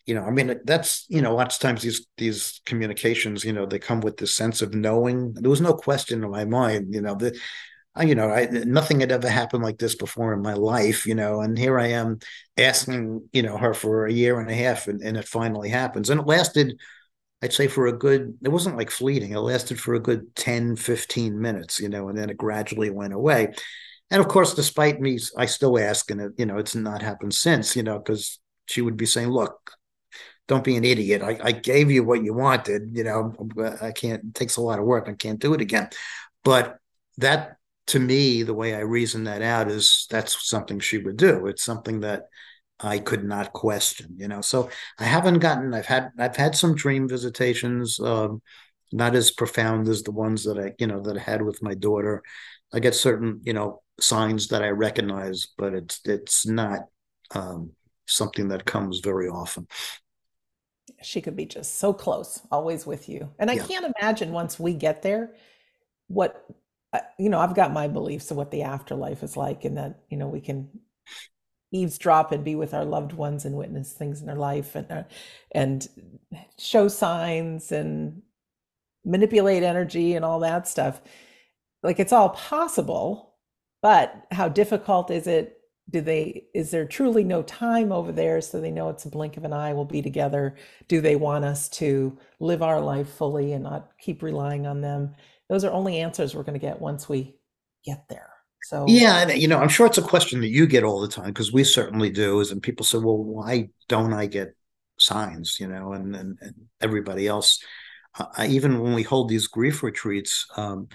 you 0.06 0.13
know, 0.13 0.24
I 0.24 0.30
mean, 0.30 0.60
that's 0.65 1.06
you 1.10 1.22
know, 1.22 1.36
lots 1.36 1.56
of 1.56 1.62
times 1.62 1.82
these 1.82 2.06
these 2.18 2.62
communications, 2.65 3.44
you 3.44 3.54
know, 3.54 3.65
they 3.65 3.80
come 3.80 4.02
with 4.02 4.18
this 4.18 4.36
sense 4.36 4.62
of 4.62 4.74
knowing. 4.74 5.34
There 5.34 5.50
was 5.50 5.62
no 5.62 5.74
question 5.74 6.24
in 6.24 6.30
my 6.30 6.46
mind, 6.46 6.94
you 6.94 7.02
know, 7.02 7.15
you 8.01 8.15
know, 8.15 8.29
I 8.29 8.47
nothing 8.51 8.99
had 8.99 9.12
ever 9.12 9.29
happened 9.29 9.63
like 9.63 9.77
this 9.77 9.95
before 9.95 10.34
in 10.34 10.41
my 10.41 10.53
life, 10.53 11.05
you 11.05 11.15
know, 11.15 11.41
and 11.41 11.58
here 11.58 11.79
I 11.79 11.88
am 11.88 12.19
asking, 12.58 13.29
you 13.31 13.41
know, 13.41 13.58
her 13.58 13.73
for 13.73 14.05
a 14.05 14.12
year 14.12 14.39
and 14.39 14.49
a 14.49 14.53
half, 14.53 14.88
and, 14.88 15.01
and 15.01 15.17
it 15.17 15.27
finally 15.27 15.69
happens, 15.69 16.10
and 16.10 16.19
it 16.19 16.27
lasted. 16.27 16.79
I'd 17.41 17.53
say 17.53 17.67
for 17.67 17.86
a 17.88 17.97
good, 17.97 18.38
it 18.43 18.49
wasn't 18.49 18.77
like 18.77 18.89
fleeting. 18.89 19.31
It 19.31 19.39
lasted 19.39 19.79
for 19.79 19.93
a 19.93 19.99
good 19.99 20.36
10, 20.36 20.77
15 20.77 21.39
minutes, 21.39 21.79
you 21.79 21.89
know, 21.89 22.08
and 22.10 22.17
then 22.17 22.29
it 22.29 22.38
gradually 22.38 22.89
went 22.89 23.13
away. 23.13 23.53
And 24.10 24.21
of 24.21 24.27
course, 24.27 24.53
despite 24.53 24.99
me, 24.99 25.19
I 25.38 25.45
still 25.45 25.77
ask, 25.77 26.10
and 26.10 26.21
it, 26.21 26.31
you 26.38 26.45
know, 26.45 26.58
it's 26.58 26.75
not 26.75 27.01
happened 27.01 27.34
since, 27.34 27.75
you 27.75 27.84
know, 27.84 27.99
because 27.99 28.39
she 28.67 28.81
would 28.81 28.97
be 28.97 29.05
saying, 29.05 29.29
look, 29.29 29.71
don't 30.47 30.63
be 30.63 30.75
an 30.75 30.86
idiot. 30.86 31.21
I, 31.23 31.39
I 31.41 31.51
gave 31.51 31.89
you 31.89 32.03
what 32.03 32.23
you 32.23 32.34
wanted. 32.34 32.91
You 32.93 33.03
know, 33.03 33.34
I 33.81 33.91
can't. 33.91 34.23
It 34.23 34.36
takes 34.36 34.58
a 34.58 34.62
lot 34.62 34.79
of 34.79 34.86
work. 34.86 35.08
I 35.10 35.13
can't 35.13 35.39
do 35.39 35.53
it 35.53 35.62
again. 35.62 35.89
But 36.43 36.77
that, 37.17 37.58
to 37.88 38.00
me, 38.00 38.43
the 38.43 38.54
way 38.54 38.76
I 38.76 38.80
reason 38.80 39.26
that 39.26 39.41
out 39.41 39.69
is 39.69 40.08
that's 40.10 40.48
something 40.48 40.80
she 40.80 40.98
would 40.98 41.17
do. 41.17 41.48
It's 41.48 41.63
something 41.63 42.00
that 42.02 42.24
I 42.80 43.00
could 43.00 43.24
not 43.24 43.54
question. 43.54 44.15
You 44.17 44.28
know, 44.28 44.41
so 44.41 44.69
I 45.00 45.04
haven't 45.04 45.39
gotten. 45.39 45.74
I've 45.74 45.86
had. 45.86 46.10
I've 46.17 46.36
had 46.36 46.56
some 46.56 46.76
dream 46.76 47.08
visitations. 47.08 48.00
Um, 48.00 48.41
not 48.91 49.15
as 49.15 49.32
profound 49.32 49.88
as 49.88 50.04
the 50.04 50.12
ones 50.12 50.43
that 50.45 50.58
I, 50.58 50.74
you 50.80 50.88
know, 50.88 51.02
that 51.02 51.17
I 51.17 51.21
had 51.21 51.41
with 51.41 51.62
my 51.62 51.74
daughter. 51.74 52.24
I 52.74 52.80
get 52.80 52.95
certain, 52.95 53.41
you 53.43 53.54
know, 53.54 53.82
signs 54.00 54.48
that 54.50 54.63
I 54.63 54.69
recognize, 54.69 55.48
but 55.58 55.74
it's 55.74 56.00
it's 56.06 56.45
not 56.45 56.82
um, 57.32 57.71
something 58.08 58.50
that 58.50 58.65
comes 58.65 59.00
very 59.00 59.28
often 59.28 59.67
she 61.02 61.21
could 61.21 61.36
be 61.36 61.45
just 61.45 61.76
so 61.80 61.93
close, 61.93 62.41
always 62.52 62.86
with 62.86 63.10
you. 63.10 63.30
And 63.39 63.50
I 63.50 63.56
yeah. 63.56 63.65
can't 63.65 63.93
imagine 64.00 64.32
once 64.32 64.60
we 64.60 64.74
get 64.74 65.02
there, 65.02 65.34
what, 66.08 66.45
you 67.17 67.29
know, 67.29 67.39
I've 67.39 67.55
got 67.55 67.73
my 67.73 67.88
beliefs 67.88 68.31
of 68.31 68.38
what 68.38 68.51
the 68.51 68.63
afterlife 68.63 69.23
is 69.23 69.38
like 69.38 69.65
and 69.65 69.77
that, 69.77 69.99
you 70.10 70.17
know, 70.17 70.27
we 70.27 70.41
can 70.41 70.69
eavesdrop 71.71 72.31
and 72.31 72.43
be 72.43 72.55
with 72.55 72.73
our 72.73 72.86
loved 72.86 73.13
ones 73.13 73.45
and 73.45 73.55
witness 73.55 73.93
things 73.93 74.21
in 74.21 74.27
their 74.27 74.36
life 74.36 74.75
and, 74.75 74.91
uh, 74.91 75.03
and 75.51 75.88
show 76.58 76.88
signs 76.88 77.71
and 77.71 78.21
manipulate 79.03 79.63
energy 79.63 80.13
and 80.13 80.25
all 80.25 80.39
that 80.39 80.67
stuff. 80.67 81.01
Like 81.84 81.99
it's 81.99 82.13
all 82.13 82.29
possible, 82.29 83.36
but 83.81 84.25
how 84.31 84.47
difficult 84.47 85.12
is 85.12 85.27
it? 85.27 85.60
Do 85.88 86.01
they 86.01 86.47
is 86.55 86.71
there 86.71 86.86
truly 86.86 87.23
no 87.23 87.43
time 87.43 87.91
over 87.91 88.12
there 88.12 88.41
so 88.41 88.60
they 88.60 88.71
know 88.71 88.89
it's 88.89 89.05
a 89.05 89.10
blink 89.10 89.38
of 89.38 89.43
an 89.43 89.53
eye 89.53 89.71
we'll 89.73 89.86
be 89.86 90.01
together? 90.01 90.55
Do 90.88 90.99
they 90.99 91.15
want 91.15 91.45
us 91.45 91.69
to 91.69 92.17
live 92.39 92.63
our 92.63 92.81
life 92.81 93.08
fully 93.08 93.53
and 93.53 93.63
not 93.63 93.91
keep 93.99 94.23
relying 94.23 94.65
on 94.65 94.81
them 94.81 95.13
those 95.49 95.63
are 95.63 95.71
only 95.71 95.99
answers 95.99 96.36
we're 96.36 96.43
going 96.43 96.60
to 96.60 96.65
get 96.65 96.81
once 96.81 97.08
we 97.08 97.36
get 97.84 98.05
there. 98.10 98.29
So 98.63 98.86
yeah 98.88 99.21
and 99.21 99.39
you 99.39 99.47
know 99.47 99.60
i'm 99.60 99.69
sure 99.69 99.86
it's 99.86 99.99
a 99.99 100.01
question 100.01 100.41
that 100.41 100.47
you 100.47 100.65
get 100.65 100.84
all 100.84 100.99
the 100.99 101.08
time 101.08 101.27
because 101.27 101.53
we 101.53 101.63
certainly 101.63 102.10
do 102.10 102.39
is 102.39 102.49
and 102.49 102.63
people 102.63 102.84
say 102.84 102.97
well 102.97 103.23
why 103.23 103.69
don't 103.89 104.12
i 104.12 104.25
get 104.25 104.55
signs? 104.97 105.60
You 105.60 105.67
know 105.67 105.93
and 105.93 106.15
and, 106.15 106.38
and 106.41 106.55
everybody 106.81 107.27
else. 107.27 107.60
Uh, 108.17 108.47
even 108.47 108.79
when 108.79 108.93
we 108.93 109.03
hold 109.03 109.29
these 109.29 109.45
grief 109.45 109.84
retreats 109.84 110.47
um, 110.58 110.88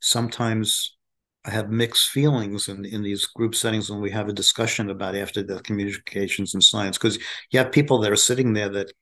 sometimes 0.00 0.96
I 1.44 1.50
have 1.50 1.70
mixed 1.70 2.10
feelings 2.10 2.68
in, 2.68 2.84
in 2.84 3.02
these 3.02 3.26
group 3.26 3.54
settings 3.54 3.90
when 3.90 4.00
we 4.00 4.10
have 4.10 4.28
a 4.28 4.32
discussion 4.32 4.90
about 4.90 5.14
after 5.14 5.42
death 5.42 5.62
communications 5.62 6.52
and 6.52 6.62
science, 6.62 6.98
because 6.98 7.18
you 7.50 7.58
have 7.58 7.72
people 7.72 7.98
that 8.00 8.12
are 8.12 8.16
sitting 8.16 8.52
there 8.52 8.68
that 8.68 8.92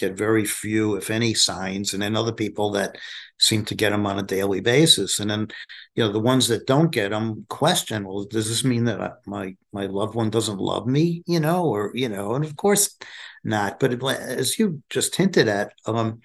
get 0.00 0.16
very 0.16 0.44
few, 0.44 0.96
if 0.96 1.10
any, 1.10 1.34
signs, 1.34 1.92
and 1.92 2.02
then 2.02 2.16
other 2.16 2.32
people 2.32 2.72
that 2.72 2.96
seem 3.38 3.64
to 3.64 3.74
get 3.74 3.90
them 3.90 4.06
on 4.06 4.18
a 4.18 4.22
daily 4.22 4.60
basis. 4.60 5.18
And 5.18 5.30
then, 5.30 5.48
you 5.94 6.04
know, 6.04 6.12
the 6.12 6.20
ones 6.20 6.48
that 6.48 6.66
don't 6.66 6.92
get 6.92 7.10
them 7.10 7.46
question, 7.48 8.06
well, 8.06 8.24
does 8.24 8.48
this 8.48 8.64
mean 8.64 8.84
that 8.84 9.00
I, 9.00 9.10
my 9.26 9.56
my 9.72 9.86
loved 9.86 10.14
one 10.14 10.30
doesn't 10.30 10.58
love 10.58 10.86
me? 10.86 11.22
You 11.26 11.40
know, 11.40 11.64
or 11.64 11.92
you 11.94 12.08
know, 12.08 12.34
and 12.34 12.44
of 12.44 12.56
course 12.56 12.96
not. 13.44 13.80
But 13.80 14.02
as 14.02 14.58
you 14.58 14.82
just 14.90 15.16
hinted 15.16 15.48
at, 15.48 15.72
um, 15.86 16.20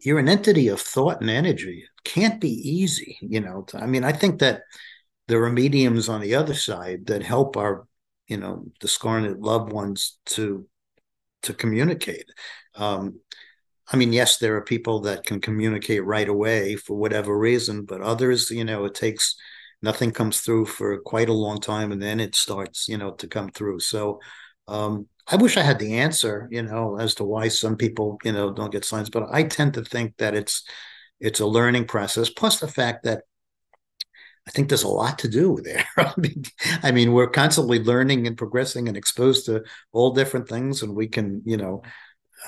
you're 0.00 0.18
an 0.18 0.28
entity 0.28 0.68
of 0.68 0.80
thought 0.80 1.20
and 1.20 1.30
energy. 1.30 1.84
It 1.84 2.04
can't 2.04 2.40
be 2.40 2.50
easy, 2.50 3.18
you 3.20 3.40
know. 3.40 3.66
I 3.74 3.86
mean, 3.86 4.04
I 4.04 4.12
think 4.12 4.40
that 4.40 4.62
there 5.28 5.42
are 5.44 5.52
mediums 5.52 6.08
on 6.08 6.20
the 6.20 6.34
other 6.34 6.54
side 6.54 7.06
that 7.06 7.22
help 7.22 7.56
our, 7.56 7.86
you 8.28 8.36
know, 8.36 8.64
discarnate 8.80 9.40
loved 9.40 9.72
ones 9.72 10.18
to 10.26 10.66
to 11.42 11.54
communicate. 11.54 12.26
Um, 12.74 13.20
I 13.92 13.96
mean, 13.96 14.12
yes, 14.12 14.38
there 14.38 14.56
are 14.56 14.62
people 14.62 15.00
that 15.02 15.24
can 15.24 15.40
communicate 15.40 16.04
right 16.04 16.28
away 16.28 16.76
for 16.76 16.96
whatever 16.96 17.38
reason, 17.38 17.84
but 17.84 18.00
others, 18.00 18.50
you 18.50 18.64
know, 18.64 18.84
it 18.84 18.94
takes 18.94 19.36
nothing 19.82 20.10
comes 20.10 20.40
through 20.40 20.66
for 20.66 20.98
quite 20.98 21.28
a 21.28 21.32
long 21.32 21.60
time, 21.60 21.92
and 21.92 22.02
then 22.02 22.18
it 22.18 22.34
starts, 22.34 22.88
you 22.88 22.98
know, 22.98 23.12
to 23.12 23.28
come 23.28 23.50
through. 23.50 23.80
So, 23.80 24.20
um, 24.66 25.06
I 25.28 25.36
wish 25.36 25.56
I 25.56 25.62
had 25.62 25.78
the 25.78 25.98
answer, 25.98 26.48
you 26.50 26.62
know, 26.62 26.98
as 26.98 27.14
to 27.16 27.24
why 27.24 27.48
some 27.48 27.76
people, 27.76 28.18
you 28.24 28.32
know, 28.32 28.52
don't 28.52 28.72
get 28.72 28.84
signs, 28.84 29.10
but 29.10 29.28
I 29.30 29.44
tend 29.44 29.74
to 29.74 29.84
think 29.84 30.16
that 30.18 30.34
it's 30.34 30.64
it's 31.20 31.40
a 31.40 31.46
learning 31.46 31.86
process. 31.86 32.30
Plus 32.30 32.60
the 32.60 32.68
fact 32.68 33.04
that 33.04 33.22
I 34.46 34.50
think 34.52 34.68
there's 34.68 34.84
a 34.84 34.88
lot 34.88 35.18
to 35.20 35.28
do 35.28 35.58
there. 35.64 35.86
I 36.82 36.92
mean, 36.92 37.12
we're 37.12 37.28
constantly 37.28 37.82
learning 37.82 38.26
and 38.26 38.36
progressing 38.36 38.88
and 38.88 38.96
exposed 38.96 39.46
to 39.46 39.64
all 39.92 40.12
different 40.12 40.48
things, 40.48 40.82
and 40.82 40.94
we 40.94 41.08
can, 41.08 41.42
you 41.44 41.56
know, 41.56 41.82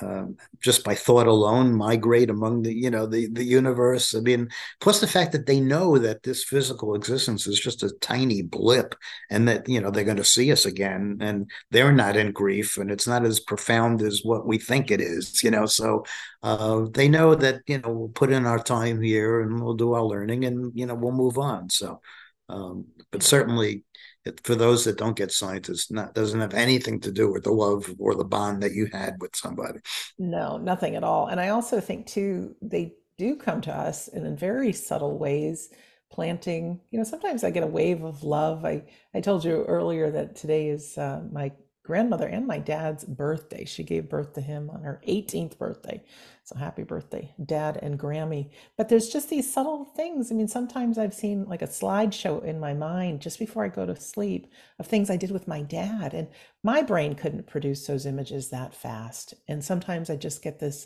um, 0.01 0.37
just 0.61 0.83
by 0.83 0.95
thought 0.95 1.27
alone 1.27 1.73
migrate 1.73 2.29
among 2.29 2.63
the 2.63 2.73
you 2.73 2.89
know 2.89 3.05
the 3.05 3.27
the 3.27 3.43
universe. 3.43 4.15
I 4.15 4.19
mean 4.19 4.49
plus 4.79 4.99
the 4.99 5.07
fact 5.07 5.31
that 5.33 5.45
they 5.45 5.59
know 5.59 5.97
that 5.97 6.23
this 6.23 6.43
physical 6.43 6.95
existence 6.95 7.47
is 7.47 7.59
just 7.59 7.83
a 7.83 7.91
tiny 8.01 8.41
blip 8.41 8.95
and 9.29 9.47
that 9.47 9.67
you 9.67 9.79
know 9.81 9.91
they're 9.91 10.03
going 10.03 10.17
to 10.17 10.23
see 10.23 10.51
us 10.51 10.65
again 10.65 11.17
and 11.21 11.49
they're 11.71 11.91
not 11.91 12.15
in 12.15 12.31
grief 12.31 12.77
and 12.77 12.91
it's 12.91 13.07
not 13.07 13.25
as 13.25 13.39
profound 13.39 14.01
as 14.01 14.21
what 14.23 14.45
we 14.47 14.57
think 14.57 14.91
it 14.91 15.01
is 15.01 15.43
you 15.43 15.51
know? 15.51 15.65
So 15.65 16.05
uh, 16.43 16.85
they 16.91 17.07
know 17.09 17.35
that 17.35 17.61
you 17.67 17.79
know 17.79 17.89
we'll 17.89 18.09
put 18.09 18.31
in 18.31 18.45
our 18.45 18.61
time 18.61 19.01
here 19.01 19.41
and 19.41 19.61
we'll 19.61 19.75
do 19.75 19.93
our 19.93 20.03
learning 20.03 20.45
and 20.45 20.71
you 20.75 20.85
know 20.85 20.95
we'll 20.95 21.11
move 21.11 21.37
on. 21.37 21.69
So 21.69 22.01
um, 22.49 22.85
but 23.11 23.23
certainly 23.23 23.83
it, 24.25 24.45
for 24.45 24.55
those 24.55 24.85
that 24.85 24.97
don't 24.97 25.17
get 25.17 25.31
scientists, 25.31 25.91
not 25.91 26.13
doesn't 26.13 26.39
have 26.39 26.53
anything 26.53 26.99
to 27.01 27.11
do 27.11 27.31
with 27.31 27.43
the 27.43 27.51
love 27.51 27.93
or 27.99 28.15
the 28.15 28.23
bond 28.23 28.63
that 28.63 28.73
you 28.73 28.87
had 28.91 29.15
with 29.19 29.35
somebody. 29.35 29.79
No, 30.17 30.57
nothing 30.57 30.95
at 30.95 31.03
all. 31.03 31.27
And 31.27 31.39
I 31.39 31.49
also 31.49 31.79
think 31.79 32.07
too, 32.07 32.55
they 32.61 32.93
do 33.17 33.35
come 33.35 33.61
to 33.61 33.75
us 33.75 34.07
and 34.07 34.25
in 34.25 34.35
very 34.35 34.71
subtle 34.73 35.17
ways 35.17 35.69
planting 36.11 36.79
you 36.89 36.97
know 36.97 37.03
sometimes 37.03 37.43
i 37.43 37.51
get 37.51 37.61
a 37.61 37.67
wave 37.67 38.03
of 38.03 38.23
love 38.23 38.65
i 38.65 38.83
i 39.13 39.21
told 39.21 39.43
you 39.43 39.63
earlier 39.65 40.09
that 40.09 40.35
today 40.35 40.69
is 40.69 40.97
uh, 40.97 41.21
my 41.31 41.51
grandmother 41.89 42.27
and 42.27 42.45
my 42.45 42.59
dad's 42.59 43.03
birthday. 43.03 43.65
She 43.65 43.83
gave 43.83 44.09
birth 44.09 44.33
to 44.33 44.41
him 44.41 44.69
on 44.69 44.83
her 44.83 45.01
18th 45.07 45.57
birthday. 45.57 46.03
So 46.43 46.55
happy 46.55 46.83
birthday 46.83 47.33
dad 47.43 47.79
and 47.81 47.99
grammy. 47.99 48.51
But 48.77 48.89
there's 48.89 49.09
just 49.09 49.27
these 49.29 49.51
subtle 49.51 49.85
things. 49.85 50.31
I 50.31 50.35
mean 50.35 50.47
sometimes 50.47 50.99
i've 50.99 51.15
seen 51.15 51.45
like 51.45 51.63
a 51.63 51.67
slideshow 51.67 52.43
in 52.43 52.59
my 52.59 52.75
mind 52.75 53.21
just 53.21 53.39
before 53.39 53.65
i 53.65 53.69
go 53.69 53.87
to 53.87 53.95
sleep 53.99 54.51
of 54.77 54.85
things 54.85 55.09
i 55.09 55.17
did 55.17 55.31
with 55.31 55.47
my 55.47 55.63
dad 55.63 56.13
and 56.13 56.27
my 56.63 56.83
brain 56.83 57.15
couldn't 57.15 57.47
produce 57.47 57.87
those 57.87 58.05
images 58.05 58.49
that 58.49 58.75
fast. 58.75 59.33
And 59.47 59.65
sometimes 59.65 60.11
i 60.11 60.15
just 60.15 60.43
get 60.43 60.59
this 60.59 60.85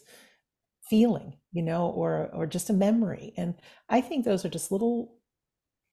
feeling 0.90 1.36
you 1.52 1.64
know 1.64 1.90
or 1.90 2.30
or 2.34 2.46
just 2.48 2.70
a 2.70 2.74
memory. 2.88 3.34
And 3.36 3.56
i 3.90 4.00
think 4.00 4.24
those 4.24 4.46
are 4.46 4.56
just 4.58 4.72
little 4.72 5.18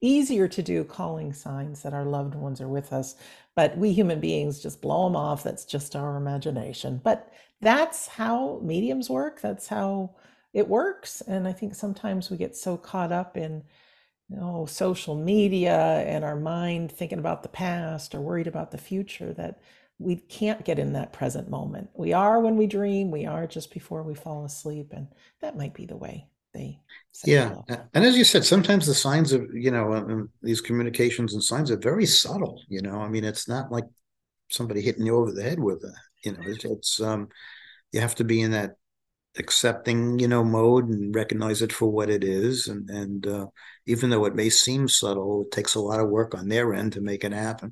easier 0.01 0.47
to 0.47 0.63
do 0.63 0.83
calling 0.83 1.31
signs 1.33 1.83
that 1.83 1.93
our 1.93 2.05
loved 2.05 2.35
ones 2.35 2.59
are 2.59 2.67
with 2.67 2.91
us 2.91 3.15
but 3.55 3.77
we 3.77 3.91
human 3.91 4.19
beings 4.19 4.61
just 4.61 4.81
blow 4.81 5.05
them 5.05 5.15
off. 5.15 5.43
That's 5.43 5.65
just 5.65 5.95
our 5.95 6.15
imagination. 6.15 7.01
But 7.03 7.31
that's 7.59 8.07
how 8.07 8.59
mediums 8.63 9.09
work. 9.09 9.41
That's 9.41 9.67
how 9.67 10.15
it 10.53 10.67
works. 10.67 11.21
And 11.21 11.47
i 11.47 11.53
think 11.53 11.75
sometimes 11.75 12.29
we 12.29 12.37
get 12.37 12.55
so 12.55 12.77
caught 12.77 13.11
up 13.11 13.37
in 13.37 13.63
you 14.29 14.37
know 14.37 14.65
social 14.65 15.15
media 15.15 16.03
and 16.07 16.23
our 16.23 16.35
mind 16.35 16.91
thinking 16.91 17.19
about 17.19 17.43
the 17.43 17.49
past 17.49 18.15
or 18.15 18.21
worried 18.21 18.47
about 18.47 18.71
the 18.71 18.77
future 18.77 19.33
that 19.33 19.61
we 19.99 20.15
can't 20.15 20.65
get 20.65 20.79
in 20.79 20.93
that 20.93 21.13
present 21.13 21.49
moment. 21.49 21.89
We 21.93 22.13
are 22.13 22.39
when 22.39 22.57
we 22.57 22.67
dream, 22.67 23.11
we 23.11 23.25
are 23.25 23.47
just 23.47 23.73
before 23.73 24.03
we 24.03 24.15
fall 24.15 24.45
asleep. 24.45 24.93
And 24.93 25.07
that 25.41 25.57
might 25.57 25.73
be 25.73 25.85
the 25.85 25.97
way 25.97 26.27
they 26.53 26.79
yeah 27.25 27.53
and 27.93 28.03
as 28.03 28.17
you 28.17 28.23
said 28.23 28.43
sometimes 28.43 28.85
the 28.85 28.93
signs 28.93 29.31
of 29.31 29.45
you 29.53 29.71
know 29.71 29.93
um, 29.93 30.29
these 30.41 30.61
communications 30.61 31.33
and 31.33 31.43
signs 31.43 31.69
are 31.69 31.77
very 31.77 32.05
subtle 32.05 32.61
you 32.67 32.81
know 32.81 32.99
i 32.99 33.07
mean 33.07 33.23
it's 33.23 33.47
not 33.47 33.71
like 33.71 33.85
somebody 34.49 34.81
hitting 34.81 35.05
you 35.05 35.15
over 35.15 35.31
the 35.31 35.43
head 35.43 35.59
with 35.59 35.83
it 35.83 35.93
you 36.25 36.31
know 36.31 36.39
it's, 36.45 36.65
it's 36.65 37.01
um 37.01 37.27
you 37.91 38.01
have 38.01 38.15
to 38.15 38.23
be 38.23 38.41
in 38.41 38.51
that 38.51 38.71
accepting 39.37 40.19
you 40.19 40.27
know 40.27 40.43
mode 40.43 40.89
and 40.89 41.15
recognize 41.15 41.61
it 41.61 41.71
for 41.71 41.89
what 41.89 42.09
it 42.09 42.23
is 42.23 42.67
and 42.67 42.89
and 42.89 43.27
uh, 43.27 43.45
even 43.85 44.09
though 44.09 44.25
it 44.25 44.35
may 44.35 44.49
seem 44.49 44.87
subtle 44.87 45.43
it 45.43 45.51
takes 45.51 45.75
a 45.75 45.79
lot 45.79 46.01
of 46.01 46.09
work 46.09 46.35
on 46.35 46.49
their 46.49 46.73
end 46.73 46.91
to 46.91 47.01
make 47.01 47.23
it 47.23 47.31
happen 47.31 47.71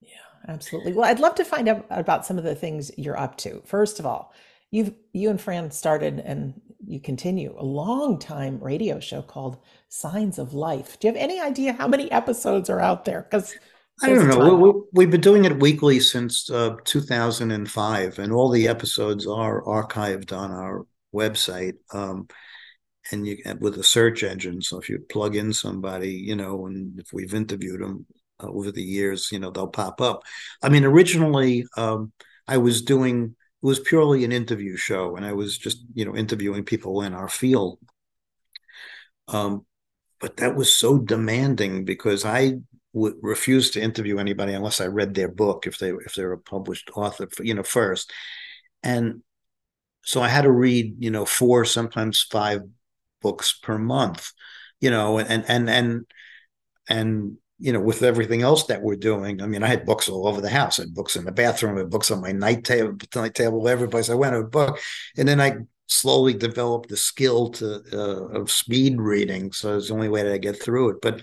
Yeah, 0.00 0.08
absolutely. 0.48 0.92
Well, 0.92 1.08
I'd 1.08 1.20
love 1.20 1.34
to 1.36 1.44
find 1.44 1.68
out 1.68 1.86
about 1.90 2.26
some 2.26 2.38
of 2.38 2.44
the 2.44 2.54
things 2.54 2.90
you're 2.96 3.18
up 3.18 3.36
to. 3.38 3.62
First 3.64 3.98
of 3.98 4.06
all, 4.06 4.32
you've 4.70 4.92
you 5.12 5.30
and 5.30 5.38
Phran 5.38 5.72
started 5.72 6.20
and 6.20 6.60
you 6.86 7.00
continue 7.00 7.54
a 7.58 7.64
long 7.64 8.18
time 8.18 8.58
radio 8.60 9.00
show 9.00 9.22
called 9.22 9.58
Signs 9.88 10.38
of 10.38 10.54
Life. 10.54 10.98
Do 10.98 11.08
you 11.08 11.14
have 11.14 11.22
any 11.22 11.40
idea 11.40 11.72
how 11.72 11.88
many 11.88 12.10
episodes 12.10 12.70
are 12.70 12.80
out 12.80 13.04
there? 13.04 13.22
Because 13.22 13.54
I 14.02 14.08
don't 14.08 14.28
know. 14.28 14.86
We, 14.92 15.04
have 15.04 15.10
been 15.10 15.20
doing 15.20 15.44
it 15.44 15.60
weekly 15.60 16.00
since 16.00 16.50
uh, 16.50 16.76
2005, 16.84 18.18
and 18.18 18.32
all 18.32 18.50
the 18.50 18.66
episodes 18.66 19.26
are 19.26 19.62
archived 19.62 20.36
on 20.36 20.50
our 20.50 20.86
website. 21.14 21.74
Um, 21.92 22.28
and 23.12 23.26
you 23.26 23.36
with 23.60 23.78
a 23.78 23.84
search 23.84 24.22
engine, 24.22 24.62
so 24.62 24.80
if 24.80 24.88
you 24.88 24.98
plug 25.10 25.36
in 25.36 25.52
somebody, 25.52 26.12
you 26.12 26.34
know, 26.34 26.66
and 26.66 26.98
if 26.98 27.12
we've 27.12 27.34
interviewed 27.34 27.82
them, 27.82 28.06
uh, 28.42 28.48
over 28.48 28.72
the 28.72 28.82
years, 28.82 29.30
you 29.30 29.38
know, 29.38 29.50
they'll 29.50 29.68
pop 29.68 30.00
up. 30.00 30.22
I 30.62 30.68
mean, 30.68 30.84
originally, 30.84 31.66
um, 31.76 32.12
I 32.48 32.58
was 32.58 32.82
doing 32.82 33.36
it 33.64 33.66
was 33.66 33.80
purely 33.80 34.24
an 34.24 34.32
interview 34.32 34.76
show, 34.76 35.16
and 35.16 35.24
I 35.24 35.32
was 35.32 35.56
just 35.56 35.82
you 35.94 36.04
know 36.04 36.14
interviewing 36.14 36.64
people 36.64 37.00
in 37.00 37.14
our 37.14 37.30
field. 37.30 37.78
Um, 39.28 39.64
but 40.20 40.36
that 40.36 40.54
was 40.54 40.76
so 40.76 40.98
demanding 40.98 41.86
because 41.86 42.26
I 42.26 42.58
would 42.92 43.14
refuse 43.22 43.70
to 43.70 43.80
interview 43.80 44.18
anybody 44.18 44.52
unless 44.52 44.82
I 44.82 44.86
read 44.88 45.14
their 45.14 45.28
book 45.28 45.66
if 45.66 45.78
they 45.78 45.92
if 45.92 46.14
they're 46.14 46.32
a 46.32 46.38
published 46.38 46.90
author, 46.94 47.26
you 47.40 47.54
know, 47.54 47.62
first. 47.62 48.12
And 48.82 49.22
so 50.04 50.20
I 50.20 50.28
had 50.28 50.42
to 50.42 50.52
read, 50.52 50.96
you 50.98 51.10
know, 51.10 51.24
four 51.24 51.64
sometimes 51.64 52.26
five 52.30 52.60
books 53.22 53.58
per 53.62 53.78
month, 53.78 54.30
you 54.78 54.90
know, 54.90 55.18
and 55.18 55.42
and 55.48 55.70
and 55.70 56.06
and 56.86 57.38
you 57.58 57.72
know, 57.72 57.80
with 57.80 58.02
everything 58.02 58.42
else 58.42 58.66
that 58.66 58.82
we're 58.82 58.96
doing, 58.96 59.40
I 59.40 59.46
mean, 59.46 59.62
I 59.62 59.68
had 59.68 59.86
books 59.86 60.08
all 60.08 60.26
over 60.26 60.40
the 60.40 60.50
house. 60.50 60.78
I 60.78 60.82
had 60.82 60.94
books 60.94 61.16
in 61.16 61.24
the 61.24 61.32
bathroom, 61.32 61.76
I 61.76 61.80
had 61.80 61.90
books 61.90 62.10
on 62.10 62.20
my 62.20 62.32
night 62.32 62.64
table, 62.64 62.96
night 63.14 63.34
table, 63.34 63.68
every 63.68 63.88
place 63.88 64.10
I 64.10 64.14
went, 64.14 64.34
a 64.34 64.42
book. 64.42 64.78
And 65.16 65.28
then 65.28 65.40
I 65.40 65.58
slowly 65.86 66.34
developed 66.34 66.88
the 66.88 66.96
skill 66.96 67.50
to 67.50 67.82
uh, 67.92 68.40
of 68.40 68.50
speed 68.50 69.00
reading. 69.00 69.52
So 69.52 69.76
it's 69.76 69.88
the 69.88 69.94
only 69.94 70.08
way 70.08 70.22
that 70.22 70.32
I 70.32 70.38
get 70.38 70.60
through 70.60 70.90
it. 70.90 70.96
But 71.00 71.22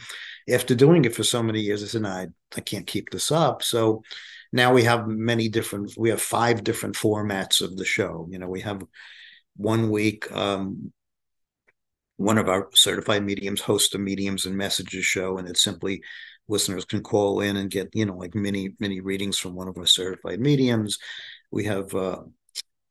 after 0.50 0.74
doing 0.76 1.06
it 1.06 1.16
for 1.16 1.24
so 1.24 1.44
many 1.44 1.60
years, 1.60 1.84
I 1.84 1.88
said, 1.88 2.06
I, 2.06 2.28
I 2.56 2.62
can't 2.62 2.88
keep 2.88 3.10
this 3.10 3.32
up. 3.32 3.64
So 3.64 4.04
now 4.54 4.74
we 4.74 4.84
have 4.84 5.08
many 5.08 5.50
different, 5.50 5.94
we 5.98 6.10
have 6.10 6.22
five 6.22 6.64
different 6.64 6.96
formats 6.96 7.62
of 7.62 7.78
the 7.78 7.86
show. 7.86 8.28
You 8.30 8.40
know, 8.40 8.48
we 8.48 8.62
have 8.62 8.84
one 9.56 9.90
week, 9.90 10.32
um, 10.32 10.92
one 12.22 12.38
of 12.38 12.50
our 12.50 12.70
certified 12.74 13.24
mediums 13.24 13.62
hosts 13.62 13.96
a 13.96 13.98
mediums 13.98 14.46
and 14.46 14.56
messages 14.56 15.06
show, 15.06 15.38
and 15.38 15.48
it's 15.48 15.62
simply 15.64 16.02
listeners 16.48 16.86
can 16.86 17.02
call 17.02 17.42
in 17.42 17.58
and 17.58 17.72
get 17.72 17.90
you 17.94 18.06
know 18.06 18.16
like 18.16 18.36
many 18.36 18.72
many 18.80 19.00
readings 19.02 19.38
from 19.38 19.56
one 19.56 19.68
of 19.68 19.78
our 19.78 19.86
certified 19.86 20.40
mediums. 20.40 20.98
We 21.52 21.66
have 21.66 21.94
uh, 21.94 22.22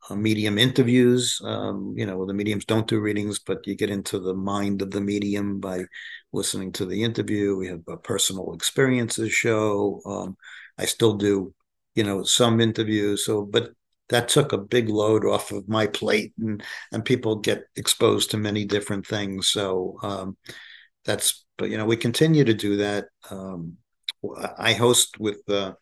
uh, 0.08 0.16
medium 0.16 0.58
interviews. 0.58 1.40
Um, 1.44 1.94
you 1.96 2.06
know, 2.06 2.26
the 2.26 2.34
mediums 2.34 2.64
don't 2.64 2.88
do 2.88 3.00
readings, 3.00 3.38
but 3.38 3.66
you 3.66 3.74
get 3.74 3.90
into 3.90 4.18
the 4.18 4.34
mind 4.34 4.82
of 4.82 4.90
the 4.90 5.00
medium 5.00 5.60
by 5.60 5.84
listening 6.32 6.72
to 6.72 6.86
the 6.86 7.02
interview. 7.02 7.56
We 7.56 7.68
have 7.68 7.82
a 7.88 7.96
personal 7.96 8.54
experiences 8.54 9.32
show. 9.32 10.00
Um, 10.06 10.36
I 10.78 10.86
still 10.86 11.14
do, 11.14 11.54
you 11.94 12.04
know, 12.04 12.22
some 12.24 12.60
interviews. 12.60 13.24
So, 13.26 13.42
but 13.42 13.72
that 14.10 14.28
took 14.28 14.52
a 14.52 14.58
big 14.58 14.88
load 14.88 15.24
off 15.24 15.50
of 15.52 15.68
my 15.68 15.86
plate 15.86 16.32
and 16.38 16.62
and 16.92 17.04
people 17.04 17.36
get 17.36 17.64
exposed 17.76 18.30
to 18.30 18.36
many 18.36 18.64
different 18.64 19.06
things. 19.06 19.48
So 19.48 19.96
um, 20.02 20.36
that's 21.04 21.44
but 21.56 21.70
you 21.70 21.78
know 21.78 21.86
we 21.86 21.96
continue 21.96 22.44
to 22.44 22.54
do 22.54 22.76
that. 22.78 23.06
Um, 23.30 23.76
i 24.58 24.74
host 24.74 25.18
with 25.18 25.48
uh, 25.48 25.72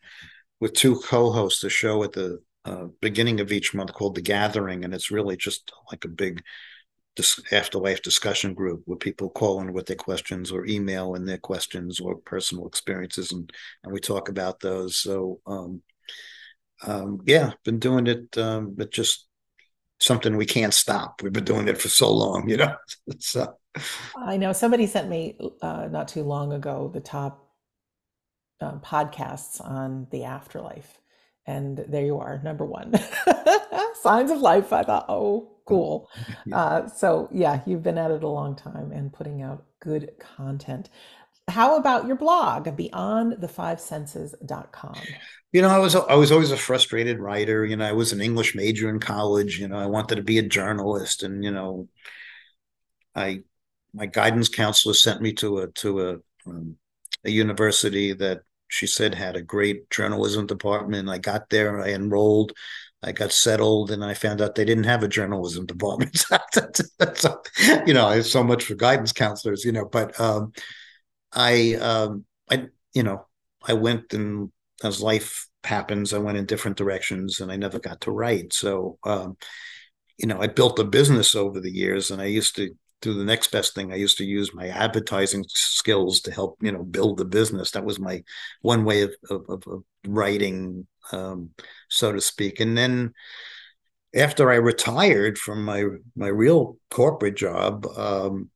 with 0.59 0.73
two 0.73 0.99
co-hosts 1.01 1.63
a 1.63 1.69
show 1.69 2.03
at 2.03 2.13
the 2.13 2.39
uh, 2.65 2.85
beginning 3.01 3.39
of 3.39 3.51
each 3.51 3.73
month 3.73 3.93
called 3.93 4.15
the 4.15 4.21
gathering 4.21 4.83
and 4.83 4.93
it's 4.93 5.11
really 5.11 5.35
just 5.35 5.71
like 5.91 6.05
a 6.05 6.09
big 6.09 6.41
dis- 7.15 7.41
afterlife 7.51 8.01
discussion 8.01 8.53
group 8.53 8.81
where 8.85 8.97
people 8.97 9.29
call 9.29 9.61
in 9.61 9.73
with 9.73 9.85
their 9.85 9.95
questions 9.95 10.51
or 10.51 10.65
email 10.65 11.15
in 11.15 11.25
their 11.25 11.37
questions 11.37 11.99
or 11.99 12.15
personal 12.15 12.67
experiences 12.67 13.31
and 13.31 13.51
and 13.83 13.91
we 13.91 13.99
talk 13.99 14.29
about 14.29 14.59
those. 14.59 14.97
So 14.97 15.39
um, 15.45 15.81
um, 16.85 17.21
yeah, 17.25 17.51
been 17.63 17.79
doing 17.79 18.07
it, 18.07 18.37
um, 18.37 18.73
but 18.75 18.91
just 18.91 19.27
something 19.99 20.37
we 20.37 20.45
can't 20.45 20.73
stop. 20.73 21.21
We've 21.21 21.33
been 21.33 21.43
doing 21.43 21.67
it 21.67 21.77
for 21.77 21.89
so 21.89 22.11
long, 22.11 22.49
you 22.49 22.57
know. 22.57 22.75
so 23.19 23.55
I 24.15 24.37
know 24.37 24.53
somebody 24.53 24.87
sent 24.87 25.09
me 25.09 25.37
uh, 25.61 25.87
not 25.91 26.07
too 26.07 26.23
long 26.23 26.53
ago 26.53 26.89
the 26.93 27.01
top 27.01 27.49
um, 28.61 28.79
podcasts 28.79 29.61
on 29.63 30.07
the 30.11 30.23
afterlife, 30.23 30.99
and 31.45 31.77
there 31.77 32.05
you 32.05 32.19
are, 32.19 32.41
number 32.43 32.65
one, 32.65 32.93
signs 34.01 34.31
of 34.31 34.39
life. 34.39 34.71
I 34.73 34.83
thought, 34.83 35.05
oh, 35.09 35.51
cool. 35.65 36.09
Uh, 36.51 36.87
so 36.87 37.29
yeah, 37.31 37.61
you've 37.67 37.83
been 37.83 37.97
at 37.99 38.09
it 38.09 38.23
a 38.23 38.27
long 38.27 38.55
time 38.55 38.91
and 38.91 39.13
putting 39.13 39.43
out 39.43 39.65
good 39.79 40.11
content. 40.19 40.89
How 41.49 41.77
about 41.77 42.07
your 42.07 42.15
blog, 42.15 42.65
beyondthefivesenses.com? 42.65 44.95
You 45.51 45.61
know, 45.61 45.69
I 45.69 45.77
was 45.79 45.95
I 45.95 46.15
was 46.15 46.31
always 46.31 46.51
a 46.51 46.57
frustrated 46.57 47.19
writer. 47.19 47.65
You 47.65 47.75
know, 47.75 47.85
I 47.85 47.93
was 47.93 48.13
an 48.13 48.21
English 48.21 48.55
major 48.55 48.89
in 48.89 48.99
college. 48.99 49.59
You 49.59 49.67
know, 49.67 49.77
I 49.77 49.87
wanted 49.87 50.15
to 50.15 50.21
be 50.21 50.37
a 50.37 50.43
journalist, 50.43 51.23
and 51.23 51.43
you 51.43 51.51
know, 51.51 51.89
I 53.15 53.41
my 53.93 54.05
guidance 54.05 54.49
counselor 54.49 54.93
sent 54.93 55.21
me 55.21 55.33
to 55.33 55.59
a 55.59 55.67
to 55.67 56.09
a 56.09 56.17
um, 56.45 56.77
a 57.25 57.31
university 57.31 58.13
that 58.13 58.41
she 58.67 58.87
said 58.87 59.15
had 59.15 59.35
a 59.35 59.41
great 59.41 59.89
journalism 59.89 60.45
department. 60.45 61.09
I 61.09 61.17
got 61.17 61.49
there, 61.49 61.81
I 61.81 61.89
enrolled, 61.89 62.53
I 63.01 63.11
got 63.11 63.31
settled, 63.31 63.91
and 63.91 64.05
I 64.05 64.13
found 64.13 64.41
out 64.41 64.55
they 64.55 64.65
didn't 64.65 64.83
have 64.85 65.03
a 65.03 65.07
journalism 65.07 65.65
department. 65.65 66.17
so, 67.15 67.41
you 67.85 67.93
know, 67.93 68.21
so 68.21 68.43
much 68.43 68.65
for 68.65 68.75
guidance 68.75 69.11
counselors. 69.11 69.65
You 69.65 69.71
know, 69.71 69.85
but 69.85 70.19
um, 70.19 70.53
I 71.33 71.75
um, 71.75 72.25
I 72.49 72.67
you 72.93 73.03
know 73.03 73.25
I 73.63 73.73
went 73.73 74.13
and 74.13 74.51
as 74.83 75.01
life 75.01 75.47
happens, 75.63 76.13
I 76.13 76.19
went 76.19 76.37
in 76.37 76.45
different 76.45 76.77
directions 76.77 77.39
and 77.39 77.51
I 77.51 77.55
never 77.55 77.79
got 77.79 78.01
to 78.01 78.11
write. 78.11 78.53
So, 78.53 78.97
um, 79.03 79.37
you 80.17 80.27
know, 80.27 80.41
I 80.41 80.47
built 80.47 80.79
a 80.79 80.83
business 80.83 81.35
over 81.35 81.59
the 81.59 81.71
years 81.71 82.11
and 82.11 82.21
I 82.21 82.25
used 82.25 82.55
to 82.55 82.73
do 83.01 83.13
the 83.13 83.23
next 83.23 83.51
best 83.51 83.75
thing. 83.75 83.91
I 83.91 83.95
used 83.95 84.17
to 84.17 84.25
use 84.25 84.53
my 84.53 84.67
advertising 84.67 85.45
skills 85.47 86.21
to 86.21 86.31
help, 86.31 86.57
you 86.61 86.71
know, 86.71 86.83
build 86.83 87.17
the 87.17 87.25
business. 87.25 87.71
That 87.71 87.85
was 87.85 87.99
my 87.99 88.23
one 88.61 88.83
way 88.83 89.03
of 89.03 89.15
of, 89.29 89.45
of 89.49 89.83
writing, 90.05 90.87
um, 91.11 91.51
so 91.89 92.11
to 92.11 92.19
speak. 92.19 92.59
And 92.59 92.77
then 92.77 93.13
after 94.13 94.51
I 94.51 94.55
retired 94.55 95.37
from 95.37 95.63
my 95.63 95.85
my 96.15 96.27
real 96.27 96.77
corporate 96.89 97.37
job, 97.37 97.85
um, 97.95 98.49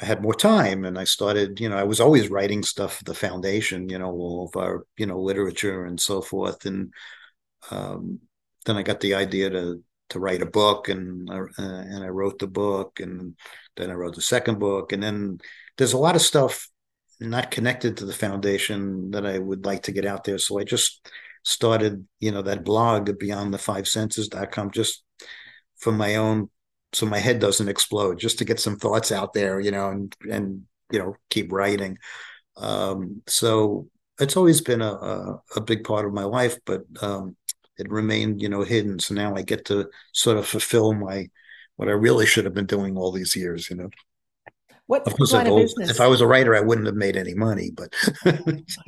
I 0.00 0.04
had 0.04 0.22
more 0.22 0.34
time 0.34 0.84
and 0.84 0.98
I 0.98 1.04
started, 1.04 1.60
you 1.60 1.68
know, 1.68 1.76
I 1.76 1.84
was 1.84 2.00
always 2.00 2.28
writing 2.30 2.62
stuff 2.62 2.96
for 2.96 3.04
the 3.04 3.14
foundation, 3.14 3.88
you 3.88 3.98
know, 3.98 4.10
all 4.10 4.50
of 4.52 4.60
our, 4.60 4.84
you 4.96 5.06
know, 5.06 5.20
literature 5.20 5.84
and 5.84 6.00
so 6.00 6.20
forth. 6.20 6.64
And 6.64 6.92
um, 7.70 8.20
then 8.66 8.76
I 8.76 8.82
got 8.82 9.00
the 9.00 9.14
idea 9.14 9.50
to 9.50 9.82
to 10.10 10.20
write 10.20 10.42
a 10.42 10.46
book 10.46 10.88
and 10.88 11.30
uh, 11.30 11.46
and 11.58 12.04
I 12.04 12.08
wrote 12.08 12.38
the 12.38 12.46
book 12.46 13.00
and 13.00 13.34
then 13.76 13.90
I 13.90 13.94
wrote 13.94 14.14
the 14.14 14.20
second 14.20 14.58
book 14.58 14.92
and 14.92 15.02
then 15.02 15.38
there's 15.78 15.94
a 15.94 15.98
lot 15.98 16.16
of 16.16 16.22
stuff 16.22 16.68
not 17.18 17.50
connected 17.50 17.96
to 17.96 18.04
the 18.04 18.12
foundation 18.12 19.10
that 19.12 19.24
I 19.24 19.38
would 19.38 19.64
like 19.64 19.84
to 19.84 19.92
get 19.92 20.04
out 20.04 20.24
there. 20.24 20.38
So 20.38 20.58
I 20.58 20.64
just 20.64 21.08
started, 21.44 22.06
you 22.20 22.30
know, 22.30 22.42
that 22.42 22.64
blog 22.64 23.18
beyond 23.18 23.54
the 23.54 23.58
five 23.58 23.88
senses.com 23.88 24.70
just 24.70 25.02
for 25.78 25.92
my 25.92 26.16
own 26.16 26.50
so 26.92 27.06
my 27.06 27.18
head 27.18 27.38
doesn't 27.38 27.68
explode, 27.68 28.18
just 28.18 28.38
to 28.38 28.44
get 28.44 28.60
some 28.60 28.76
thoughts 28.76 29.12
out 29.12 29.32
there, 29.32 29.60
you 29.60 29.70
know, 29.70 29.88
and 29.88 30.14
and 30.30 30.64
you 30.90 30.98
know, 30.98 31.16
keep 31.30 31.52
writing. 31.52 31.98
Um, 32.56 33.22
so 33.26 33.88
it's 34.20 34.36
always 34.36 34.60
been 34.60 34.82
a, 34.82 34.92
a, 34.92 35.42
a 35.56 35.60
big 35.60 35.84
part 35.84 36.04
of 36.04 36.12
my 36.12 36.24
life, 36.24 36.58
but 36.66 36.82
um, 37.00 37.34
it 37.78 37.90
remained, 37.90 38.42
you 38.42 38.48
know, 38.48 38.62
hidden. 38.62 38.98
So 38.98 39.14
now 39.14 39.34
I 39.34 39.42
get 39.42 39.64
to 39.66 39.88
sort 40.12 40.36
of 40.36 40.46
fulfill 40.46 40.92
my 40.92 41.28
what 41.76 41.88
I 41.88 41.92
really 41.92 42.26
should 42.26 42.44
have 42.44 42.54
been 42.54 42.66
doing 42.66 42.96
all 42.96 43.10
these 43.10 43.34
years, 43.34 43.70
you 43.70 43.76
know. 43.76 43.88
What 44.86 45.06
of 45.06 45.16
course, 45.16 45.32
line 45.32 45.46
if, 45.46 45.52
of 45.52 45.58
business? 45.58 45.90
if 45.90 46.00
I 46.00 46.06
was 46.06 46.20
a 46.20 46.26
writer, 46.26 46.54
I 46.54 46.60
wouldn't 46.60 46.86
have 46.86 46.96
made 46.96 47.16
any 47.16 47.34
money. 47.34 47.70
But 47.74 47.94
oh 48.26 48.38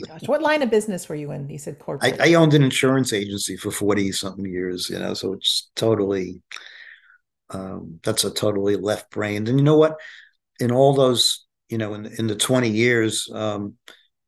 gosh, 0.06 0.22
what 0.26 0.42
line 0.42 0.60
of 0.60 0.68
business 0.68 1.08
were 1.08 1.14
you 1.14 1.30
in? 1.30 1.48
You 1.48 1.58
said 1.58 1.78
corporate. 1.78 2.20
I, 2.20 2.32
I 2.32 2.34
owned 2.34 2.52
an 2.52 2.62
insurance 2.62 3.14
agency 3.14 3.56
for 3.56 3.70
forty 3.70 4.12
something 4.12 4.44
years, 4.44 4.90
you 4.90 4.98
know, 4.98 5.14
so 5.14 5.32
it's 5.32 5.70
totally. 5.74 6.42
Um, 7.50 8.00
that's 8.02 8.24
a 8.24 8.30
totally 8.32 8.76
left 8.76 9.10
brained, 9.10 9.48
and 9.48 9.58
you 9.58 9.64
know 9.64 9.76
what? 9.76 9.96
In 10.60 10.72
all 10.72 10.94
those, 10.94 11.44
you 11.68 11.78
know, 11.78 11.94
in 11.94 12.06
in 12.06 12.26
the 12.26 12.36
twenty 12.36 12.70
years 12.70 13.28
um, 13.32 13.74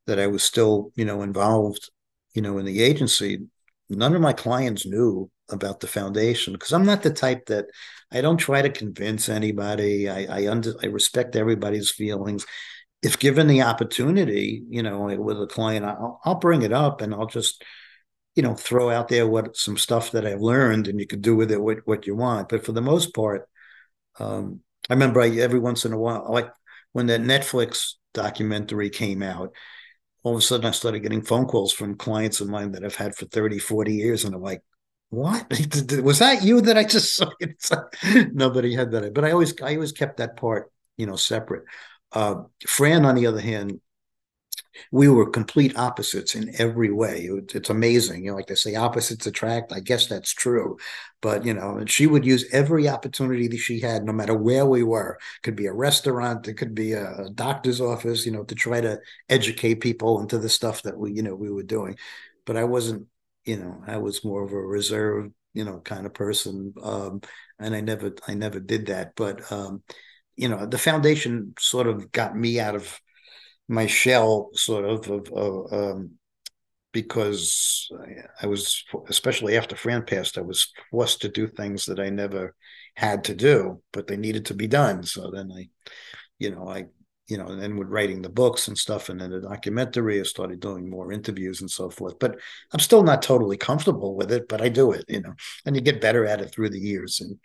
that 0.06 0.18
I 0.18 0.26
was 0.26 0.42
still, 0.42 0.92
you 0.94 1.04
know, 1.04 1.22
involved, 1.22 1.90
you 2.34 2.42
know, 2.42 2.58
in 2.58 2.66
the 2.66 2.82
agency, 2.82 3.46
none 3.88 4.14
of 4.14 4.20
my 4.20 4.32
clients 4.32 4.86
knew 4.86 5.30
about 5.50 5.80
the 5.80 5.86
foundation 5.86 6.52
because 6.52 6.72
I'm 6.72 6.84
not 6.84 7.02
the 7.02 7.10
type 7.10 7.46
that 7.46 7.66
I 8.12 8.20
don't 8.20 8.36
try 8.36 8.62
to 8.62 8.70
convince 8.70 9.28
anybody. 9.28 10.08
I 10.08 10.26
I, 10.28 10.48
under, 10.48 10.74
I 10.82 10.86
respect 10.86 11.36
everybody's 11.36 11.90
feelings. 11.90 12.44
If 13.02 13.18
given 13.18 13.46
the 13.46 13.62
opportunity, 13.62 14.62
you 14.68 14.82
know, 14.82 15.04
with 15.18 15.40
a 15.40 15.46
client, 15.46 15.84
I'll, 15.84 16.20
I'll 16.24 16.40
bring 16.40 16.62
it 16.62 16.72
up 16.72 17.00
and 17.00 17.14
I'll 17.14 17.26
just, 17.26 17.62
you 18.36 18.42
know, 18.42 18.54
throw 18.54 18.90
out 18.90 19.08
there 19.08 19.26
what 19.26 19.56
some 19.56 19.78
stuff 19.78 20.12
that 20.12 20.26
I've 20.26 20.42
learned, 20.42 20.86
and 20.86 21.00
you 21.00 21.06
can 21.06 21.20
do 21.20 21.34
with 21.34 21.50
it 21.50 21.60
what, 21.60 21.78
what 21.86 22.06
you 22.06 22.14
want. 22.14 22.50
But 22.50 22.64
for 22.64 22.72
the 22.72 22.82
most 22.82 23.14
part, 23.14 23.48
um, 24.20 24.60
I 24.88 24.94
remember 24.94 25.22
I, 25.22 25.30
every 25.30 25.58
once 25.58 25.84
in 25.86 25.92
a 25.92 25.98
while, 25.98 26.26
like 26.30 26.50
when 26.92 27.06
that 27.06 27.22
Netflix 27.22 27.94
documentary 28.14 28.90
came 28.90 29.22
out, 29.22 29.52
all 30.22 30.34
of 30.34 30.38
a 30.38 30.42
sudden 30.42 30.66
I 30.66 30.72
started 30.72 31.00
getting 31.00 31.22
phone 31.22 31.46
calls 31.46 31.72
from 31.72 31.96
clients 31.96 32.40
of 32.40 32.48
mine 32.48 32.72
that 32.72 32.84
I've 32.84 32.94
had 32.94 33.14
for 33.16 33.26
30, 33.26 33.58
40 33.58 33.94
years. 33.94 34.24
And 34.24 34.34
I'm 34.34 34.42
like, 34.42 34.62
what 35.08 35.46
was 36.02 36.18
that 36.18 36.42
you 36.42 36.60
that 36.62 36.76
I 36.76 36.84
just 36.84 37.14
saw? 37.14 37.30
Like, 37.70 38.32
nobody 38.34 38.74
had 38.74 38.90
that, 38.92 39.14
but 39.14 39.24
I 39.24 39.32
always, 39.32 39.60
I 39.62 39.74
always 39.74 39.92
kept 39.92 40.18
that 40.18 40.36
part, 40.36 40.70
you 40.96 41.06
know, 41.06 41.16
separate. 41.16 41.64
Uh, 42.12 42.42
Phran, 42.66 43.06
on 43.06 43.14
the 43.14 43.26
other 43.26 43.40
hand, 43.40 43.80
we 44.90 45.08
were 45.08 45.30
complete 45.30 45.76
opposites 45.76 46.34
in 46.34 46.54
every 46.58 46.90
way. 46.90 47.22
It, 47.22 47.54
it's 47.54 47.70
amazing. 47.70 48.24
You 48.24 48.30
know, 48.30 48.36
like 48.36 48.46
they 48.46 48.54
say, 48.54 48.74
opposites 48.74 49.26
attract. 49.26 49.72
I 49.72 49.80
guess 49.80 50.06
that's 50.06 50.32
true. 50.32 50.76
But, 51.22 51.44
you 51.44 51.54
know, 51.54 51.78
and 51.78 51.90
she 51.90 52.06
would 52.06 52.24
use 52.24 52.44
every 52.52 52.88
opportunity 52.88 53.48
that 53.48 53.56
she 53.56 53.80
had, 53.80 54.04
no 54.04 54.12
matter 54.12 54.34
where 54.34 54.66
we 54.66 54.82
were. 54.82 55.18
It 55.38 55.42
could 55.42 55.56
be 55.56 55.66
a 55.66 55.72
restaurant, 55.72 56.46
it 56.46 56.54
could 56.54 56.74
be 56.74 56.92
a 56.92 57.28
doctor's 57.34 57.80
office, 57.80 58.26
you 58.26 58.32
know, 58.32 58.44
to 58.44 58.54
try 58.54 58.80
to 58.80 58.98
educate 59.28 59.76
people 59.76 60.20
into 60.20 60.38
the 60.38 60.48
stuff 60.48 60.82
that 60.82 60.96
we, 60.96 61.12
you 61.12 61.22
know, 61.22 61.34
we 61.34 61.50
were 61.50 61.62
doing. 61.62 61.96
But 62.44 62.56
I 62.56 62.64
wasn't, 62.64 63.06
you 63.44 63.56
know, 63.56 63.82
I 63.86 63.96
was 63.96 64.24
more 64.24 64.44
of 64.44 64.52
a 64.52 64.56
reserved, 64.56 65.32
you 65.54 65.64
know, 65.64 65.80
kind 65.80 66.06
of 66.06 66.14
person. 66.14 66.74
Um, 66.82 67.22
and 67.58 67.74
I 67.74 67.80
never, 67.80 68.12
I 68.28 68.34
never 68.34 68.60
did 68.60 68.86
that. 68.86 69.16
But, 69.16 69.50
um, 69.50 69.82
you 70.36 70.48
know, 70.48 70.66
the 70.66 70.78
foundation 70.78 71.54
sort 71.58 71.86
of 71.86 72.12
got 72.12 72.36
me 72.36 72.60
out 72.60 72.74
of 72.74 73.00
my 73.68 73.86
shell 73.86 74.50
sort 74.54 74.84
of 74.84 75.08
of, 75.10 75.32
of 75.32 75.72
um, 75.72 76.10
because 76.92 77.90
I 78.40 78.46
was 78.46 78.84
especially 79.08 79.56
after 79.56 79.76
Phran 79.76 80.06
passed, 80.06 80.38
I 80.38 80.42
was 80.42 80.72
forced 80.90 81.20
to 81.22 81.28
do 81.28 81.46
things 81.46 81.86
that 81.86 82.00
I 82.00 82.08
never 82.08 82.54
had 82.94 83.24
to 83.24 83.34
do, 83.34 83.82
but 83.92 84.06
they 84.06 84.16
needed 84.16 84.46
to 84.46 84.54
be 84.54 84.66
done. 84.66 85.02
So 85.02 85.30
then 85.30 85.52
I, 85.52 85.68
you 86.38 86.50
know, 86.50 86.68
I 86.68 86.86
you 87.28 87.38
know, 87.38 87.46
and 87.46 87.60
then 87.60 87.76
with 87.76 87.88
writing 87.88 88.22
the 88.22 88.28
books 88.28 88.68
and 88.68 88.78
stuff, 88.78 89.08
and 89.08 89.20
then 89.20 89.30
the 89.30 89.40
documentary, 89.40 90.20
I 90.20 90.22
started 90.22 90.60
doing 90.60 90.88
more 90.88 91.10
interviews 91.12 91.60
and 91.60 91.70
so 91.70 91.90
forth. 91.90 92.18
But 92.18 92.38
I'm 92.72 92.78
still 92.80 93.02
not 93.02 93.20
totally 93.20 93.56
comfortable 93.56 94.14
with 94.14 94.30
it, 94.30 94.48
but 94.48 94.60
I 94.60 94.68
do 94.68 94.92
it, 94.92 95.04
you 95.08 95.20
know, 95.20 95.34
and 95.64 95.74
you 95.74 95.82
get 95.82 96.00
better 96.00 96.24
at 96.24 96.40
it 96.40 96.52
through 96.52 96.70
the 96.70 96.78
years. 96.78 97.20
And 97.20 97.38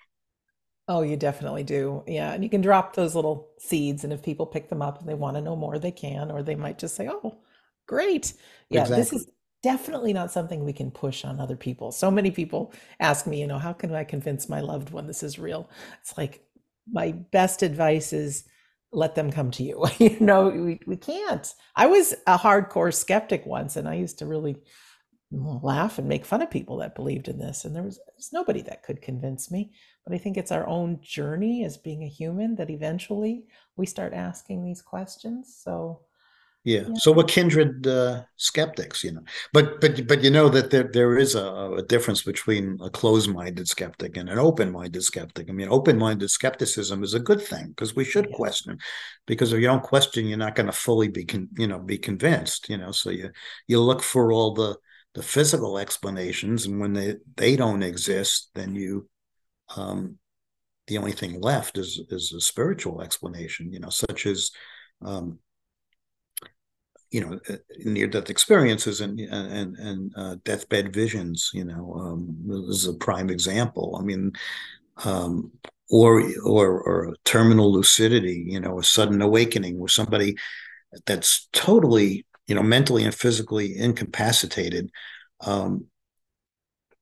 Oh, 0.93 1.04
you 1.04 1.15
definitely 1.15 1.63
do. 1.63 2.04
Yeah. 2.06 2.34
And 2.34 2.43
you 2.43 2.49
can 2.49 2.60
drop 2.60 2.95
those 2.95 3.15
little 3.15 3.49
seeds. 3.60 4.04
And 4.04 4.12
if 4.12 4.21
people 4.21 4.45
pick 4.45 4.67
them 4.67 4.82
up 4.82 4.99
and 4.99 5.08
they 5.08 5.13
want 5.13 5.38
to 5.38 5.41
know 5.41 5.56
more, 5.56 5.80
they 5.80 5.91
can, 5.91 6.30
or 6.30 6.43
they 6.43 6.56
might 6.56 6.77
just 6.80 6.95
say, 6.95 7.08
oh, 7.10 7.38
great. 7.88 8.34
Yeah. 8.69 8.82
Exactly. 8.82 8.97
This 8.97 9.13
is 9.13 9.27
definitely 9.63 10.12
not 10.12 10.32
something 10.34 10.65
we 10.65 10.73
can 10.73 10.91
push 10.91 11.23
on 11.23 11.39
other 11.39 11.56
people. 11.56 11.93
So 11.93 12.12
many 12.12 12.30
people 12.30 12.73
ask 12.99 13.25
me, 13.25 13.39
you 13.39 13.47
know, 13.47 13.58
how 13.58 13.71
can 13.71 13.95
I 13.95 14.04
convince 14.04 14.49
my 14.49 14.60
loved 14.60 14.89
one 14.89 15.08
this 15.08 15.23
is 15.23 15.39
real? 15.39 15.69
It's 16.01 16.17
like 16.17 16.43
my 16.91 17.13
best 17.13 17.63
advice 17.63 18.12
is 18.12 18.43
let 18.91 19.15
them 19.15 19.32
come 19.32 19.51
to 19.51 19.63
you. 19.63 19.86
you 19.97 20.19
know, 20.19 20.49
we, 20.49 20.82
we 20.86 20.97
can't. 20.97 21.54
I 21.73 21.88
was 21.88 22.13
a 22.27 22.38
hardcore 22.38 22.93
skeptic 22.93 23.45
once 23.45 23.77
and 23.77 23.88
I 23.88 23.93
used 23.95 24.19
to 24.19 24.25
really 24.25 24.58
laugh 25.32 25.98
and 25.98 26.08
make 26.08 26.26
fun 26.26 26.41
of 26.41 26.52
people 26.52 26.78
that 26.78 26.96
believed 26.96 27.28
in 27.28 27.39
this. 27.39 27.63
And 27.63 27.76
there 27.76 27.84
was, 27.84 27.98
there 27.98 28.13
was 28.17 28.34
nobody 28.34 28.62
that 28.63 28.84
could 28.84 29.02
convince 29.02 29.50
me. 29.50 29.72
But 30.06 30.13
I 30.13 30.17
think 30.17 30.36
it's 30.36 30.52
our 30.52 30.67
own 30.67 31.00
journey 31.02 31.63
as 31.63 31.78
being 31.78 32.04
a 32.04 32.08
human 32.08 32.56
that 32.56 32.70
eventually 32.70 33.46
we 33.78 33.86
start 33.86 34.13
asking 34.13 34.63
these 34.63 34.82
questions. 34.82 35.56
So, 35.63 36.02
yeah. 36.63 36.82
yeah. 36.82 36.94
So 36.96 37.12
we're 37.12 37.24
kindred 37.24 37.88
uh, 37.88 38.24
skeptics, 38.36 39.04
you 39.04 39.13
know. 39.13 39.22
But 39.54 39.80
but 39.80 40.06
but 40.06 40.24
you 40.24 40.30
know 40.30 40.50
that 40.50 40.70
there 40.70 40.89
there 40.91 41.17
is 41.17 41.34
a, 41.34 41.46
a 41.78 41.82
difference 41.82 42.22
between 42.24 42.78
a 42.82 42.89
closed-minded 42.89 43.67
skeptic 43.67 44.17
and 44.17 44.30
an 44.30 44.38
open-minded 44.38 45.02
skeptic. 45.02 45.50
I 45.50 45.54
mean, 45.54 45.70
open-minded 45.70 46.30
skepticism 46.30 47.04
is 47.04 47.13
a 47.13 47.20
good 47.20 47.41
thing 47.41 47.70
because 47.70 47.96
we 47.96 48.04
should 48.04 48.32
question. 48.34 48.78
Because 49.26 49.54
if 49.54 49.60
you 49.60 49.67
don't 49.67 49.82
question, 49.82 50.28
you're 50.28 50.38
not 50.38 50.56
going 50.56 50.67
to 50.67 50.72
fully 50.72 51.08
be 51.08 51.26
con- 51.26 51.50
you 51.58 51.67
know 51.67 51.80
be 51.80 51.98
convinced. 51.98 52.70
You 52.70 52.78
know, 52.78 52.91
so 52.91 53.10
you 53.10 53.32
you 53.67 53.80
look 53.82 54.04
for 54.04 54.32
all 54.32 54.54
the 54.54 54.76
the 55.13 55.24
physical 55.24 55.78
explanations, 55.78 56.65
and 56.65 56.80
when 56.80 56.93
they 56.93 57.15
they 57.36 57.56
don't 57.56 57.84
exist, 57.84 58.50
then 58.56 58.76
you 58.76 59.10
um, 59.76 60.17
the 60.88 60.97
only 60.97 61.12
thing 61.12 61.39
left 61.41 61.78
is 61.78 62.02
is 62.10 62.34
a 62.34 62.41
spiritual 62.41 63.02
explanation, 63.02 63.71
you 63.71 63.80
know, 63.80 63.89
such 63.89 64.26
as 64.26 64.52
um, 65.04 65.39
you 67.12 67.21
know 67.21 67.39
uh, 67.50 67.58
near 67.80 68.08
death 68.08 68.30
experiences 68.30 69.02
and 69.02 69.19
and 69.19 69.76
and 69.78 70.13
uh, 70.15 70.36
deathbed 70.43 70.93
visions. 70.93 71.52
You 71.54 71.65
know, 71.65 71.93
um, 72.00 72.65
is 72.69 72.88
a 72.88 72.93
prime 72.93 73.30
example. 73.30 73.97
I 74.00 74.04
mean, 74.04 74.32
um, 75.04 75.52
or 75.89 76.24
or 76.43 76.82
or 76.82 77.15
terminal 77.26 77.71
lucidity. 77.71 78.45
You 78.47 78.62
know, 78.62 78.80
a 78.80 78.84
sudden 78.84 79.21
awakening 79.21 79.78
where 79.78 79.89
somebody 79.89 80.38
that's 81.06 81.47
totally 81.54 82.26
you 82.52 82.56
know 82.56 82.64
mentally 82.64 83.06
and 83.06 83.16
physically 83.16 83.78
incapacitated 83.78 84.92
um, 85.40 85.86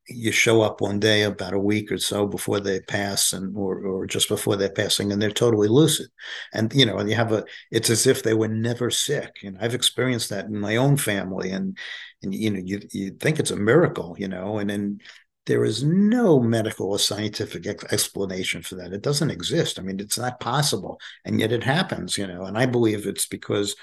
you 0.08 0.32
show 0.32 0.62
up 0.62 0.80
one 0.80 1.00
day 1.00 1.24
about 1.24 1.54
a 1.54 1.60
week 1.60 1.92
or 1.92 1.98
so 1.98 2.28
before 2.28 2.60
they 2.60 2.80
pass 2.82 3.34
and 3.34 3.58
or 3.58 3.80
or 3.84 4.06
just 4.06 4.30
before 4.30 4.56
they're 4.56 4.70
passing 4.70 5.12
and 5.12 5.20
they're 5.20 5.32
totally 5.32 5.68
lucid. 5.68 6.08
And 6.54 6.72
you 6.74 6.86
know 6.86 6.98
and 7.00 7.10
you 7.10 7.16
have 7.16 7.32
a 7.32 7.46
it's 7.72 7.90
as 7.90 8.06
if 8.06 8.22
they 8.22 8.36
were 8.36 8.48
never 8.48 8.92
sick. 8.92 9.38
And 9.44 9.58
i've 9.60 9.74
experienced 9.74 10.30
that 10.30 10.46
in 10.46 10.60
my 10.60 10.76
own 10.76 10.98
family 10.98 11.50
and 11.50 11.76
and 12.22 12.34
you 12.34 12.52
know 12.52 12.62
you 12.64 12.80
you 12.92 13.12
think 13.12 13.40
it's 13.40 13.52
a 13.52 13.56
miracle 13.56 14.16
you 14.20 14.28
know 14.28 14.60
and 14.60 14.70
then 14.70 15.00
there 15.48 15.66
is 15.66 15.84
no 15.84 16.40
medical 16.40 16.92
or 16.92 17.00
scientific 17.00 17.66
explanation 17.66 18.62
for 18.62 18.76
that. 18.76 18.94
It 18.94 19.02
doesn't 19.02 19.32
exist. 19.32 19.80
I 19.80 19.82
mean 19.82 20.00
it's 20.00 20.20
not 20.20 20.40
possible. 20.40 21.00
And 21.26 21.40
yet 21.40 21.52
it 21.52 21.64
happens 21.64 22.18
you 22.18 22.28
know 22.28 22.44
and 22.44 22.58
i 22.58 22.66
believe 22.66 23.06
it's 23.06 23.28
because 23.28 23.76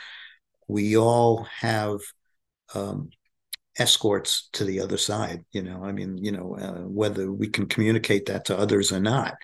we 0.68 0.96
all 0.96 1.44
have 1.60 2.00
um, 2.74 3.10
escorts 3.78 4.48
to 4.52 4.64
the 4.64 4.80
other 4.80 4.96
side 4.96 5.44
you 5.52 5.62
know 5.62 5.84
i 5.84 5.92
mean 5.92 6.16
you 6.18 6.32
know 6.32 6.56
uh, 6.58 6.80
whether 6.88 7.30
we 7.32 7.48
can 7.48 7.66
communicate 7.66 8.26
that 8.26 8.44
to 8.46 8.56
others 8.58 8.92
or 8.92 9.00
not 9.00 9.34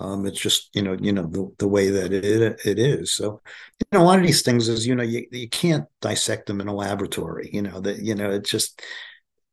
Um, 0.00 0.26
it's 0.26 0.40
just 0.40 0.70
you 0.74 0.82
know 0.82 0.96
you 1.00 1.12
know 1.12 1.26
the, 1.28 1.42
the 1.58 1.68
way 1.68 1.90
that 1.90 2.12
it 2.12 2.60
it 2.66 2.78
is. 2.78 3.14
So 3.14 3.42
you 3.80 3.86
know 3.92 4.02
a 4.04 4.08
lot 4.08 4.20
of 4.20 4.26
these 4.26 4.42
things 4.42 4.68
is 4.68 4.86
you 4.86 4.94
know 4.96 5.04
you, 5.04 5.26
you 5.32 5.48
can't 5.48 5.86
dissect 6.02 6.46
them 6.48 6.60
in 6.62 6.68
a 6.68 6.74
laboratory. 6.74 7.50
You 7.52 7.62
know 7.62 7.80
that 7.80 7.98
you 8.08 8.14
know 8.16 8.30
it's 8.30 8.50
just 8.50 8.82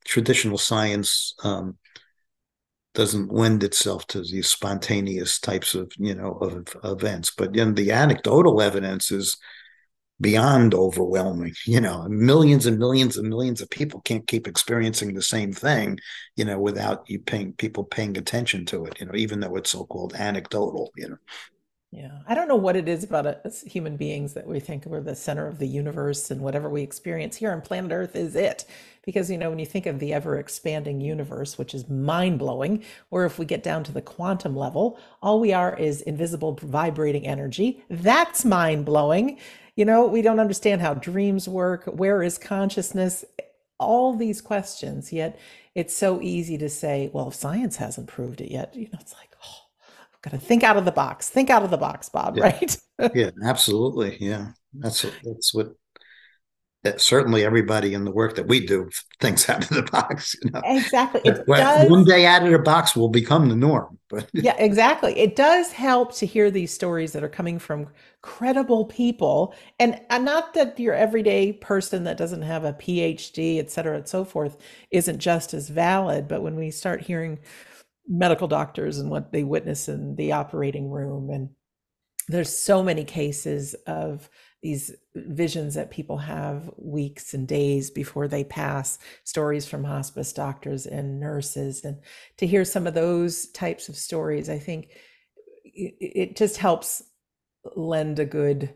traditional 0.05 0.57
science 0.59 1.35
um, 1.43 1.77
doesn't 2.93 3.31
lend 3.31 3.63
itself 3.63 4.05
to 4.07 4.21
these 4.21 4.49
spontaneous 4.49 5.39
types 5.39 5.75
of 5.75 5.91
you 5.97 6.13
know 6.13 6.33
of, 6.41 6.67
of 6.83 7.01
events. 7.01 7.31
But 7.37 7.53
then 7.53 7.73
the 7.73 7.91
anecdotal 7.91 8.61
evidence 8.61 9.11
is 9.11 9.37
beyond 10.21 10.73
overwhelming. 10.73 11.53
You 11.65 11.81
know, 11.81 12.07
millions 12.07 12.65
and 12.65 12.79
millions 12.79 13.17
and 13.17 13.27
millions 13.27 13.59
of 13.59 13.69
people 13.69 14.01
can't 14.01 14.25
keep 14.27 14.47
experiencing 14.47 15.13
the 15.13 15.21
same 15.21 15.51
thing, 15.51 15.99
you 16.35 16.45
know, 16.45 16.59
without 16.59 17.09
you 17.09 17.19
paying 17.19 17.53
people 17.53 17.83
paying 17.83 18.17
attention 18.17 18.65
to 18.67 18.85
it, 18.85 18.99
you 18.99 19.07
know, 19.07 19.15
even 19.15 19.39
though 19.39 19.55
it's 19.57 19.71
so-called 19.71 20.13
anecdotal, 20.13 20.91
you 20.95 21.09
know. 21.09 21.17
Yeah. 21.93 22.19
I 22.25 22.35
don't 22.35 22.47
know 22.47 22.55
what 22.55 22.77
it 22.77 22.87
is 22.87 23.03
about 23.03 23.25
us 23.25 23.63
human 23.63 23.97
beings 23.97 24.33
that 24.35 24.47
we 24.47 24.61
think 24.61 24.85
we're 24.85 25.01
the 25.01 25.13
center 25.13 25.45
of 25.45 25.59
the 25.59 25.67
universe 25.67 26.31
and 26.31 26.39
whatever 26.39 26.69
we 26.69 26.83
experience 26.83 27.35
here 27.35 27.51
on 27.51 27.59
planet 27.59 27.91
Earth 27.91 28.15
is 28.15 28.33
it. 28.33 28.63
Because, 29.03 29.29
you 29.29 29.37
know, 29.37 29.49
when 29.49 29.59
you 29.59 29.65
think 29.65 29.87
of 29.87 29.99
the 29.99 30.13
ever 30.13 30.37
expanding 30.37 31.01
universe, 31.01 31.57
which 31.57 31.73
is 31.73 31.89
mind 31.89 32.39
blowing, 32.39 32.85
or 33.09 33.25
if 33.25 33.37
we 33.37 33.45
get 33.45 33.61
down 33.61 33.83
to 33.83 33.91
the 33.91 34.01
quantum 34.01 34.55
level, 34.55 34.99
all 35.21 35.41
we 35.41 35.51
are 35.51 35.75
is 35.77 36.01
invisible 36.03 36.57
vibrating 36.61 37.27
energy. 37.27 37.83
That's 37.89 38.45
mind 38.45 38.85
blowing. 38.85 39.39
You 39.75 39.85
know, 39.85 40.05
we 40.07 40.21
don't 40.21 40.39
understand 40.39 40.81
how 40.81 40.93
dreams 40.93 41.47
work. 41.47 41.85
Where 41.85 42.21
is 42.21 42.37
consciousness? 42.37 43.23
All 43.79 44.15
these 44.15 44.41
questions. 44.41 45.11
Yet 45.13 45.39
it's 45.75 45.95
so 45.95 46.21
easy 46.21 46.57
to 46.57 46.69
say, 46.69 47.09
well, 47.13 47.29
if 47.29 47.35
science 47.35 47.77
hasn't 47.77 48.07
proved 48.07 48.41
it 48.41 48.51
yet, 48.51 48.75
you 48.75 48.89
know, 48.91 48.99
it's 48.99 49.13
like, 49.13 49.29
oh, 49.43 49.57
I've 50.13 50.21
got 50.21 50.31
to 50.31 50.45
think 50.45 50.63
out 50.63 50.77
of 50.77 50.85
the 50.85 50.91
box. 50.91 51.29
Think 51.29 51.49
out 51.49 51.63
of 51.63 51.71
the 51.71 51.77
box, 51.77 52.09
Bob, 52.09 52.37
yeah. 52.37 52.43
right? 52.43 52.77
yeah, 53.15 53.31
absolutely. 53.43 54.17
Yeah. 54.19 54.51
That's 54.73 55.03
what, 55.03 55.13
that's 55.23 55.53
what 55.53 55.73
that 56.83 56.99
certainly 56.99 57.45
everybody 57.45 57.93
in 57.93 58.05
the 58.05 58.11
work 58.11 58.35
that 58.35 58.47
we 58.47 58.65
do 58.65 58.89
thinks 59.19 59.49
out 59.49 59.63
of 59.63 59.69
the 59.69 59.83
box. 59.83 60.35
You 60.43 60.51
know? 60.51 60.61
Exactly. 60.65 61.21
It 61.25 61.45
does, 61.45 61.89
one 61.89 62.03
day 62.03 62.25
out 62.25 62.45
of 62.45 62.51
the 62.51 62.59
box 62.59 62.95
will 62.95 63.09
become 63.09 63.49
the 63.49 63.55
norm. 63.55 63.97
But 64.11 64.29
yeah, 64.33 64.55
exactly. 64.57 65.17
It 65.17 65.35
does 65.35 65.71
help 65.71 66.13
to 66.15 66.25
hear 66.27 66.51
these 66.51 66.73
stories 66.73 67.13
that 67.13 67.23
are 67.23 67.29
coming 67.29 67.59
from 67.59 67.87
credible 68.21 68.85
people, 68.85 69.55
and, 69.79 69.99
not 70.11 70.53
that 70.53 70.79
your 70.79 70.93
everyday 70.93 71.53
person 71.53 72.03
that 72.03 72.17
doesn't 72.17 72.43
have 72.43 72.65
a 72.65 72.73
PhD, 72.73 73.59
et 73.59 73.71
cetera, 73.71 73.97
and 73.97 74.07
so 74.07 74.23
forth, 74.25 74.57
isn't 74.91 75.19
just 75.19 75.53
as 75.53 75.69
valid. 75.69 76.27
But 76.27 76.43
when 76.43 76.55
we 76.55 76.71
start 76.71 77.01
hearing 77.01 77.39
medical 78.07 78.47
doctors 78.47 78.99
and 78.99 79.09
what 79.11 79.31
they 79.31 79.43
witness 79.43 79.89
in 79.89 80.15
the 80.17 80.33
operating 80.33 80.89
room, 80.91 81.29
and 81.31 81.49
there's 82.29 82.55
so 82.55 82.83
many 82.83 83.03
cases 83.05 83.75
of 83.87 84.29
these 84.61 84.91
visions 85.15 85.73
that 85.73 85.89
people 85.89 86.17
have 86.17 86.69
weeks 86.77 87.33
and 87.33 87.47
days 87.47 87.89
before 87.89 88.27
they 88.27 88.43
pass, 88.43 88.99
stories 89.23 89.67
from 89.67 89.83
hospice 89.83 90.33
doctors 90.33 90.85
and 90.85 91.19
nurses. 91.19 91.83
And 91.83 91.97
to 92.37 92.45
hear 92.45 92.63
some 92.63 92.85
of 92.85 92.93
those 92.93 93.47
types 93.49 93.89
of 93.89 93.95
stories, 93.95 94.49
I 94.49 94.59
think 94.59 94.89
it, 95.63 96.35
just 96.35 96.57
helps 96.57 97.01
lend 97.75 98.19
a 98.19 98.25
good 98.25 98.73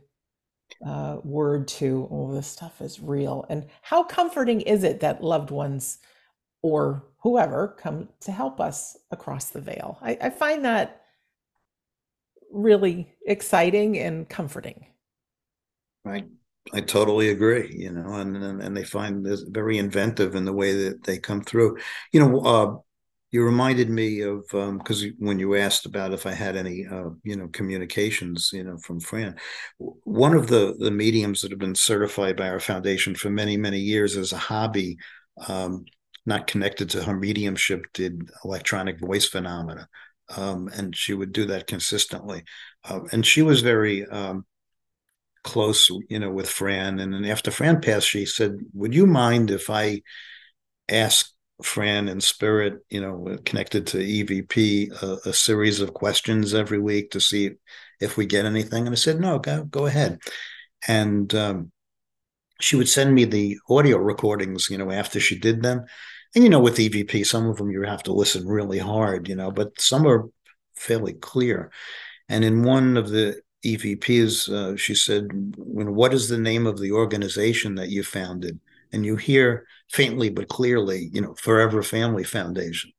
uh, 0.85 1.17
word 1.23 1.67
to, 1.67 2.07
oh, 2.11 2.33
this 2.33 2.47
stuff 2.47 2.81
is 2.81 2.99
real. 2.99 3.45
And 3.49 3.67
how 3.81 4.03
comforting 4.03 4.61
is 4.61 4.83
it 4.83 5.01
that 5.01 5.23
loved 5.23 5.51
ones 5.51 5.99
or 6.63 7.05
whoever 7.21 7.75
come 7.79 8.09
to 8.21 8.31
help 8.31 8.59
us 8.59 8.97
across 9.11 9.49
the 9.49 9.61
veil? 9.61 9.99
I, 10.01 10.17
I 10.19 10.29
find 10.31 10.65
that 10.65 11.03
really 12.51 13.13
exciting 13.27 13.99
and 13.99 14.27
comforting. 14.27 14.87
I 16.05 16.25
I 16.73 16.81
totally 16.81 17.29
agree. 17.29 17.73
You 17.75 17.91
know, 17.91 18.13
and 18.15 18.35
and, 18.37 18.61
and 18.61 18.75
they 18.75 18.83
find 18.83 19.25
this 19.25 19.41
very 19.41 19.77
inventive 19.77 20.35
in 20.35 20.45
the 20.45 20.53
way 20.53 20.73
that 20.85 21.03
they 21.03 21.17
come 21.19 21.41
through. 21.41 21.77
You 22.11 22.19
know, 22.21 22.39
uh, 22.39 22.75
you 23.31 23.43
reminded 23.43 23.89
me 23.89 24.21
of 24.21 24.45
because 24.49 25.03
um, 25.03 25.13
when 25.19 25.39
you 25.39 25.55
asked 25.55 25.85
about 25.85 26.13
if 26.13 26.25
I 26.25 26.31
had 26.31 26.55
any, 26.55 26.85
uh, 26.87 27.09
you 27.23 27.35
know, 27.35 27.47
communications, 27.49 28.51
you 28.53 28.63
know, 28.63 28.77
from 28.77 28.99
Phran, 28.99 29.37
one 29.77 30.33
of 30.33 30.47
the 30.47 30.75
the 30.79 30.91
mediums 30.91 31.41
that 31.41 31.51
have 31.51 31.59
been 31.59 31.75
certified 31.75 32.35
by 32.37 32.49
our 32.49 32.59
foundation 32.59 33.15
for 33.15 33.29
many 33.29 33.57
many 33.57 33.79
years 33.79 34.17
as 34.17 34.31
a 34.31 34.37
hobby, 34.37 34.97
um, 35.47 35.85
not 36.25 36.47
connected 36.47 36.89
to 36.91 37.03
her 37.03 37.15
mediumship, 37.15 37.85
did 37.93 38.29
electronic 38.43 38.99
voice 38.99 39.25
phenomena, 39.25 39.87
um, 40.35 40.69
and 40.75 40.95
she 40.95 41.13
would 41.13 41.31
do 41.33 41.45
that 41.45 41.67
consistently, 41.67 42.43
uh, 42.85 43.01
and 43.11 43.25
she 43.25 43.41
was 43.41 43.61
very 43.61 44.05
um, 44.07 44.45
close, 45.45 45.89
you 46.09 46.19
know, 46.19 46.31
with 46.31 46.47
Phran. 46.47 46.99
And 47.01 47.13
then 47.13 47.23
after 47.23 47.51
Phran 47.51 47.81
passed, 47.81 48.09
she 48.09 48.25
said, 48.25 48.57
"Would 48.73 48.95
you 48.95 49.05
mind 49.05 49.51
if 49.51 49.69
I 49.69 50.01
ask 50.89 51.31
Phran 51.63 52.09
in 52.09 52.19
spirit, 52.19 52.83
you 52.89 52.99
know, 52.99 53.37
connected 53.45 53.87
to 53.87 53.97
EVP, 53.99 54.91
a, 55.03 55.29
a 55.29 55.33
series 55.33 55.81
of 55.81 55.93
questions 55.93 56.53
every 56.53 56.79
week 56.79 57.11
to 57.11 57.21
see 57.21 57.51
if 58.01 58.17
we 58.17 58.25
get 58.25 58.45
anything?" 58.45 58.87
And 58.87 58.93
I 58.93 58.95
said, 58.95 59.19
"No, 59.21 59.39
go 59.39 59.63
go 59.65 59.85
ahead." 59.85 60.19
And 60.87 61.33
um, 61.35 61.71
she 62.59 62.75
would 62.75 62.89
send 62.89 63.13
me 63.13 63.25
the 63.25 63.59
audio 63.69 63.97
recordings, 63.97 64.67
you 64.69 64.77
know, 64.79 64.91
after 64.91 65.19
she 65.19 65.37
did 65.39 65.61
them. 65.61 65.85
And 66.33 66.43
you 66.43 66.49
know, 66.49 66.59
with 66.59 66.77
EVP, 66.77 67.25
some 67.25 67.47
of 67.47 67.57
them 67.57 67.69
you 67.69 67.83
have 67.83 68.03
to 68.03 68.13
listen 68.13 68.47
really 68.47 68.79
hard, 68.79 69.29
you 69.29 69.35
know, 69.35 69.51
but 69.51 69.79
some 69.79 70.07
are 70.07 70.25
fairly 70.75 71.13
clear. 71.13 71.71
And 72.29 72.43
in 72.43 72.63
one 72.63 72.97
of 72.97 73.09
the 73.09 73.41
EVPs, 73.65 74.49
uh, 74.49 74.77
she 74.77 74.95
said, 74.95 75.27
"What 75.57 76.13
is 76.13 76.29
the 76.29 76.37
name 76.37 76.67
of 76.67 76.79
the 76.79 76.91
organization 76.91 77.75
that 77.75 77.89
you 77.89 78.03
founded?" 78.03 78.59
And 78.91 79.05
you 79.05 79.15
hear 79.15 79.67
faintly 79.89 80.29
but 80.29 80.47
clearly, 80.47 81.09
you 81.13 81.21
know, 81.21 81.35
Forever 81.35 81.83
Family 81.83 82.23
Foundation. 82.23 82.91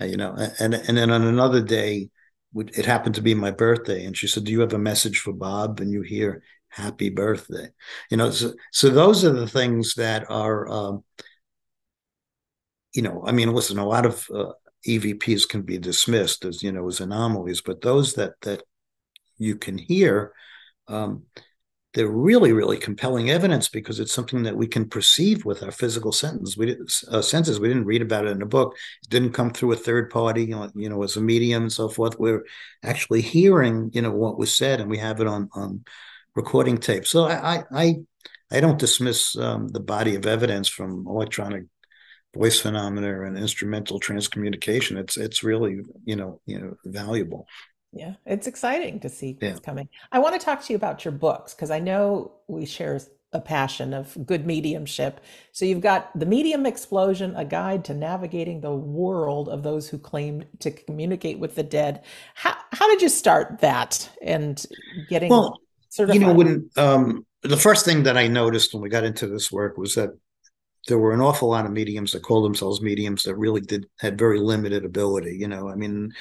Uh, 0.00 0.06
you 0.06 0.16
know, 0.16 0.34
and 0.58 0.74
and 0.74 0.96
then 0.96 1.10
on 1.10 1.24
another 1.26 1.62
day, 1.62 2.10
it 2.54 2.86
happened 2.86 3.14
to 3.16 3.22
be 3.22 3.34
my 3.34 3.50
birthday, 3.50 4.04
and 4.04 4.16
she 4.16 4.26
said, 4.26 4.44
"Do 4.44 4.52
you 4.52 4.60
have 4.60 4.72
a 4.74 4.78
message 4.78 5.18
for 5.20 5.32
Bob?" 5.32 5.80
And 5.80 5.92
you 5.92 6.02
hear, 6.02 6.42
"Happy 6.68 7.10
birthday." 7.10 7.68
You 8.10 8.16
know, 8.16 8.30
so 8.30 8.54
so 8.72 8.88
those 8.90 9.24
are 9.24 9.32
the 9.32 9.48
things 9.48 9.94
that 9.94 10.30
are, 10.30 10.68
um, 10.68 11.04
you 12.94 13.02
know, 13.02 13.22
I 13.26 13.32
mean, 13.32 13.52
listen, 13.52 13.78
a 13.78 13.86
lot 13.86 14.06
of 14.06 14.26
uh, 14.34 14.52
EVPs 14.86 15.48
can 15.48 15.62
be 15.62 15.78
dismissed 15.78 16.44
as 16.44 16.62
you 16.62 16.72
know 16.72 16.86
as 16.88 17.00
anomalies, 17.00 17.60
but 17.60 17.80
those 17.82 18.14
that 18.14 18.34
that 18.42 18.62
you 19.42 19.56
can 19.56 19.78
hear, 19.78 20.32
um, 20.88 21.24
they're 21.94 22.08
really, 22.08 22.52
really 22.52 22.78
compelling 22.78 23.30
evidence 23.30 23.68
because 23.68 24.00
it's 24.00 24.14
something 24.14 24.44
that 24.44 24.56
we 24.56 24.66
can 24.66 24.88
perceive 24.88 25.44
with 25.44 25.62
our 25.62 25.70
physical 25.70 26.10
senses. 26.10 26.56
We 26.56 26.66
didn't, 26.66 26.90
uh, 27.10 27.20
senses. 27.20 27.60
We 27.60 27.68
didn't 27.68 27.84
read 27.84 28.00
about 28.00 28.26
it 28.26 28.30
in 28.30 28.40
a 28.40 28.46
book. 28.46 28.74
It 29.02 29.10
didn't 29.10 29.32
come 29.32 29.50
through 29.50 29.72
a 29.72 29.76
third 29.76 30.08
party, 30.08 30.44
you 30.44 30.56
know, 30.56 30.70
you 30.74 30.88
know, 30.88 31.02
as 31.02 31.16
a 31.16 31.20
medium 31.20 31.64
and 31.64 31.72
so 31.72 31.88
forth. 31.88 32.18
We're 32.18 32.46
actually 32.82 33.20
hearing, 33.20 33.90
you 33.92 34.00
know, 34.00 34.10
what 34.10 34.38
was 34.38 34.56
said, 34.56 34.80
and 34.80 34.88
we 34.90 34.98
have 34.98 35.20
it 35.20 35.26
on 35.26 35.50
on 35.52 35.84
recording 36.34 36.78
tape. 36.78 37.06
So 37.06 37.24
I 37.24 37.64
I 37.70 37.96
I 38.50 38.60
don't 38.60 38.78
dismiss 38.78 39.36
um, 39.36 39.68
the 39.68 39.80
body 39.80 40.14
of 40.14 40.26
evidence 40.26 40.68
from 40.68 41.06
electronic 41.06 41.64
voice 42.34 42.60
phenomena 42.60 43.24
and 43.24 43.36
instrumental 43.36 44.00
transcommunication. 44.00 44.98
It's 44.98 45.16
it's 45.16 45.42
really 45.42 45.80
you 46.04 46.16
know 46.16 46.40
you 46.46 46.58
know 46.58 46.74
valuable. 46.84 47.46
Yeah, 47.92 48.14
it's 48.24 48.46
exciting 48.46 49.00
to 49.00 49.08
see 49.08 49.36
what's 49.38 49.60
coming. 49.60 49.88
I 50.10 50.18
want 50.18 50.38
to 50.38 50.44
talk 50.44 50.62
to 50.64 50.72
you 50.72 50.76
about 50.76 51.04
your 51.04 51.12
books 51.12 51.54
because 51.54 51.70
I 51.70 51.78
know 51.78 52.32
we 52.48 52.64
share 52.64 53.00
a 53.32 53.40
passion 53.40 53.94
of 53.94 54.16
good 54.26 54.46
mediumship. 54.46 55.20
So 55.52 55.64
you've 55.64 55.80
got 55.80 56.18
The 56.18 56.26
Medium 56.26 56.66
Explosion, 56.66 57.34
a 57.36 57.44
guide 57.44 57.84
to 57.86 57.94
navigating 57.94 58.60
the 58.60 58.74
world 58.74 59.48
of 59.48 59.62
those 59.62 59.88
who 59.88 59.98
claim 59.98 60.44
to 60.60 60.70
communicate 60.70 61.38
with 61.38 61.54
the 61.54 61.62
dead. 61.62 62.02
How 62.34 62.56
how 62.72 62.88
did 62.88 63.02
you 63.02 63.08
start 63.08 63.60
that 63.60 64.10
and 64.22 64.64
getting 65.08 65.30
well, 65.30 65.58
certified? 65.88 66.20
You 66.20 66.26
know, 66.26 66.34
when 66.34 66.70
um, 66.76 67.26
the 67.42 67.56
first 67.56 67.84
thing 67.84 68.04
that 68.04 68.16
I 68.16 68.26
noticed 68.28 68.72
when 68.72 68.82
we 68.82 68.88
got 68.88 69.04
into 69.04 69.26
this 69.26 69.50
work 69.50 69.76
was 69.76 69.94
that 69.94 70.10
there 70.88 70.98
were 70.98 71.12
an 71.12 71.20
awful 71.20 71.48
lot 71.48 71.64
of 71.64 71.72
mediums 71.72 72.12
that 72.12 72.22
called 72.22 72.44
themselves 72.44 72.80
mediums 72.80 73.22
that 73.22 73.36
really 73.36 73.60
did 73.60 73.86
had 73.98 74.18
very 74.18 74.40
limited 74.40 74.84
ability. 74.84 75.36
You 75.38 75.48
know, 75.48 75.68
I 75.68 75.74
mean, 75.74 76.12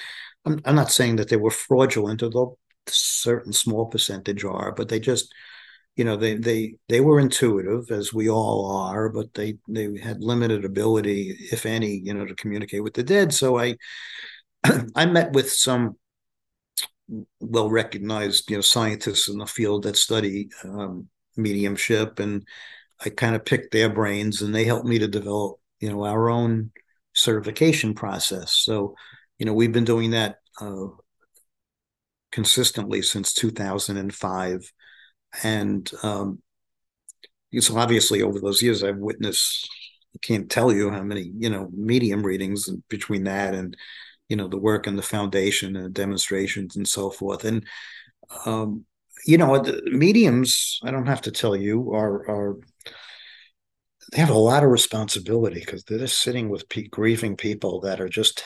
I'm, 0.46 0.60
I'm 0.66 0.76
not 0.76 0.92
saying 0.92 1.18
that 1.18 1.30
they 1.30 1.38
were 1.38 1.52
fraudulent, 1.52 2.24
although 2.24 2.58
a 2.88 2.92
certain 2.92 3.54
small 3.54 3.86
percentage 3.86 4.44
are, 4.44 4.72
but 4.72 4.90
they 4.90 5.00
just, 5.00 5.34
you 5.96 6.06
know, 6.06 6.18
they 6.18 6.36
they 6.36 6.76
they 6.90 7.02
were 7.02 7.20
intuitive 7.20 7.92
as 7.92 8.14
we 8.14 8.30
all 8.30 8.72
are, 8.72 9.10
but 9.10 9.34
they 9.34 9.58
they 9.68 9.98
had 10.00 10.22
limited 10.22 10.66
ability, 10.66 11.38
if 11.52 11.66
any, 11.66 11.98
you 12.04 12.14
know, 12.14 12.26
to 12.26 12.36
communicate 12.36 12.84
with 12.84 12.94
the 12.96 13.04
dead. 13.04 13.34
So 13.34 13.60
I 13.60 13.78
I 14.96 15.06
met 15.08 15.34
with 15.34 15.52
some 15.52 15.98
well 17.40 17.70
recognized, 17.70 18.50
you 18.50 18.58
know, 18.58 18.62
scientists 18.62 19.28
in 19.28 19.38
the 19.38 19.46
field 19.46 19.84
that 19.84 19.98
study 19.98 20.50
um, 20.64 21.08
mediumship, 21.36 22.20
and 22.20 22.46
I 23.04 23.10
kind 23.10 23.36
of 23.36 23.46
picked 23.46 23.72
their 23.72 23.90
brains, 23.90 24.42
and 24.42 24.54
they 24.54 24.66
helped 24.66 24.88
me 24.88 25.00
to 25.00 25.08
develop, 25.08 25.58
you 25.80 25.90
know, 25.92 26.06
our 26.06 26.30
own 26.30 26.72
certification 27.14 27.94
process. 27.94 28.54
So 28.56 28.96
you 29.42 29.46
know, 29.46 29.54
we've 29.54 29.72
been 29.72 29.86
doing 29.86 30.12
that 30.12 30.36
uh, 30.62 30.86
consistently 32.32 33.02
since 33.02 33.34
2005. 33.34 34.72
And 35.42 35.92
um, 36.04 36.44
so 37.60 37.76
obviously 37.76 38.22
over 38.22 38.40
those 38.40 38.62
years, 38.62 38.84
I've 38.84 39.00
witnessed, 39.00 39.68
I 40.16 40.20
can't 40.22 40.48
tell 40.48 40.72
you 40.72 40.92
how 40.92 41.02
many, 41.02 41.32
you 41.36 41.50
know, 41.50 41.72
medium 41.74 42.22
readings 42.22 42.70
between 42.88 43.24
that 43.24 43.56
and, 43.56 43.76
you 44.30 44.36
know, 44.36 44.48
the 44.48 44.60
work 44.60 44.86
in 44.86 44.96
the 44.96 45.02
foundation 45.02 45.76
and 45.76 45.92
demonstrations 45.92 46.76
and 46.76 46.88
so 46.88 47.10
forth. 47.10 47.44
And, 47.44 47.66
um, 48.46 48.86
you 49.26 49.40
know, 49.40 49.60
mediums, 49.86 50.80
I 50.84 50.92
don't 50.92 51.08
have 51.08 51.22
to 51.22 51.32
tell 51.32 51.56
you, 51.56 51.94
are, 51.94 52.30
are 52.30 52.58
they 54.12 54.20
have 54.20 54.30
a 54.30 54.34
lot 54.34 54.64
of 54.64 54.70
responsibility 54.70 55.62
because 55.62 55.84
they're 55.84 56.00
just 56.00 56.22
sitting 56.22 56.50
with 56.50 56.68
pe- 56.68 56.88
grieving 56.88 57.38
people 57.38 57.80
that 57.82 58.02
are 58.02 58.10
just 58.10 58.44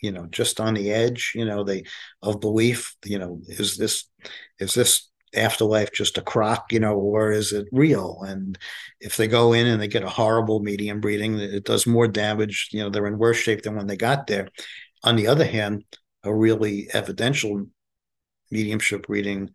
you 0.00 0.12
know 0.12 0.26
just 0.26 0.60
on 0.60 0.74
the 0.74 0.92
edge 0.92 1.32
you 1.34 1.44
know 1.44 1.64
they 1.64 1.84
of 2.22 2.40
belief 2.40 2.94
you 3.04 3.18
know 3.18 3.40
is 3.48 3.76
this 3.76 4.04
is 4.58 4.74
this 4.74 5.08
afterlife 5.34 5.92
just 5.92 6.18
a 6.18 6.22
crock 6.22 6.72
you 6.72 6.80
know 6.80 6.94
or 6.94 7.30
is 7.30 7.52
it 7.52 7.66
real? 7.72 8.22
And 8.26 8.58
if 9.00 9.16
they 9.16 9.28
go 9.28 9.52
in 9.52 9.66
and 9.66 9.80
they 9.80 9.88
get 9.88 10.02
a 10.02 10.08
horrible 10.08 10.60
medium 10.60 11.00
reading 11.00 11.38
it 11.38 11.64
does 11.64 11.86
more 11.86 12.08
damage 12.08 12.70
you 12.72 12.80
know 12.80 12.88
they're 12.88 13.06
in 13.06 13.18
worse 13.18 13.36
shape 13.36 13.62
than 13.62 13.76
when 13.76 13.86
they 13.86 13.96
got 13.96 14.26
there. 14.26 14.48
On 15.04 15.16
the 15.16 15.26
other 15.26 15.44
hand 15.44 15.84
a 16.24 16.34
really 16.34 16.88
evidential 16.92 17.66
mediumship 18.50 19.06
reading 19.08 19.50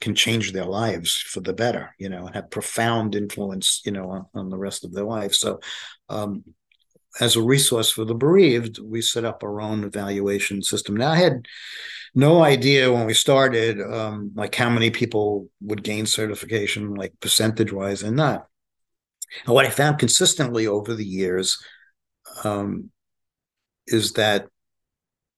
can 0.00 0.14
change 0.14 0.52
their 0.52 0.64
lives 0.64 1.12
for 1.12 1.40
the 1.40 1.52
better, 1.52 1.94
you 1.98 2.08
know, 2.08 2.26
and 2.26 2.34
have 2.34 2.50
profound 2.50 3.14
influence, 3.14 3.82
you 3.84 3.92
know, 3.92 4.10
on, 4.10 4.26
on 4.34 4.48
the 4.48 4.58
rest 4.58 4.84
of 4.84 4.92
their 4.92 5.04
lives. 5.04 5.38
So, 5.38 5.60
um, 6.08 6.44
as 7.20 7.36
a 7.36 7.42
resource 7.42 7.90
for 7.90 8.04
the 8.04 8.14
bereaved, 8.14 8.78
we 8.78 9.00
set 9.02 9.24
up 9.24 9.42
our 9.42 9.60
own 9.60 9.82
evaluation 9.82 10.62
system. 10.62 10.96
Now, 10.96 11.10
I 11.10 11.16
had 11.16 11.46
no 12.14 12.42
idea 12.42 12.92
when 12.92 13.06
we 13.06 13.14
started, 13.14 13.80
um, 13.80 14.32
like 14.34 14.54
how 14.54 14.70
many 14.70 14.90
people 14.90 15.48
would 15.60 15.82
gain 15.82 16.06
certification, 16.06 16.94
like 16.94 17.12
percentage 17.20 17.72
wise, 17.72 18.02
and 18.02 18.16
not. 18.16 18.46
And 19.46 19.54
what 19.54 19.66
I 19.66 19.70
found 19.70 19.98
consistently 19.98 20.66
over 20.66 20.94
the 20.94 21.04
years 21.04 21.62
um, 22.44 22.90
is 23.86 24.12
that 24.12 24.46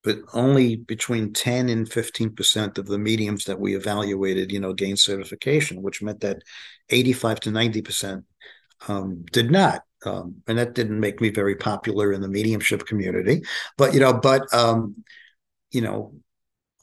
but 0.02 0.18
only 0.32 0.76
between 0.76 1.32
10 1.32 1.68
and 1.68 1.88
15% 1.88 2.78
of 2.78 2.86
the 2.86 2.98
mediums 2.98 3.44
that 3.44 3.60
we 3.60 3.76
evaluated, 3.76 4.50
you 4.50 4.60
know, 4.60 4.72
gained 4.72 4.98
certification, 4.98 5.82
which 5.82 6.00
meant 6.00 6.20
that 6.20 6.42
85 6.88 7.40
to 7.40 7.50
90% 7.50 8.24
um, 8.88 9.24
did 9.30 9.50
not. 9.50 9.82
Um, 10.06 10.36
and 10.46 10.56
that 10.56 10.74
didn't 10.74 10.98
make 10.98 11.20
me 11.20 11.28
very 11.28 11.54
popular 11.54 12.12
in 12.12 12.22
the 12.22 12.28
mediumship 12.28 12.86
community. 12.86 13.42
But, 13.76 13.92
you 13.92 14.00
know, 14.00 14.14
but, 14.14 14.52
um, 14.54 15.04
you 15.70 15.82
know, 15.82 16.14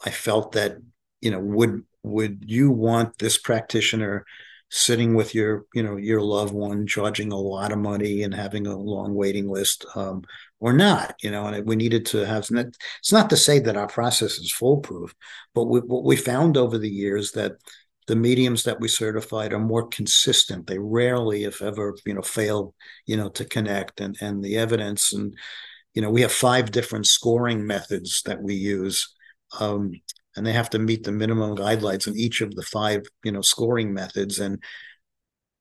I 0.05 0.11
felt 0.11 0.51
that, 0.51 0.77
you 1.19 1.31
know, 1.31 1.39
would, 1.39 1.83
would 2.03 2.43
you 2.45 2.69
want 2.69 3.17
this 3.17 3.39
practitioner 3.39 4.25
sitting 4.69 5.15
with 5.15 5.33
your 5.33 5.65
you 5.73 5.81
know 5.81 5.95
your 5.95 6.21
loved 6.21 6.53
one 6.53 6.85
charging 6.85 7.31
a 7.31 7.37
lot 7.37 7.71
of 7.71 7.77
money 7.77 8.23
and 8.23 8.33
having 8.33 8.67
a 8.67 8.77
long 8.77 9.13
waiting 9.13 9.47
list 9.47 9.85
um, 9.95 10.21
or 10.59 10.73
not 10.73 11.15
you 11.21 11.31
know 11.31 11.45
and 11.45 11.65
we 11.65 11.75
needed 11.75 12.05
to 12.05 12.25
have 12.25 12.45
it's 12.51 13.11
not 13.13 13.29
to 13.29 13.37
say 13.37 13.59
that 13.59 13.77
our 13.77 13.87
process 13.87 14.37
is 14.39 14.51
foolproof 14.51 15.15
but 15.53 15.65
we, 15.65 15.79
what 15.79 16.03
we 16.03 16.17
found 16.17 16.57
over 16.57 16.77
the 16.77 16.89
years 16.89 17.31
that 17.31 17.53
the 18.07 18.15
mediums 18.15 18.63
that 18.63 18.79
we 18.79 18.87
certified 18.87 19.53
are 19.53 19.59
more 19.59 19.87
consistent. 19.87 20.65
They 20.65 20.79
rarely 20.79 21.43
if 21.43 21.61
ever 21.61 21.95
you 22.05 22.13
know 22.13 22.21
fail 22.21 22.73
you 23.05 23.17
know 23.17 23.29
to 23.29 23.45
connect 23.45 24.01
and 24.01 24.17
and 24.21 24.43
the 24.43 24.57
evidence 24.57 25.13
and 25.13 25.35
you 25.93 26.01
know 26.01 26.09
we 26.09 26.21
have 26.21 26.31
five 26.31 26.71
different 26.71 27.05
scoring 27.05 27.67
methods 27.67 28.21
that 28.25 28.41
we 28.41 28.55
use 28.55 29.13
um, 29.59 29.91
and 30.37 30.45
they 30.45 30.53
have 30.53 30.69
to 30.69 30.79
meet 30.79 31.03
the 31.03 31.11
minimum 31.11 31.57
guidelines 31.57 32.07
in 32.07 32.15
each 32.15 32.41
of 32.41 32.55
the 32.55 32.63
five 32.63 33.05
you 33.23 33.31
know 33.31 33.41
scoring 33.41 33.93
methods 33.93 34.39
and 34.39 34.63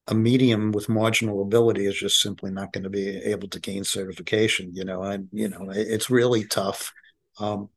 a 0.09 0.14
medium 0.14 0.70
with 0.70 0.89
marginal 0.89 1.43
ability 1.43 1.87
is 1.87 1.97
just 1.97 2.20
simply 2.20 2.53
not 2.53 2.72
going 2.72 2.85
to 2.85 2.91
be 2.91 3.09
able 3.09 3.49
to 3.49 3.59
gain 3.59 3.83
certification 3.83 4.70
you 4.72 4.85
know 4.85 5.03
and 5.03 5.29
you 5.33 5.49
know 5.49 5.70
it's 5.70 6.11
really 6.11 6.45
tough 6.45 6.93
um, 7.39 7.68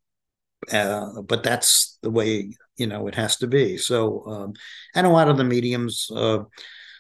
uh, 0.72 1.22
but 1.22 1.44
that's 1.44 1.98
the 2.02 2.10
way 2.10 2.54
you 2.78 2.88
know 2.88 3.08
it 3.08 3.16
has 3.16 3.38
to 3.38 3.48
be. 3.48 3.78
So 3.78 4.26
um, 4.28 4.54
and 4.96 5.08
a 5.08 5.10
lot 5.10 5.30
of 5.30 5.38
the 5.38 5.44
mediums 5.44 6.10
uh, 6.14 6.40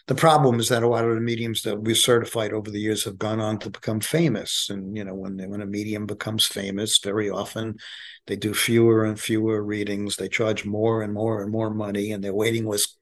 the 0.09 0.15
problem 0.15 0.59
is 0.59 0.69
that 0.69 0.81
a 0.81 0.87
lot 0.87 1.05
of 1.05 1.13
the 1.13 1.21
mediums 1.21 1.61
that 1.61 1.79
we've 1.79 1.95
certified 1.95 2.51
over 2.51 2.71
the 2.71 2.79
years 2.79 3.03
have 3.03 3.19
gone 3.19 3.39
on 3.39 3.59
to 3.59 3.69
become 3.69 3.99
famous. 3.99 4.67
And 4.71 4.97
you 4.97 5.03
know 5.03 5.13
when 5.13 5.37
they, 5.37 5.45
when 5.45 5.61
a 5.61 5.67
medium 5.67 6.07
becomes 6.07 6.47
famous 6.47 6.97
very 6.97 7.29
often 7.29 7.77
they 8.25 8.35
do 8.35 8.55
fewer 8.55 9.05
and 9.05 9.19
fewer 9.19 9.63
readings. 9.63 10.15
They 10.15 10.27
charge 10.27 10.65
more 10.65 11.03
and 11.03 11.13
more 11.13 11.43
and 11.43 11.51
more 11.51 11.69
money 11.69 12.11
and 12.11 12.23
their 12.23 12.33
waiting 12.33 12.65
list 12.65 12.97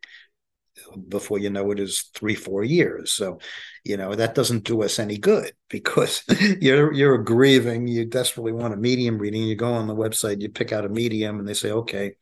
before 1.07 1.39
you 1.39 1.49
know 1.49 1.71
it 1.71 1.79
is 1.79 2.09
three 2.13 2.35
four 2.35 2.65
years. 2.65 3.13
So 3.13 3.39
you 3.85 3.95
know 3.95 4.13
that 4.13 4.35
doesn't 4.35 4.65
do 4.65 4.83
us 4.83 4.99
any 4.99 5.17
good 5.17 5.53
because 5.69 6.25
you're 6.59 6.91
you're 6.91 7.19
grieving. 7.19 7.87
You 7.87 8.03
desperately 8.03 8.51
want 8.51 8.73
a 8.73 8.77
medium 8.77 9.17
reading. 9.17 9.43
You 9.43 9.55
go 9.55 9.71
on 9.71 9.87
the 9.87 9.95
website 9.95 10.41
you 10.41 10.49
pick 10.49 10.73
out 10.73 10.83
a 10.85 10.89
medium 10.89 11.39
and 11.39 11.47
they 11.47 11.53
say 11.53 11.71
okay 11.71 12.15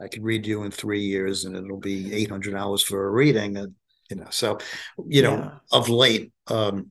I 0.00 0.06
could 0.06 0.22
read 0.22 0.46
you 0.46 0.62
in 0.62 0.70
three 0.70 1.02
years 1.02 1.44
and 1.44 1.56
it'll 1.56 1.80
be 1.80 2.14
eight 2.14 2.30
hundred 2.30 2.52
dollars 2.52 2.84
for 2.84 3.04
a 3.04 3.10
reading. 3.10 3.56
And 3.56 3.74
you 4.10 4.16
know 4.16 4.26
so 4.30 4.58
you 5.06 5.22
know 5.22 5.36
yeah. 5.36 5.50
of 5.72 5.88
late 5.88 6.32
um 6.48 6.90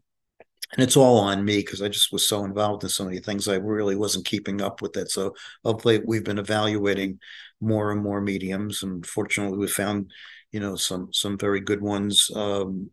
and 0.74 0.84
it's 0.84 0.98
all 0.98 1.20
on 1.20 1.46
me 1.46 1.58
because 1.58 1.82
I 1.82 1.88
just 1.88 2.12
was 2.12 2.28
so 2.28 2.44
involved 2.44 2.84
in 2.84 2.90
so 2.90 3.06
many 3.06 3.20
things 3.20 3.48
I 3.48 3.56
really 3.56 3.96
wasn't 3.96 4.26
keeping 4.26 4.62
up 4.62 4.82
with 4.82 4.98
it. 4.98 5.10
So 5.10 5.34
of 5.64 5.86
late 5.86 6.04
we've 6.06 6.26
been 6.26 6.40
evaluating 6.40 7.20
more 7.62 7.92
and 7.92 8.02
more 8.02 8.22
mediums, 8.22 8.84
and 8.84 9.06
fortunately 9.06 9.58
we 9.58 9.68
found, 9.68 10.12
you 10.52 10.60
know, 10.60 10.76
some 10.76 11.10
some 11.14 11.38
very 11.38 11.62
good 11.62 11.82
ones 11.82 12.30
um, 12.36 12.90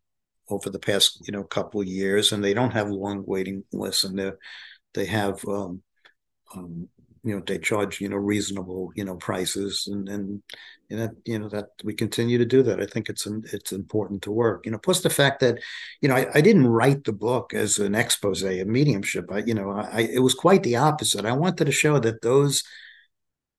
over 0.49 0.71
the 0.71 0.79
past 0.79 1.27
you 1.27 1.33
know 1.33 1.43
couple 1.43 1.81
of 1.81 1.87
years, 1.89 2.33
and 2.33 2.45
they 2.45 2.55
don't 2.55 2.73
have 2.73 2.91
long 2.91 3.25
waiting 3.27 3.65
lists, 3.73 4.05
and 4.05 4.19
they 4.19 4.31
they 4.95 5.07
have 5.07 5.45
um, 5.49 5.83
um, 6.55 6.89
you 7.25 7.35
know 7.35 7.43
they 7.45 7.59
charge 7.59 8.01
you 8.01 8.09
know 8.09 8.17
reasonable 8.17 8.93
you 8.95 9.05
know 9.05 9.17
prices 9.17 9.89
and 9.91 10.09
and 10.09 10.43
and 10.91 11.01
that 11.01 11.11
you 11.25 11.39
know 11.39 11.49
that 11.49 11.67
we 11.83 11.95
continue 11.95 12.39
to 12.39 12.45
do 12.45 12.63
that. 12.63 12.81
I 12.81 12.87
think 12.87 13.09
it's 13.09 13.27
it's 13.27 13.73
important 13.73 14.23
to 14.23 14.31
work 14.31 14.67
you 14.67 14.73
know 14.73 14.79
plus 14.79 15.01
the 15.01 15.11
fact 15.11 15.41
that 15.41 15.59
you 16.01 16.09
know 16.09 16.17
I, 16.17 16.27
I 16.35 16.41
didn't 16.41 16.67
write 16.67 17.05
the 17.05 17.13
book 17.13 17.55
as 17.55 17.79
an 17.79 17.95
expose 17.95 18.43
of 18.43 18.67
mediumship. 18.67 19.31
I 19.33 19.39
you 19.39 19.55
know 19.55 19.71
i 19.71 20.01
it 20.01 20.21
was 20.21 20.35
quite 20.35 20.63
the 20.63 20.77
opposite. 20.77 21.25
I 21.25 21.33
wanted 21.33 21.65
to 21.65 21.73
show 21.73 21.99
that 22.01 22.23
those 22.23 22.63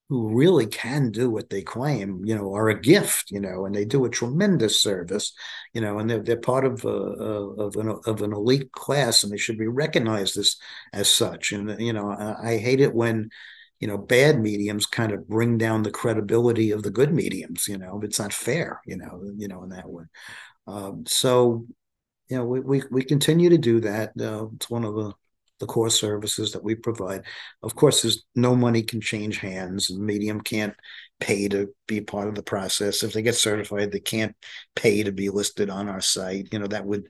who 0.09 0.29
really 0.29 0.67
can 0.67 1.09
do 1.09 1.31
what 1.31 1.49
they 1.49 1.63
claim, 1.63 2.23
you 2.25 2.35
know, 2.35 2.53
are 2.53 2.69
a 2.69 2.79
gift, 2.79 3.31
you 3.31 3.39
know, 3.39 3.65
and 3.65 3.73
they 3.73 3.85
do 3.85 4.05
a 4.05 4.09
tremendous 4.09 4.79
service, 4.81 5.33
you 5.73 5.81
know, 5.81 5.97
and 5.97 6.07
they're, 6.09 6.21
they're 6.21 6.37
part 6.37 6.63
of 6.63 6.85
a, 6.85 6.89
of 6.89 7.75
an 7.75 7.89
of 8.05 8.21
an 8.21 8.31
elite 8.31 8.71
class, 8.71 9.23
and 9.23 9.33
they 9.33 9.37
should 9.37 9.57
be 9.57 9.67
recognized 9.67 10.37
as 10.37 10.57
as 10.93 11.09
such. 11.09 11.51
And 11.51 11.79
you 11.79 11.93
know, 11.93 12.11
I, 12.11 12.51
I 12.51 12.57
hate 12.57 12.81
it 12.81 12.93
when 12.93 13.31
you 13.79 13.87
know 13.87 13.97
bad 13.97 14.39
mediums 14.39 14.85
kind 14.85 15.11
of 15.11 15.27
bring 15.27 15.57
down 15.57 15.83
the 15.83 15.91
credibility 15.91 16.71
of 16.71 16.83
the 16.83 16.91
good 16.91 17.13
mediums 17.13 17.67
you 17.67 17.77
know 17.77 17.99
it's 18.03 18.19
not 18.19 18.33
fair 18.33 18.81
you 18.85 18.97
know 18.97 19.21
you 19.37 19.47
know 19.47 19.63
in 19.63 19.69
that 19.69 19.89
way. 19.89 20.05
Um, 20.67 21.03
so 21.05 21.65
you 22.29 22.37
know 22.37 22.45
we, 22.45 22.59
we 22.59 22.83
we 22.91 23.03
continue 23.03 23.49
to 23.49 23.57
do 23.57 23.81
that. 23.81 24.11
Uh, 24.19 24.47
it's 24.55 24.69
one 24.69 24.85
of 24.85 24.95
the 24.95 25.13
the 25.59 25.65
core 25.65 25.89
services 25.89 26.51
that 26.51 26.63
we 26.63 26.75
provide. 26.75 27.23
Of 27.63 27.75
course 27.75 28.01
there's 28.01 28.23
no 28.35 28.55
money 28.55 28.83
can 28.83 28.99
change 28.99 29.37
hands 29.37 29.89
and 29.89 30.05
medium 30.05 30.41
can't 30.41 30.73
pay 31.21 31.47
to 31.47 31.73
be 31.87 32.01
part 32.01 32.27
of 32.27 32.35
the 32.35 32.43
process. 32.43 33.03
If 33.03 33.13
they 33.13 33.21
get 33.21 33.35
certified 33.35 33.91
they 33.91 33.99
can't 33.99 34.35
pay 34.75 35.03
to 35.03 35.11
be 35.11 35.29
listed 35.29 35.69
on 35.69 35.87
our 35.87 36.01
site. 36.01 36.49
You 36.51 36.59
know 36.59 36.67
that 36.67 36.85
would 36.85 37.07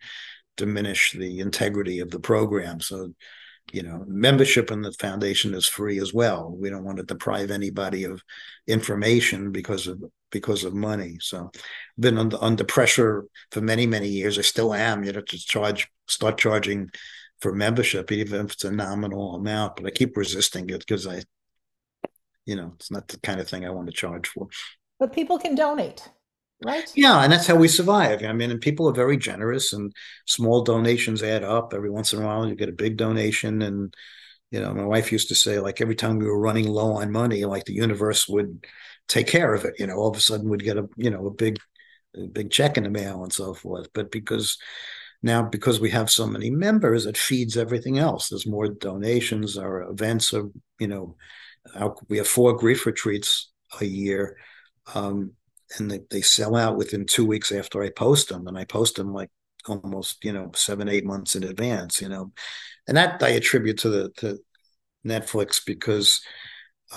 diminish 0.57 1.13
the 1.13 1.39
integrity 1.39 1.99
of 1.99 2.11
the 2.11 2.19
program. 2.19 2.79
So 2.81 3.13
you 3.71 3.83
know 3.83 4.03
membership 4.07 4.71
in 4.71 4.81
the 4.81 4.91
foundation 4.93 5.53
is 5.53 5.65
free 5.65 5.99
as 5.99 6.13
well. 6.13 6.55
We 6.57 6.69
don't 6.69 6.83
want 6.83 6.97
to 6.97 7.03
deprive 7.03 7.51
anybody 7.51 8.03
of 8.03 8.21
information 8.67 9.51
because 9.51 9.87
of 9.87 10.03
because 10.31 10.63
of 10.63 10.73
money. 10.73 11.17
So 11.21 11.51
I've 11.53 11.61
been 11.97 12.17
under, 12.17 12.37
under 12.41 12.63
pressure 12.63 13.25
for 13.51 13.61
many 13.61 13.85
many 13.87 14.09
years. 14.09 14.37
I 14.37 14.41
still 14.41 14.73
am 14.73 15.03
you 15.03 15.11
know 15.11 15.21
to 15.21 15.37
charge 15.37 15.87
start 16.07 16.37
charging 16.37 16.89
for 17.41 17.53
membership 17.53 18.11
even 18.11 18.45
if 18.45 18.53
it's 18.53 18.63
a 18.63 18.71
nominal 18.71 19.35
amount 19.35 19.75
but 19.75 19.85
i 19.85 19.89
keep 19.89 20.15
resisting 20.15 20.69
it 20.69 20.79
because 20.79 21.05
i 21.05 21.21
you 22.45 22.55
know 22.55 22.71
it's 22.75 22.91
not 22.91 23.07
the 23.07 23.19
kind 23.19 23.39
of 23.39 23.47
thing 23.47 23.65
i 23.65 23.69
want 23.69 23.87
to 23.87 23.93
charge 23.93 24.27
for. 24.29 24.47
But 24.99 25.13
people 25.13 25.37
can 25.37 25.55
donate 25.55 26.09
Right. 26.63 26.89
Yeah, 26.95 27.21
and 27.21 27.31
that's 27.31 27.47
how 27.47 27.55
we 27.55 27.67
survive. 27.67 28.23
I 28.23 28.31
mean, 28.33 28.49
and 28.49 28.61
people 28.61 28.87
are 28.89 28.93
very 28.93 29.17
generous, 29.17 29.73
and 29.73 29.91
small 30.25 30.63
donations 30.63 31.21
add 31.21 31.43
up. 31.43 31.73
Every 31.73 31.89
once 31.89 32.13
in 32.13 32.21
a 32.21 32.25
while, 32.25 32.47
you 32.47 32.55
get 32.55 32.69
a 32.69 32.73
big 32.73 32.97
donation, 32.97 33.61
and 33.61 33.93
you 34.51 34.61
know, 34.61 34.73
my 34.73 34.85
wife 34.85 35.11
used 35.11 35.27
to 35.29 35.35
say, 35.35 35.59
like 35.59 35.81
every 35.81 35.95
time 35.95 36.17
we 36.17 36.25
were 36.25 36.39
running 36.39 36.67
low 36.67 36.93
on 36.93 37.11
money, 37.11 37.45
like 37.45 37.65
the 37.65 37.73
universe 37.73 38.27
would 38.29 38.65
take 39.07 39.27
care 39.27 39.53
of 39.53 39.65
it. 39.65 39.75
You 39.79 39.87
know, 39.87 39.95
all 39.95 40.09
of 40.09 40.17
a 40.17 40.21
sudden 40.21 40.49
we'd 40.49 40.63
get 40.63 40.77
a 40.77 40.87
you 40.97 41.09
know 41.11 41.27
a 41.27 41.31
big, 41.31 41.57
a 42.15 42.27
big 42.27 42.51
check 42.51 42.77
in 42.77 42.83
the 42.83 42.89
mail 42.89 43.23
and 43.23 43.33
so 43.33 43.53
forth. 43.53 43.89
But 43.93 44.11
because 44.11 44.57
now, 45.23 45.43
because 45.43 45.79
we 45.79 45.91
have 45.91 46.09
so 46.09 46.27
many 46.27 46.49
members, 46.49 47.05
it 47.05 47.17
feeds 47.17 47.57
everything 47.57 47.97
else. 47.99 48.29
There's 48.29 48.47
more 48.47 48.69
donations. 48.69 49.57
Our 49.57 49.83
events 49.83 50.33
are, 50.33 50.49
you 50.79 50.87
know, 50.87 51.15
our, 51.75 51.95
we 52.09 52.17
have 52.17 52.27
four 52.27 52.53
grief 52.53 52.85
retreats 52.85 53.51
a 53.81 53.85
year. 53.85 54.37
Um, 54.93 55.33
and 55.77 55.89
they, 55.89 56.01
they 56.09 56.21
sell 56.21 56.55
out 56.55 56.77
within 56.77 57.05
two 57.05 57.25
weeks 57.25 57.51
after 57.51 57.81
I 57.83 57.89
post 57.89 58.29
them. 58.29 58.47
And 58.47 58.57
I 58.57 58.65
post 58.65 58.95
them 58.95 59.13
like 59.13 59.29
almost, 59.67 60.23
you 60.23 60.33
know, 60.33 60.51
seven, 60.55 60.89
eight 60.89 61.05
months 61.05 61.35
in 61.35 61.43
advance, 61.43 62.01
you 62.01 62.09
know. 62.09 62.31
And 62.87 62.97
that 62.97 63.21
I 63.23 63.29
attribute 63.29 63.79
to 63.79 63.89
the 63.89 64.09
to 64.17 64.39
Netflix 65.05 65.61
because 65.65 66.21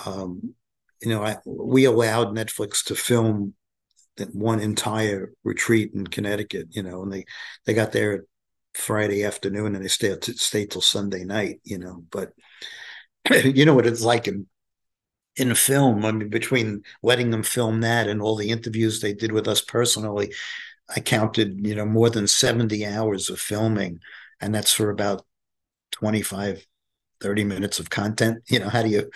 um, 0.05 0.53
you 1.01 1.09
know, 1.09 1.23
I, 1.23 1.37
we 1.45 1.85
allowed 1.85 2.35
Netflix 2.35 2.83
to 2.85 2.95
film 2.95 3.53
that 4.17 4.35
one 4.35 4.59
entire 4.59 5.31
retreat 5.43 5.91
in 5.93 6.07
Connecticut, 6.07 6.67
you 6.71 6.83
know, 6.83 7.01
and 7.03 7.11
they 7.11 7.25
they 7.65 7.73
got 7.73 7.91
there 7.91 8.25
Friday 8.73 9.23
afternoon 9.23 9.75
and 9.75 9.83
they 9.83 9.89
stayed 9.89 10.23
stay 10.23 10.65
till 10.65 10.81
Sunday 10.81 11.23
night, 11.23 11.61
you 11.63 11.79
know. 11.79 12.03
But 12.11 12.33
you 13.43 13.65
know 13.65 13.75
what 13.75 13.87
it's 13.87 14.01
like 14.01 14.27
in 14.27 14.47
in 15.35 15.53
film. 15.55 16.05
I 16.05 16.11
mean, 16.11 16.29
between 16.29 16.83
letting 17.03 17.31
them 17.31 17.43
film 17.43 17.81
that 17.81 18.07
and 18.07 18.21
all 18.21 18.35
the 18.35 18.49
interviews 18.49 18.99
they 18.99 19.13
did 19.13 19.31
with 19.31 19.47
us 19.47 19.61
personally, 19.61 20.33
I 20.95 20.99
counted, 20.99 21.65
you 21.65 21.75
know, 21.75 21.85
more 21.85 22.09
than 22.09 22.27
70 22.27 22.85
hours 22.85 23.29
of 23.29 23.39
filming. 23.39 23.99
And 24.41 24.53
that's 24.53 24.73
for 24.73 24.89
about 24.89 25.25
25, 25.91 26.65
30 27.21 27.43
minutes 27.43 27.79
of 27.79 27.89
content. 27.89 28.43
You 28.49 28.59
know, 28.59 28.69
how 28.69 28.81
do 28.81 28.89
you 28.89 29.09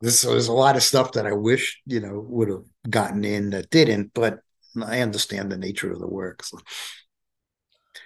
this 0.00 0.22
there's 0.22 0.48
a 0.48 0.52
lot 0.52 0.76
of 0.76 0.82
stuff 0.82 1.12
that 1.12 1.26
I 1.26 1.32
wish, 1.32 1.80
you 1.86 2.00
know, 2.00 2.24
would 2.28 2.48
have 2.48 2.64
gotten 2.90 3.24
in 3.24 3.50
that 3.50 3.70
didn't, 3.70 4.12
but 4.12 4.40
I 4.84 5.00
understand 5.00 5.50
the 5.50 5.56
nature 5.56 5.90
of 5.90 6.00
the 6.00 6.06
work. 6.06 6.42
So. 6.42 6.58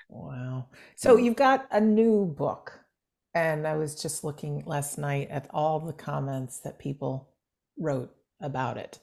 Wow. 0.09 0.67
So 0.97 1.17
you've 1.17 1.37
got 1.37 1.67
a 1.71 1.81
new 1.81 2.27
book. 2.27 2.81
And 3.33 3.67
I 3.67 3.77
was 3.77 4.01
just 4.01 4.25
looking 4.25 4.65
last 4.67 4.99
night 4.99 5.29
at 5.31 5.47
all 5.51 5.79
the 5.79 5.93
comments 5.93 6.59
that 6.61 6.81
people 6.81 7.30
wrote 7.81 8.15
about 8.41 8.77
it. 8.77 9.01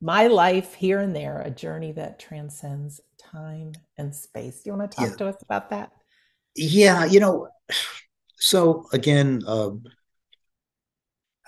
My 0.00 0.28
life 0.28 0.74
here 0.74 1.00
and 1.00 1.14
there, 1.14 1.40
a 1.40 1.50
journey 1.50 1.92
that 1.92 2.18
transcends 2.18 3.00
time 3.18 3.72
and 3.98 4.14
space. 4.14 4.62
Do 4.62 4.70
you 4.70 4.76
want 4.76 4.90
to 4.90 4.96
talk 4.96 5.10
yeah. 5.10 5.16
to 5.16 5.26
us 5.26 5.42
about 5.42 5.70
that? 5.70 5.92
Yeah, 6.54 7.04
you 7.04 7.20
know, 7.20 7.48
so 8.36 8.86
again, 8.92 9.42
uh, 9.46 9.70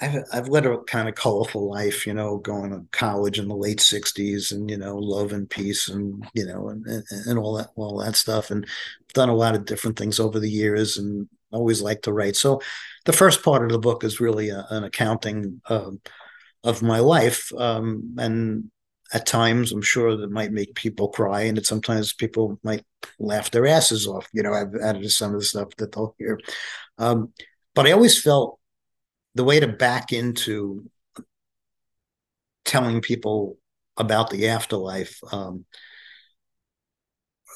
I've, 0.00 0.24
I've 0.32 0.48
led 0.48 0.66
a 0.66 0.78
kind 0.78 1.08
of 1.08 1.14
colorful 1.14 1.70
life, 1.70 2.06
you 2.06 2.14
know, 2.14 2.38
going 2.38 2.70
to 2.70 2.84
college 2.90 3.38
in 3.38 3.48
the 3.48 3.56
late 3.56 3.78
'60s, 3.78 4.52
and 4.52 4.68
you 4.68 4.76
know, 4.76 4.96
love 4.96 5.32
and 5.32 5.48
peace, 5.48 5.88
and 5.88 6.26
you 6.34 6.44
know, 6.44 6.68
and, 6.68 6.84
and, 6.86 7.04
and 7.26 7.38
all 7.38 7.54
that, 7.54 7.68
all 7.76 7.98
that 7.98 8.16
stuff, 8.16 8.50
and 8.50 8.66
done 9.14 9.28
a 9.28 9.34
lot 9.34 9.54
of 9.54 9.64
different 9.64 9.96
things 9.96 10.18
over 10.18 10.40
the 10.40 10.50
years, 10.50 10.98
and 10.98 11.28
always 11.52 11.80
like 11.80 12.02
to 12.02 12.12
write. 12.12 12.36
So, 12.36 12.60
the 13.04 13.12
first 13.12 13.42
part 13.44 13.64
of 13.64 13.70
the 13.70 13.78
book 13.78 14.02
is 14.02 14.20
really 14.20 14.50
a, 14.50 14.66
an 14.70 14.84
accounting 14.84 15.60
of, 15.66 15.98
of 16.64 16.82
my 16.82 17.00
life, 17.00 17.52
um, 17.56 18.14
and 18.18 18.70
at 19.12 19.26
times 19.26 19.72
I'm 19.72 19.82
sure 19.82 20.16
that 20.16 20.30
might 20.30 20.52
make 20.52 20.74
people 20.74 21.08
cry, 21.08 21.42
and 21.42 21.56
that 21.56 21.66
sometimes 21.66 22.12
people 22.12 22.58
might 22.62 22.84
laugh 23.18 23.50
their 23.50 23.66
asses 23.66 24.06
off. 24.06 24.28
You 24.32 24.42
know, 24.42 24.52
I've 24.52 24.74
added 24.74 25.10
some 25.10 25.34
of 25.34 25.40
the 25.40 25.46
stuff 25.46 25.68
that 25.78 25.92
they'll 25.92 26.14
hear, 26.18 26.38
um, 26.98 27.32
but 27.74 27.86
I 27.86 27.92
always 27.92 28.20
felt 28.20 28.58
the 29.34 29.44
way 29.44 29.60
to 29.60 29.68
back 29.68 30.12
into 30.12 30.88
telling 32.64 33.00
people 33.00 33.56
about 33.96 34.30
the 34.30 34.48
afterlife 34.48 35.18
um, 35.32 35.64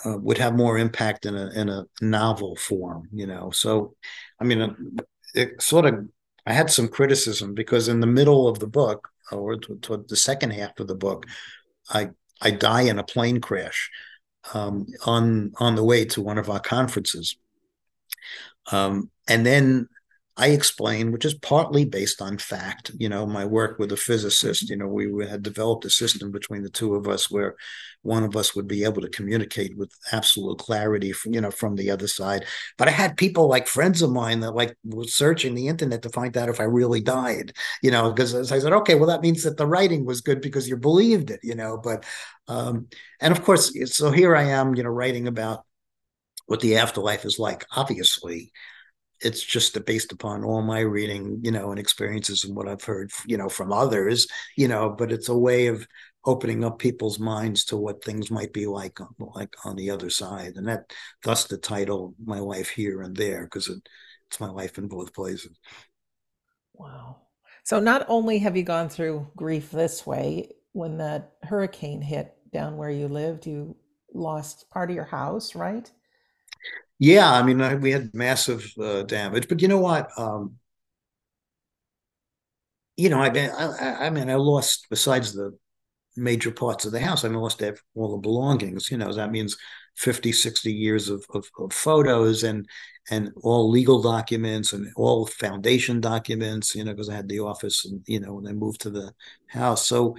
uh, 0.04 0.16
would 0.18 0.38
have 0.38 0.54
more 0.54 0.78
impact 0.78 1.26
in 1.26 1.36
a 1.36 1.48
in 1.50 1.68
a 1.68 1.84
novel 2.00 2.56
form, 2.56 3.08
you 3.12 3.26
know. 3.26 3.50
So, 3.50 3.94
I 4.40 4.44
mean, 4.44 4.98
it 5.34 5.60
sort 5.62 5.86
of 5.86 6.08
I 6.46 6.52
had 6.52 6.70
some 6.70 6.88
criticism 6.88 7.54
because 7.54 7.88
in 7.88 8.00
the 8.00 8.06
middle 8.06 8.46
of 8.48 8.58
the 8.58 8.66
book, 8.68 9.08
or 9.32 9.56
toward 9.56 10.08
the 10.08 10.16
second 10.16 10.52
half 10.52 10.78
of 10.78 10.86
the 10.86 10.94
book, 10.94 11.26
I 11.90 12.10
I 12.40 12.52
die 12.52 12.82
in 12.82 12.98
a 12.98 13.04
plane 13.04 13.40
crash 13.40 13.90
um, 14.54 14.86
on 15.04 15.52
on 15.56 15.74
the 15.74 15.84
way 15.84 16.04
to 16.06 16.22
one 16.22 16.38
of 16.38 16.48
our 16.48 16.60
conferences, 16.60 17.36
um, 18.70 19.10
and 19.26 19.44
then 19.44 19.88
I 20.38 20.48
explain, 20.48 21.12
which 21.12 21.24
is 21.24 21.32
partly 21.32 21.86
based 21.86 22.20
on 22.20 22.36
fact. 22.36 22.90
You 22.98 23.08
know, 23.08 23.26
my 23.26 23.46
work 23.46 23.78
with 23.78 23.90
a 23.92 23.96
physicist, 23.96 24.68
you 24.68 24.76
know, 24.76 24.86
we 24.86 25.26
had 25.26 25.42
developed 25.42 25.86
a 25.86 25.90
system 25.90 26.30
between 26.30 26.62
the 26.62 26.68
two 26.68 26.94
of 26.94 27.08
us 27.08 27.30
where 27.30 27.56
one 28.02 28.22
of 28.22 28.36
us 28.36 28.54
would 28.54 28.68
be 28.68 28.84
able 28.84 29.00
to 29.00 29.08
communicate 29.08 29.76
with 29.78 29.90
absolute 30.12 30.58
clarity, 30.58 31.12
from, 31.12 31.32
you 31.32 31.40
know, 31.40 31.50
from 31.50 31.74
the 31.74 31.90
other 31.90 32.06
side. 32.06 32.44
But 32.76 32.86
I 32.88 32.90
had 32.90 33.16
people 33.16 33.48
like 33.48 33.66
friends 33.66 34.02
of 34.02 34.10
mine 34.10 34.40
that 34.40 34.54
like 34.54 34.76
were 34.84 35.04
searching 35.04 35.54
the 35.54 35.68
internet 35.68 36.02
to 36.02 36.10
find 36.10 36.36
out 36.36 36.50
if 36.50 36.60
I 36.60 36.64
really 36.64 37.00
died, 37.00 37.54
you 37.82 37.90
know, 37.90 38.12
because 38.12 38.52
I 38.52 38.58
said, 38.58 38.74
okay, 38.74 38.94
well, 38.94 39.08
that 39.08 39.22
means 39.22 39.42
that 39.44 39.56
the 39.56 39.66
writing 39.66 40.04
was 40.04 40.20
good 40.20 40.42
because 40.42 40.68
you 40.68 40.76
believed 40.76 41.30
it, 41.30 41.40
you 41.42 41.54
know, 41.54 41.78
but, 41.82 42.04
um, 42.46 42.88
and 43.20 43.32
of 43.32 43.42
course, 43.42 43.72
so 43.90 44.10
here 44.10 44.36
I 44.36 44.44
am, 44.50 44.74
you 44.74 44.82
know, 44.82 44.90
writing 44.90 45.28
about 45.28 45.64
what 46.44 46.60
the 46.60 46.76
afterlife 46.76 47.24
is 47.24 47.38
like, 47.38 47.64
obviously 47.74 48.52
it's 49.20 49.42
just 49.42 49.82
based 49.86 50.12
upon 50.12 50.44
all 50.44 50.62
my 50.62 50.80
reading, 50.80 51.40
you 51.42 51.50
know, 51.50 51.70
and 51.70 51.78
experiences 51.78 52.44
and 52.44 52.54
what 52.54 52.68
I've 52.68 52.84
heard, 52.84 53.10
you 53.26 53.36
know, 53.36 53.48
from 53.48 53.72
others, 53.72 54.26
you 54.56 54.68
know, 54.68 54.90
but 54.90 55.12
it's 55.12 55.28
a 55.28 55.36
way 55.36 55.68
of 55.68 55.86
opening 56.24 56.64
up 56.64 56.78
people's 56.78 57.18
minds 57.18 57.64
to 57.66 57.76
what 57.76 58.04
things 58.04 58.30
might 58.30 58.52
be 58.52 58.66
like, 58.66 58.98
like 59.18 59.54
on 59.64 59.76
the 59.76 59.90
other 59.90 60.10
side. 60.10 60.56
And 60.56 60.68
that, 60.68 60.92
thus 61.22 61.44
the 61.44 61.56
title, 61.56 62.14
My 62.22 62.40
Life 62.40 62.68
Here 62.68 63.00
and 63.02 63.16
There, 63.16 63.44
because 63.44 63.68
it, 63.68 63.78
it's 64.28 64.40
my 64.40 64.50
life 64.50 64.76
in 64.76 64.88
both 64.88 65.14
places. 65.14 65.56
Wow. 66.74 67.22
So 67.64 67.80
not 67.80 68.04
only 68.08 68.38
have 68.38 68.56
you 68.56 68.64
gone 68.64 68.88
through 68.88 69.28
grief 69.36 69.70
this 69.70 70.06
way, 70.06 70.52
when 70.72 70.98
that 70.98 71.32
hurricane 71.42 72.02
hit 72.02 72.34
down 72.52 72.76
where 72.76 72.90
you 72.90 73.08
lived, 73.08 73.46
you 73.46 73.76
lost 74.12 74.68
part 74.70 74.90
of 74.90 74.96
your 74.96 75.04
house, 75.04 75.54
right? 75.54 75.90
Yeah, 76.98 77.30
I 77.30 77.42
mean, 77.42 77.80
we 77.80 77.90
had 77.90 78.14
massive 78.14 78.72
uh, 78.80 79.02
damage, 79.02 79.48
but 79.48 79.60
you 79.60 79.68
know 79.68 79.78
what? 79.78 80.10
Um, 80.16 80.58
you 82.96 83.08
know, 83.10 83.20
I 83.20 83.30
mean, 83.30 83.50
I, 83.50 84.06
I, 84.06 84.10
mean, 84.10 84.30
I 84.30 84.36
lost 84.36 84.86
besides 84.88 85.34
the 85.34 85.56
major 86.16 86.50
parts 86.50 86.86
of 86.86 86.92
the 86.92 87.00
house, 87.00 87.24
I 87.24 87.28
lost 87.28 87.62
all 87.94 88.12
the 88.12 88.18
belongings. 88.18 88.90
You 88.90 88.98
know, 88.98 89.12
that 89.12 89.30
means 89.30 89.56
50, 89.96 90.32
60 90.32 90.72
years 90.72 91.10
of, 91.10 91.24
of, 91.34 91.46
of 91.58 91.72
photos 91.72 92.44
and 92.44 92.66
and 93.10 93.30
all 93.42 93.70
legal 93.70 94.02
documents 94.02 94.72
and 94.72 94.92
all 94.96 95.26
foundation 95.26 96.00
documents. 96.00 96.74
You 96.74 96.84
know, 96.84 96.92
because 96.92 97.10
I 97.10 97.16
had 97.16 97.28
the 97.28 97.40
office 97.40 97.84
and 97.84 98.02
you 98.06 98.20
know 98.20 98.34
when 98.34 98.46
I 98.46 98.52
moved 98.52 98.80
to 98.82 98.90
the 98.90 99.12
house, 99.48 99.86
so 99.86 100.16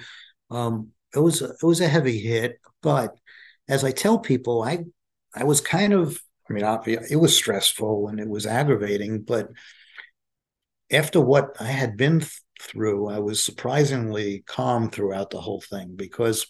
um, 0.52 0.90
it 1.16 1.20
was 1.20 1.42
a, 1.42 1.50
it 1.50 1.64
was 1.64 1.82
a 1.82 1.88
heavy 1.88 2.20
hit. 2.20 2.60
But 2.84 3.18
as 3.68 3.84
I 3.84 3.92
tell 3.92 4.20
people, 4.20 4.64
I 4.64 4.86
I 5.36 5.44
was 5.46 5.62
kind 5.62 5.94
of 5.94 6.20
I 6.50 6.54
mean, 6.54 6.66
it 7.10 7.18
was 7.18 7.36
stressful 7.36 8.08
and 8.08 8.20
it 8.20 8.28
was 8.28 8.46
aggravating, 8.46 9.22
but 9.22 9.50
after 10.92 11.20
what 11.20 11.56
I 11.60 11.66
had 11.66 11.98
been 11.98 12.24
through, 12.62 13.10
I 13.10 13.20
was 13.20 13.42
surprisingly 13.42 14.44
calm 14.48 14.90
throughout 14.90 15.30
the 15.30 15.42
whole 15.42 15.62
thing 15.62 15.96
because 15.96 16.48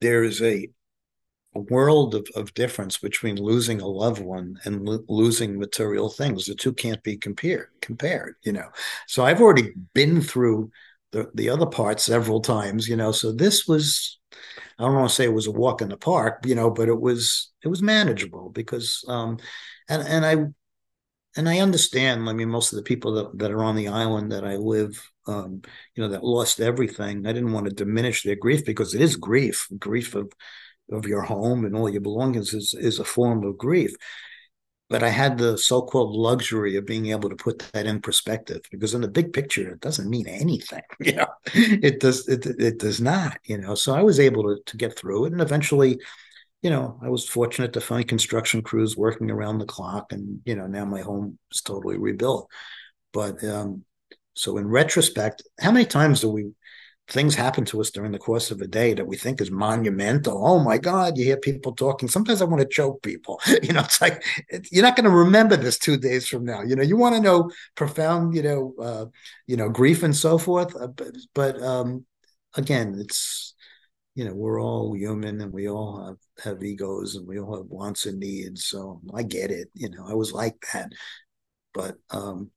there 0.00 0.24
is 0.24 0.42
a, 0.42 0.68
a 1.54 1.60
world 1.60 2.14
of, 2.14 2.26
of 2.34 2.54
difference 2.54 2.98
between 2.98 3.36
losing 3.36 3.80
a 3.80 3.86
loved 3.86 4.22
one 4.22 4.58
and 4.64 4.84
lo- 4.84 5.04
losing 5.08 5.58
material 5.58 6.10
things. 6.10 6.46
The 6.46 6.54
two 6.54 6.72
can't 6.72 7.02
be 7.02 7.16
compared. 7.16 7.68
Compared, 7.80 8.34
you 8.42 8.52
know. 8.52 8.68
So 9.06 9.24
I've 9.24 9.40
already 9.40 9.72
been 9.94 10.20
through 10.20 10.70
the 11.12 11.30
the 11.34 11.50
other 11.50 11.66
part 11.66 12.00
several 12.00 12.40
times, 12.40 12.88
you 12.88 12.96
know. 12.96 13.12
So 13.12 13.32
this 13.32 13.66
was 13.66 14.18
I 14.78 14.84
don't 14.84 14.94
want 14.94 15.10
to 15.10 15.14
say 15.14 15.24
it 15.24 15.32
was 15.32 15.46
a 15.46 15.52
walk 15.52 15.82
in 15.82 15.88
the 15.88 15.96
park, 15.96 16.44
you 16.46 16.54
know, 16.54 16.70
but 16.70 16.88
it 16.88 17.00
was 17.00 17.50
it 17.62 17.68
was 17.68 17.82
manageable 17.82 18.50
because 18.50 19.04
um 19.08 19.38
and 19.88 20.02
and 20.06 20.26
I 20.26 20.36
and 21.36 21.48
I 21.48 21.60
understand. 21.60 22.28
I 22.28 22.32
mean, 22.32 22.48
most 22.48 22.72
of 22.72 22.76
the 22.76 22.82
people 22.82 23.12
that, 23.14 23.38
that 23.38 23.50
are 23.50 23.64
on 23.64 23.76
the 23.76 23.88
island 23.88 24.32
that 24.32 24.44
I 24.44 24.56
live, 24.56 25.10
um, 25.26 25.62
you 25.94 26.02
know, 26.02 26.10
that 26.10 26.24
lost 26.24 26.60
everything. 26.60 27.26
I 27.26 27.32
didn't 27.32 27.52
want 27.52 27.66
to 27.66 27.74
diminish 27.74 28.22
their 28.22 28.36
grief 28.36 28.64
because 28.66 28.94
it 28.94 29.00
is 29.00 29.16
grief. 29.16 29.66
Grief 29.78 30.14
of 30.14 30.32
of 30.90 31.06
your 31.06 31.22
home 31.22 31.64
and 31.64 31.74
all 31.74 31.88
your 31.88 32.00
belongings 32.00 32.52
is 32.52 32.74
is 32.74 32.98
a 32.98 33.04
form 33.04 33.44
of 33.44 33.56
grief 33.56 33.94
but 34.92 35.02
I 35.02 35.08
had 35.08 35.38
the 35.38 35.56
so-called 35.56 36.14
luxury 36.14 36.76
of 36.76 36.84
being 36.84 37.06
able 37.06 37.30
to 37.30 37.34
put 37.34 37.60
that 37.72 37.86
in 37.86 38.02
perspective 38.02 38.60
because 38.70 38.92
in 38.92 39.00
the 39.00 39.08
big 39.08 39.32
picture, 39.32 39.70
it 39.70 39.80
doesn't 39.80 40.08
mean 40.08 40.28
anything. 40.28 40.82
You 41.00 41.12
know, 41.16 41.26
it 41.54 41.98
does 41.98 42.28
it, 42.28 42.44
it 42.44 42.78
does 42.78 43.00
not. 43.00 43.38
You 43.44 43.56
know, 43.56 43.74
so 43.74 43.94
I 43.94 44.02
was 44.02 44.20
able 44.20 44.42
to 44.44 44.62
to 44.66 44.76
get 44.76 44.96
through 44.96 45.24
it, 45.24 45.32
and 45.32 45.40
eventually, 45.40 45.98
you 46.60 46.68
know, 46.68 47.00
I 47.02 47.08
was 47.08 47.26
fortunate 47.26 47.72
to 47.72 47.80
find 47.80 48.06
construction 48.06 48.60
crews 48.60 48.94
working 48.94 49.30
around 49.30 49.58
the 49.58 49.72
clock, 49.74 50.12
and 50.12 50.42
you 50.44 50.54
know, 50.54 50.66
now 50.66 50.84
my 50.84 51.00
home 51.00 51.38
is 51.50 51.62
totally 51.62 51.96
rebuilt. 51.96 52.50
But 53.14 53.42
um, 53.42 53.84
so 54.34 54.58
in 54.58 54.68
retrospect, 54.68 55.42
how 55.58 55.72
many 55.72 55.86
times 55.86 56.20
do 56.20 56.28
we 56.28 56.52
things 57.12 57.34
happen 57.34 57.64
to 57.66 57.80
us 57.80 57.90
during 57.90 58.10
the 58.10 58.18
course 58.18 58.50
of 58.50 58.60
a 58.62 58.66
day 58.66 58.94
that 58.94 59.06
we 59.06 59.16
think 59.16 59.40
is 59.40 59.50
monumental. 59.50 60.46
Oh 60.46 60.58
my 60.58 60.78
God, 60.78 61.18
you 61.18 61.24
hear 61.24 61.36
people 61.36 61.72
talking. 61.74 62.08
Sometimes 62.08 62.40
I 62.40 62.46
want 62.46 62.62
to 62.62 62.68
choke 62.68 63.02
people. 63.02 63.40
You 63.62 63.72
know, 63.74 63.80
it's 63.80 64.00
like 64.00 64.24
you're 64.72 64.82
not 64.82 64.96
going 64.96 65.04
to 65.04 65.16
remember 65.16 65.56
this 65.56 65.78
two 65.78 65.96
days 65.96 66.26
from 66.26 66.44
now. 66.44 66.62
You 66.62 66.74
know, 66.74 66.82
you 66.82 66.96
want 66.96 67.14
to 67.14 67.20
know 67.20 67.50
profound, 67.74 68.34
you 68.34 68.42
know, 68.42 68.74
uh, 68.80 69.06
you 69.46 69.56
know, 69.56 69.68
grief 69.68 70.02
and 70.02 70.16
so 70.16 70.36
forth. 70.38 70.74
Uh, 70.74 70.88
but, 70.88 71.14
but 71.34 71.62
um, 71.62 72.04
again, 72.56 72.96
it's 72.98 73.54
you 74.14 74.24
know, 74.24 74.34
we're 74.34 74.60
all 74.60 74.94
human 74.94 75.40
and 75.40 75.52
we 75.52 75.68
all 75.68 76.04
have, 76.06 76.16
have 76.44 76.62
egos 76.62 77.14
and 77.14 77.26
we 77.26 77.38
all 77.38 77.56
have 77.56 77.66
wants 77.66 78.04
and 78.04 78.18
needs. 78.18 78.66
So 78.66 79.00
I 79.14 79.22
get 79.22 79.50
it. 79.50 79.68
You 79.74 79.88
know, 79.90 80.06
I 80.06 80.14
was 80.14 80.32
like 80.32 80.56
that, 80.72 80.92
but 81.72 81.96
um, 82.10 82.50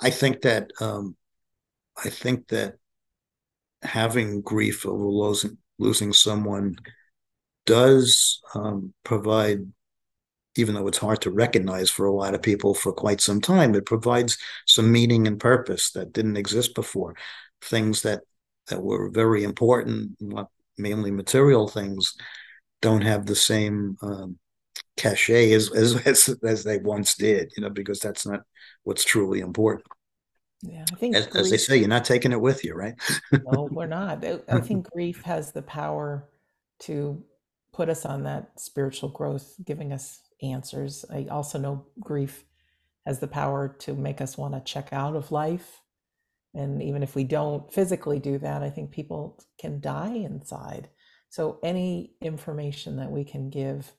I 0.00 0.10
think 0.10 0.42
that 0.42 0.70
um, 0.80 1.16
I 2.02 2.08
think 2.08 2.48
that 2.48 2.76
having 3.84 4.40
grief 4.42 4.86
over 4.86 5.04
losing 5.04 5.58
losing 5.78 6.12
someone 6.12 6.76
does 7.66 8.40
um, 8.54 8.92
provide 9.04 9.60
even 10.56 10.74
though 10.74 10.86
it's 10.86 10.98
hard 10.98 11.20
to 11.20 11.30
recognize 11.30 11.90
for 11.90 12.06
a 12.06 12.12
lot 12.12 12.34
of 12.34 12.42
people 12.42 12.74
for 12.74 12.92
quite 12.92 13.20
some 13.20 13.40
time 13.40 13.74
it 13.74 13.86
provides 13.86 14.38
some 14.66 14.92
meaning 14.92 15.26
and 15.26 15.40
purpose 15.40 15.90
that 15.92 16.12
didn't 16.12 16.36
exist 16.36 16.74
before. 16.74 17.14
Things 17.62 18.02
that 18.02 18.20
that 18.68 18.82
were 18.82 19.10
very 19.10 19.44
important 19.44 20.16
mainly 20.78 21.10
material 21.10 21.68
things 21.68 22.14
don't 22.80 23.02
have 23.02 23.26
the 23.26 23.36
same 23.36 23.96
um, 24.02 24.38
cachet 24.96 25.52
as, 25.52 25.72
as 25.72 25.94
as 26.06 26.36
as 26.42 26.64
they 26.64 26.78
once 26.78 27.14
did 27.14 27.52
you 27.56 27.62
know 27.62 27.70
because 27.70 28.00
that's 28.00 28.26
not 28.26 28.40
what's 28.84 29.04
truly 29.04 29.40
important 29.40 29.86
yeah, 30.70 30.84
I 30.92 30.96
think 30.96 31.16
as, 31.16 31.26
grief, 31.26 31.44
as, 31.44 31.50
they 31.50 31.56
say, 31.56 31.76
you're 31.76 31.88
not 31.88 32.04
taking 32.04 32.32
it 32.32 32.40
with 32.40 32.64
you, 32.64 32.74
right? 32.74 32.94
no, 33.32 33.68
we're 33.70 33.86
not. 34.00 34.24
I 34.24 34.60
think 34.60 34.90
grief 34.90 35.22
has 35.22 35.52
the 35.52 35.62
power 35.62 36.28
to 36.80 37.22
put 37.72 37.88
us 37.88 38.06
on 38.06 38.24
that 38.24 38.58
spiritual 38.58 39.08
growth, 39.10 39.54
giving 39.64 39.92
us 39.92 40.20
answers. 40.42 41.04
I 41.10 41.26
also 41.30 41.58
know 41.58 41.86
grief 42.00 42.44
has 43.04 43.18
the 43.18 43.28
power 43.28 43.68
to 43.80 43.94
make 43.94 44.20
us 44.20 44.38
want 44.38 44.54
to 44.54 44.60
check 44.60 44.92
out 44.92 45.16
of 45.16 45.32
life. 45.32 45.80
And 46.54 46.82
even 46.82 47.02
if 47.02 47.14
we 47.14 47.24
don't 47.24 47.70
physically 47.72 48.20
do 48.20 48.38
that, 48.38 48.62
I 48.62 48.70
think 48.70 48.90
people 48.90 49.44
can 49.58 49.80
die 49.80 50.14
inside. 50.14 50.88
So, 51.28 51.58
any 51.64 52.14
information 52.20 52.96
that 52.96 53.10
we 53.10 53.24
can 53.24 53.50
give 53.50 53.92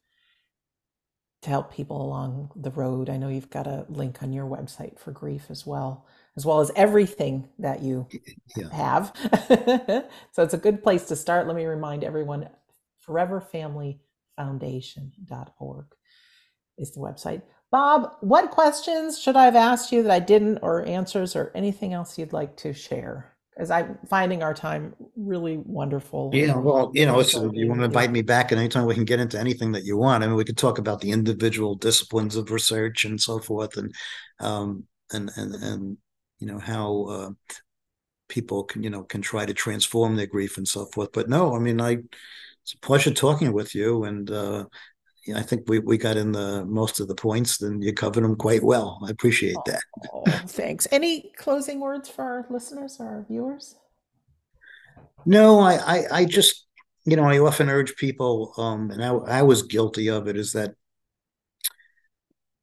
to 1.42 1.50
help 1.50 1.74
people 1.74 2.02
along 2.02 2.52
the 2.56 2.72
road, 2.72 3.10
I 3.10 3.18
know 3.18 3.28
you've 3.28 3.50
got 3.50 3.68
a 3.68 3.86
link 3.90 4.24
on 4.24 4.32
your 4.32 4.46
website 4.46 4.98
for 4.98 5.12
grief 5.12 5.48
as 5.50 5.66
well 5.66 6.08
as 6.38 6.46
well 6.46 6.60
as 6.60 6.72
everything 6.76 7.48
that 7.60 7.82
you 7.82 8.08
yeah. 8.56 8.70
have. 8.72 9.12
so 10.32 10.44
it's 10.44 10.54
a 10.54 10.58
good 10.58 10.84
place 10.84 11.06
to 11.06 11.16
start. 11.16 11.48
Let 11.48 11.56
me 11.56 11.66
remind 11.66 12.04
everyone 12.04 12.50
foreverfamilyfoundation.org 13.08 15.86
is 16.78 16.92
the 16.92 17.00
website. 17.00 17.42
Bob, 17.72 18.12
what 18.22 18.52
questions 18.52 19.20
should 19.20 19.36
I 19.36 19.46
have 19.46 19.56
asked 19.56 19.92
you 19.92 20.04
that 20.04 20.12
I 20.12 20.20
didn't, 20.20 20.60
or 20.62 20.86
answers, 20.86 21.36
or 21.36 21.52
anything 21.56 21.94
else 21.94 22.18
you'd 22.18 22.34
like 22.34 22.56
to 22.58 22.74
share? 22.74 23.34
Because 23.54 23.72
I'm 23.72 23.98
finding 24.08 24.44
our 24.44 24.54
time 24.54 24.94
really 25.16 25.58
wonderful. 25.58 26.30
Yeah, 26.34 26.58
well, 26.58 26.92
you 26.94 27.06
know, 27.06 27.22
if 27.22 27.34
you 27.34 27.68
want 27.68 27.80
to 27.80 27.86
invite 27.86 28.12
me 28.12 28.22
back 28.22 28.52
at 28.52 28.58
any 28.58 28.68
time, 28.68 28.86
we 28.86 28.94
can 28.94 29.06
get 29.06 29.20
into 29.20 29.40
anything 29.40 29.72
that 29.72 29.86
you 29.86 29.98
want. 29.98 30.24
I 30.24 30.28
mean, 30.28 30.36
we 30.36 30.44
could 30.44 30.58
talk 30.58 30.78
about 30.78 31.00
the 31.00 31.12
individual 31.12 31.76
disciplines 31.76 32.36
of 32.36 32.52
research 32.52 33.06
and 33.06 33.20
so 33.20 33.40
forth, 33.40 33.78
and 33.78 33.96
um, 34.42 34.84
and 35.12 35.32
and 35.38 35.56
and 35.56 35.98
you 36.40 36.48
know 36.48 36.60
how 36.60 37.04
uh, 37.04 37.30
people 38.28 38.64
can 38.64 38.84
you 38.84 38.90
know 38.90 39.04
can 39.04 39.22
try 39.22 39.46
to 39.46 39.54
transform 39.54 40.16
their 40.16 40.28
grief 40.28 40.58
and 40.58 40.68
so 40.68 40.86
forth. 40.86 41.10
But 41.14 41.30
no, 41.30 41.56
I 41.56 41.60
mean, 41.60 41.80
I 41.82 41.98
it's 42.64 42.74
a 42.74 42.80
pleasure 42.80 43.12
talking 43.12 43.54
with 43.54 43.76
you, 43.76 44.06
and 44.06 44.30
uh, 44.32 44.66
I 45.36 45.42
think 45.42 45.64
we, 45.68 45.80
we 45.80 45.98
got 45.98 46.18
in 46.18 46.32
the 46.32 46.66
most 46.66 47.00
of 47.00 47.08
the 47.08 47.16
points, 47.16 47.62
and 47.62 47.84
you 47.84 47.94
covered 47.94 48.24
them 48.24 48.36
quite 48.36 48.64
well. 48.64 49.00
I 49.06 49.12
appreciate 49.12 49.58
that. 49.66 49.82
Oh, 50.14 50.24
thanks. 50.48 50.88
Any 50.92 51.32
closing 51.38 51.80
words 51.80 52.10
for 52.10 52.24
our 52.24 52.46
listeners 52.50 52.98
or 53.00 53.06
our 53.08 53.26
viewers? 53.28 53.76
No, 55.26 55.60
I, 55.60 55.74
I, 55.76 56.04
I 56.12 56.26
just, 56.26 56.66
you 57.06 57.16
know, 57.16 57.24
I 57.24 57.40
often 57.40 57.70
urge 57.70 57.96
people, 57.96 58.54
um, 58.58 58.92
and 58.92 59.04
I, 59.04 59.10
I 59.10 59.42
was 59.42 59.64
guilty 59.64 60.10
of 60.10 60.28
it, 60.28 60.38
is 60.38 60.54
that 60.54 60.76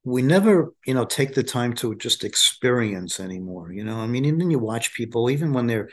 we 0.03 0.21
never 0.21 0.73
you 0.85 0.93
know 0.93 1.05
take 1.05 1.33
the 1.33 1.43
time 1.43 1.73
to 1.73 1.95
just 1.95 2.23
experience 2.23 3.19
anymore 3.19 3.71
you 3.71 3.83
know? 3.83 3.97
I 3.99 4.07
mean 4.07 4.25
even 4.25 4.51
you 4.51 4.59
watch 4.59 4.93
people 4.93 5.29
even 5.29 5.53
when 5.53 5.67
they're 5.67 5.89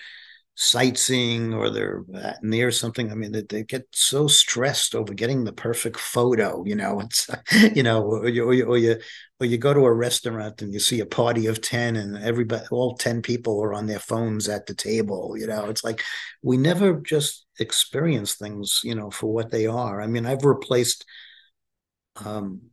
sightseeing 0.56 1.54
or 1.54 1.70
they're 1.70 2.04
near 2.42 2.70
something 2.70 3.10
i 3.10 3.14
mean 3.14 3.32
they, 3.32 3.42
they 3.48 3.62
get 3.62 3.86
so 3.92 4.26
stressed 4.26 4.94
over 4.94 5.14
getting 5.14 5.44
the 5.44 5.52
perfect 5.52 5.98
photo 5.98 6.62
you 6.66 6.74
know? 6.74 7.00
It's 7.04 7.28
you 7.74 7.82
know 7.82 8.02
or 8.02 8.28
you, 8.28 8.44
or 8.44 8.52
you, 8.54 8.64
or 8.66 8.76
you 8.78 8.96
or 9.38 9.46
you 9.46 9.56
go 9.56 9.72
to 9.72 9.86
a 9.86 9.92
restaurant 9.92 10.60
and 10.60 10.72
you 10.74 10.80
see 10.80 11.00
a 11.00 11.06
party 11.06 11.46
of 11.46 11.62
10 11.62 11.96
and 11.96 12.18
everybody 12.18 12.64
all 12.70 12.96
10 12.96 13.22
people 13.22 13.62
are 13.62 13.72
on 13.72 13.86
their 13.86 14.00
phones 14.00 14.48
at 14.48 14.66
the 14.66 14.74
table 14.74 15.34
you 15.38 15.46
know? 15.46 15.66
It's 15.66 15.84
like 15.84 16.02
we 16.42 16.56
never 16.58 16.94
just 17.00 17.46
experience 17.58 18.34
things 18.34 18.80
you 18.84 18.94
know 18.94 19.10
for 19.10 19.32
what 19.32 19.50
they 19.50 19.66
are. 19.66 20.00
I 20.02 20.06
mean 20.08 20.26
i've 20.26 20.44
replaced 20.44 21.04
um 22.24 22.69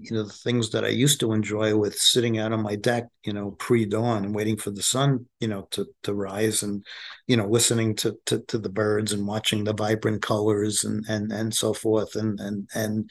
you 0.00 0.16
know 0.16 0.22
the 0.22 0.32
things 0.32 0.70
that 0.70 0.84
I 0.84 0.88
used 0.88 1.20
to 1.20 1.32
enjoy 1.32 1.76
with 1.76 1.94
sitting 1.96 2.38
out 2.38 2.52
on 2.52 2.62
my 2.62 2.76
deck, 2.76 3.04
you 3.24 3.32
know, 3.32 3.52
pre-dawn 3.52 4.24
and 4.24 4.34
waiting 4.34 4.56
for 4.56 4.70
the 4.70 4.82
sun, 4.82 5.26
you 5.40 5.48
know, 5.48 5.68
to 5.72 5.86
to 6.04 6.14
rise 6.14 6.62
and 6.62 6.84
you 7.26 7.36
know 7.36 7.46
listening 7.46 7.94
to 7.96 8.16
to, 8.26 8.40
to 8.48 8.58
the 8.58 8.68
birds 8.68 9.12
and 9.12 9.26
watching 9.26 9.64
the 9.64 9.74
vibrant 9.74 10.22
colors 10.22 10.84
and 10.84 11.04
and 11.08 11.32
and 11.32 11.54
so 11.54 11.74
forth 11.74 12.16
and 12.16 12.40
and 12.40 12.68
and 12.74 13.10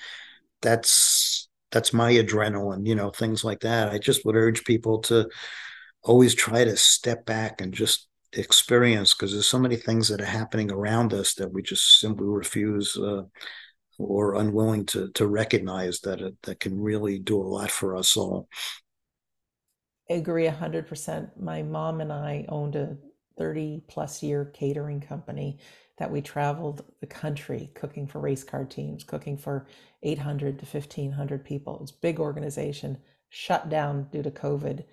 that's 0.62 1.48
that's 1.72 1.94
my 1.94 2.12
adrenaline, 2.14 2.88
you 2.88 2.96
know, 2.96 3.12
things 3.12 3.44
like 3.44 3.60
that. 3.62 3.90
I 3.90 4.00
just 4.00 4.26
would 4.26 4.36
urge 4.36 4.64
people 4.64 5.00
to 5.04 5.30
always 6.04 6.34
try 6.34 6.64
to 6.64 6.76
step 6.76 7.26
back 7.26 7.62
and 7.62 7.74
just 7.74 8.08
experience 8.34 9.14
because 9.14 9.32
there's 9.32 9.48
so 9.48 9.60
many 9.60 9.76
things 9.76 10.08
that 10.08 10.22
are 10.22 10.26
happening 10.26 10.72
around 10.72 11.14
us 11.14 11.34
that 11.36 11.52
we 11.52 11.62
just 11.62 12.00
simply 12.00 12.28
refuse 12.28 12.98
uh, 12.98 13.24
or 14.00 14.36
unwilling 14.36 14.86
to 14.88 15.10
to 15.12 15.28
recognize 15.28 16.00
that 16.00 16.22
it, 16.22 16.36
that 16.44 16.60
can 16.60 16.80
really 16.82 17.20
do 17.20 17.40
a 17.40 17.44
lot 17.44 17.70
for 17.70 17.96
us 17.96 18.18
all. 18.18 18.48
I 20.10 20.16
agree 20.16 20.48
100%. 20.48 21.40
My 21.40 21.62
mom 21.62 22.02
and 22.02 22.12
I 22.12 22.46
owned 22.50 22.76
a 22.76 22.98
30 23.38 23.84
plus 23.88 24.24
year 24.24 24.46
catering 24.46 25.02
company 25.02 25.60
that 26.00 26.12
we 26.12 26.22
traveled 26.22 26.84
the 27.02 27.08
country 27.08 27.70
cooking 27.76 28.08
for 28.08 28.20
race 28.20 28.44
car 28.44 28.66
teams, 28.66 29.04
cooking 29.04 29.38
for 29.38 29.68
800 30.02 30.58
to 30.60 30.66
1500 30.66 31.46
people. 31.46 31.76
It 31.76 31.82
was 31.82 31.92
a 31.92 32.02
big 32.02 32.20
organization, 32.20 32.98
shut 33.30 33.70
down 33.70 34.08
due 34.12 34.24
to 34.24 34.32
COVID. 34.32 34.86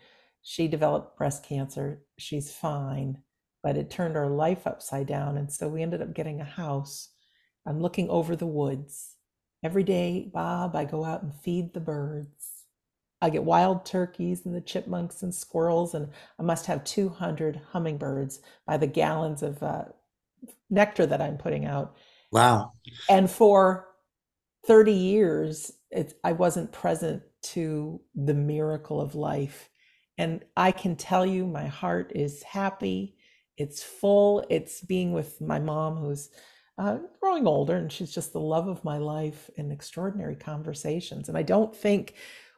She 0.42 0.68
developed 0.68 1.16
breast 1.16 1.44
cancer. 1.44 2.02
She's 2.18 2.52
fine, 2.52 3.22
but 3.62 3.76
it 3.76 3.90
turned 3.90 4.16
our 4.16 4.28
life 4.28 4.66
upside 4.66 5.06
down. 5.06 5.38
And 5.38 5.50
so 5.50 5.68
we 5.68 5.82
ended 5.82 6.02
up 6.02 6.12
getting 6.12 6.40
a 6.40 6.44
house 6.44 7.08
I'm 7.66 7.80
looking 7.80 8.08
over 8.08 8.36
the 8.36 8.46
woods. 8.46 9.16
Every 9.62 9.82
day, 9.82 10.30
Bob, 10.32 10.76
I 10.76 10.84
go 10.84 11.04
out 11.04 11.22
and 11.22 11.34
feed 11.34 11.74
the 11.74 11.80
birds. 11.80 12.56
I 13.20 13.30
get 13.30 13.44
wild 13.44 13.84
turkeys 13.84 14.44
and 14.44 14.54
the 14.54 14.60
chipmunks 14.60 15.22
and 15.22 15.34
squirrels, 15.34 15.94
and 15.94 16.10
I 16.38 16.42
must 16.42 16.66
have 16.66 16.84
200 16.84 17.60
hummingbirds 17.72 18.40
by 18.66 18.76
the 18.76 18.86
gallons 18.86 19.42
of 19.42 19.62
uh, 19.62 19.84
nectar 20.70 21.06
that 21.06 21.22
I'm 21.22 21.38
putting 21.38 21.64
out. 21.64 21.96
Wow. 22.30 22.72
And 23.08 23.30
for 23.30 23.88
30 24.66 24.92
years, 24.92 25.72
I 26.22 26.32
wasn't 26.32 26.72
present 26.72 27.22
to 27.42 28.00
the 28.14 28.34
miracle 28.34 29.00
of 29.00 29.14
life. 29.14 29.70
And 30.18 30.44
I 30.56 30.72
can 30.72 30.96
tell 30.96 31.24
you, 31.24 31.46
my 31.46 31.66
heart 31.66 32.12
is 32.14 32.42
happy. 32.42 33.16
It's 33.56 33.82
full. 33.82 34.44
It's 34.50 34.80
being 34.80 35.12
with 35.12 35.40
my 35.40 35.58
mom, 35.58 35.96
who's 35.96 36.30
uh, 36.78 36.98
growing 37.20 37.46
older, 37.46 37.76
and 37.76 37.90
she's 37.90 38.12
just 38.12 38.32
the 38.32 38.40
love 38.40 38.68
of 38.68 38.84
my 38.84 38.98
life 38.98 39.50
and 39.56 39.72
extraordinary 39.72 40.36
conversations. 40.36 41.28
And 41.28 41.38
I 41.38 41.42
don't 41.42 41.74
think 41.74 42.14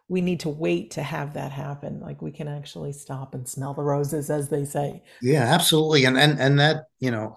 we 0.09 0.21
need 0.21 0.41
to 0.41 0.49
wait 0.49 0.93
to 0.93 1.03
have 1.03 1.35
that 1.35 1.53
happen. 1.53 2.01
Like 2.01 2.23
we 2.23 2.33
can 2.33 2.49
actually 2.49 2.93
stop 2.93 3.35
and 3.35 3.47
smell 3.47 3.75
the 3.75 3.83
roses, 3.83 4.31
as 4.31 4.49
they 4.49 4.65
say. 4.65 5.03
Yeah, 5.23 5.43
absolutely. 5.43 6.05
And 6.05 6.19
and 6.19 6.39
and 6.41 6.59
that 6.59 6.85
you 6.99 7.11
know, 7.11 7.37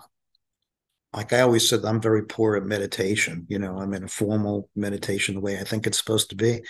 like 1.13 1.33
I 1.33 1.41
always 1.41 1.69
said, 1.69 1.85
I'm 1.85 2.01
very 2.01 2.25
poor 2.25 2.55
at 2.55 2.63
meditation. 2.63 3.45
You 3.49 3.59
know, 3.59 3.77
I'm 3.77 3.93
in 3.93 4.05
a 4.05 4.07
formal 4.07 4.69
meditation 4.75 5.35
the 5.35 5.41
way 5.41 5.59
I 5.59 5.63
think 5.63 5.85
it's 5.85 5.97
supposed 5.97 6.29
to 6.29 6.35
be. 6.35 6.61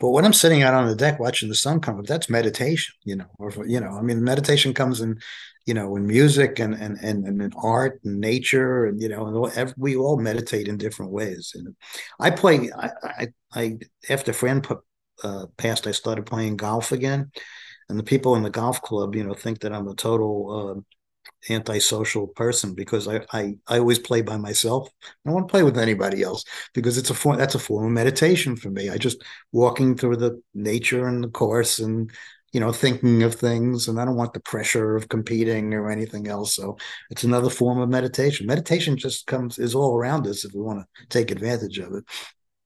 But 0.00 0.10
when 0.10 0.24
I'm 0.24 0.32
sitting 0.32 0.64
out 0.64 0.74
on 0.74 0.88
the 0.88 0.96
deck 0.96 1.20
watching 1.20 1.48
the 1.48 1.54
sun 1.54 1.80
come 1.80 2.00
up, 2.00 2.06
that's 2.06 2.28
meditation, 2.28 2.92
you 3.04 3.14
know, 3.14 3.26
or, 3.38 3.52
you 3.64 3.78
know, 3.78 3.90
I 3.90 4.02
mean, 4.02 4.24
meditation 4.24 4.74
comes 4.74 5.00
in, 5.00 5.20
you 5.66 5.74
know, 5.74 5.96
in 5.96 6.06
music 6.06 6.58
and, 6.58 6.74
and, 6.74 6.98
and, 7.02 7.26
and 7.26 7.40
in 7.40 7.52
art 7.56 8.00
and 8.04 8.20
nature 8.20 8.86
and, 8.86 9.00
you 9.00 9.08
know, 9.08 9.46
and 9.46 9.74
we 9.76 9.96
all 9.96 10.18
meditate 10.18 10.68
in 10.68 10.76
different 10.76 11.12
ways. 11.12 11.52
And 11.54 11.74
I 12.18 12.30
play, 12.30 12.70
I, 12.76 12.90
I, 13.02 13.28
I 13.54 13.78
after 14.08 14.32
Phran 14.32 14.64
uh, 15.22 15.46
passed, 15.56 15.86
I 15.86 15.92
started 15.92 16.26
playing 16.26 16.56
golf 16.56 16.92
again. 16.92 17.30
And 17.88 17.98
the 17.98 18.04
people 18.04 18.36
in 18.36 18.42
the 18.42 18.50
golf 18.50 18.80
club, 18.80 19.14
you 19.14 19.24
know, 19.24 19.34
think 19.34 19.60
that 19.60 19.72
I'm 19.72 19.88
a 19.88 19.94
total, 19.94 20.76
uh, 20.76 20.80
antisocial 21.50 22.28
person 22.28 22.74
because 22.74 23.08
I, 23.08 23.20
I 23.32 23.56
I 23.66 23.78
always 23.78 23.98
play 23.98 24.22
by 24.22 24.36
myself. 24.36 24.88
I 25.02 25.08
don't 25.24 25.34
want 25.34 25.48
to 25.48 25.52
play 25.52 25.62
with 25.62 25.78
anybody 25.78 26.22
else 26.22 26.44
because 26.72 26.98
it's 26.98 27.10
a 27.10 27.14
form 27.14 27.36
that's 27.38 27.54
a 27.54 27.60
form 27.60 27.86
of 27.86 27.92
meditation 27.92 28.56
for 28.56 28.70
me. 28.70 28.90
I 28.90 28.96
just 28.96 29.22
walking 29.50 29.96
through 29.96 30.16
the 30.16 30.40
nature 30.54 31.06
and 31.08 31.22
the 31.22 31.28
course 31.28 31.78
and 31.78 32.10
you 32.52 32.60
know 32.60 32.72
thinking 32.72 33.22
of 33.22 33.34
things 33.34 33.88
and 33.88 33.98
I 33.98 34.04
don't 34.04 34.16
want 34.16 34.34
the 34.34 34.40
pressure 34.40 34.96
of 34.96 35.08
competing 35.08 35.74
or 35.74 35.90
anything 35.90 36.28
else. 36.28 36.54
So 36.54 36.76
it's 37.10 37.24
another 37.24 37.50
form 37.50 37.78
of 37.78 37.88
meditation. 37.88 38.46
Meditation 38.46 38.96
just 38.96 39.26
comes 39.26 39.58
is 39.58 39.74
all 39.74 39.96
around 39.96 40.26
us 40.26 40.44
if 40.44 40.52
we 40.52 40.60
want 40.60 40.80
to 40.80 41.06
take 41.08 41.30
advantage 41.30 41.78
of 41.78 41.94
it. 41.94 42.04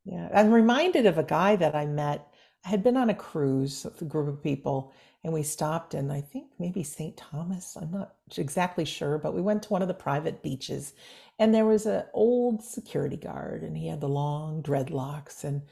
Yeah, 0.05 0.28
I'm 0.34 0.53
reminded 0.53 1.07
of 1.07 1.18
a 1.18 1.24
guy 1.24 1.57
that 1.57 1.74
I 1.74 1.87
met. 1.87 2.28
I 2.64 2.68
had 2.68 2.82
been 2.82 2.97
on 2.97 3.11
a 3.11 3.14
cruise 3.14 3.84
with 3.84 4.01
a 4.03 4.05
group 4.05 4.28
of 4.28 4.43
people, 4.43 4.93
and 5.24 5.32
we 5.32 5.43
stopped 5.43 5.95
in, 5.95 6.11
I 6.11 6.20
think 6.20 6.47
maybe 6.59 6.82
St. 6.84 7.16
Thomas. 7.16 7.76
I'm 7.76 7.91
not 7.91 8.14
exactly 8.37 8.84
sure, 8.84 9.18
but 9.18 9.34
we 9.34 9.41
went 9.41 9.64
to 9.64 9.68
one 9.68 9.82
of 9.82 9.89
the 9.89 9.95
private 9.95 10.43
beaches, 10.43 10.95
and 11.39 11.53
there 11.53 11.66
was 11.66 11.87
an 11.87 12.05
old 12.12 12.62
security 12.62 13.16
guard, 13.16 13.62
and 13.62 13.76
he 13.76 13.89
had 13.89 14.01
the 14.01 14.09
long 14.09 14.62
dreadlocks, 14.62 15.43
and 15.43 15.62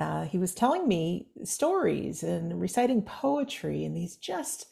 uh, 0.00 0.24
he 0.24 0.38
was 0.38 0.54
telling 0.54 0.86
me 0.86 1.26
stories 1.44 2.22
and 2.22 2.60
reciting 2.60 3.02
poetry 3.02 3.84
and 3.84 3.96
these 3.96 4.16
just 4.16 4.66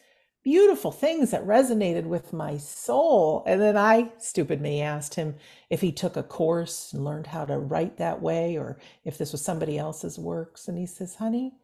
beautiful 0.44 0.92
things 0.92 1.32
that 1.32 1.44
resonated 1.44 2.04
with 2.04 2.32
my 2.32 2.56
soul. 2.56 3.42
And 3.48 3.60
then 3.60 3.76
I, 3.76 4.12
stupid 4.18 4.60
me, 4.60 4.80
asked 4.80 5.16
him 5.16 5.34
if 5.70 5.80
he 5.80 5.90
took 5.90 6.16
a 6.16 6.22
course 6.22 6.92
and 6.92 7.04
learned 7.04 7.26
how 7.26 7.44
to 7.46 7.58
write 7.58 7.96
that 7.96 8.22
way 8.22 8.56
or 8.56 8.78
if 9.04 9.18
this 9.18 9.32
was 9.32 9.42
somebody 9.42 9.76
else's 9.76 10.20
works. 10.20 10.68
And 10.68 10.78
he 10.78 10.86
says, 10.86 11.16
honey, 11.16 11.54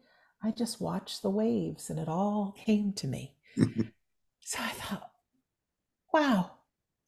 I 0.43 0.51
just 0.51 0.81
watched 0.81 1.21
the 1.21 1.29
waves 1.29 1.89
and 1.89 1.97
it 1.97 2.09
all 2.09 2.53
came 2.57 2.91
to 2.93 3.07
me. 3.07 3.35
so 4.41 4.59
I 4.59 4.69
thought, 4.71 5.09
wow, 6.13 6.51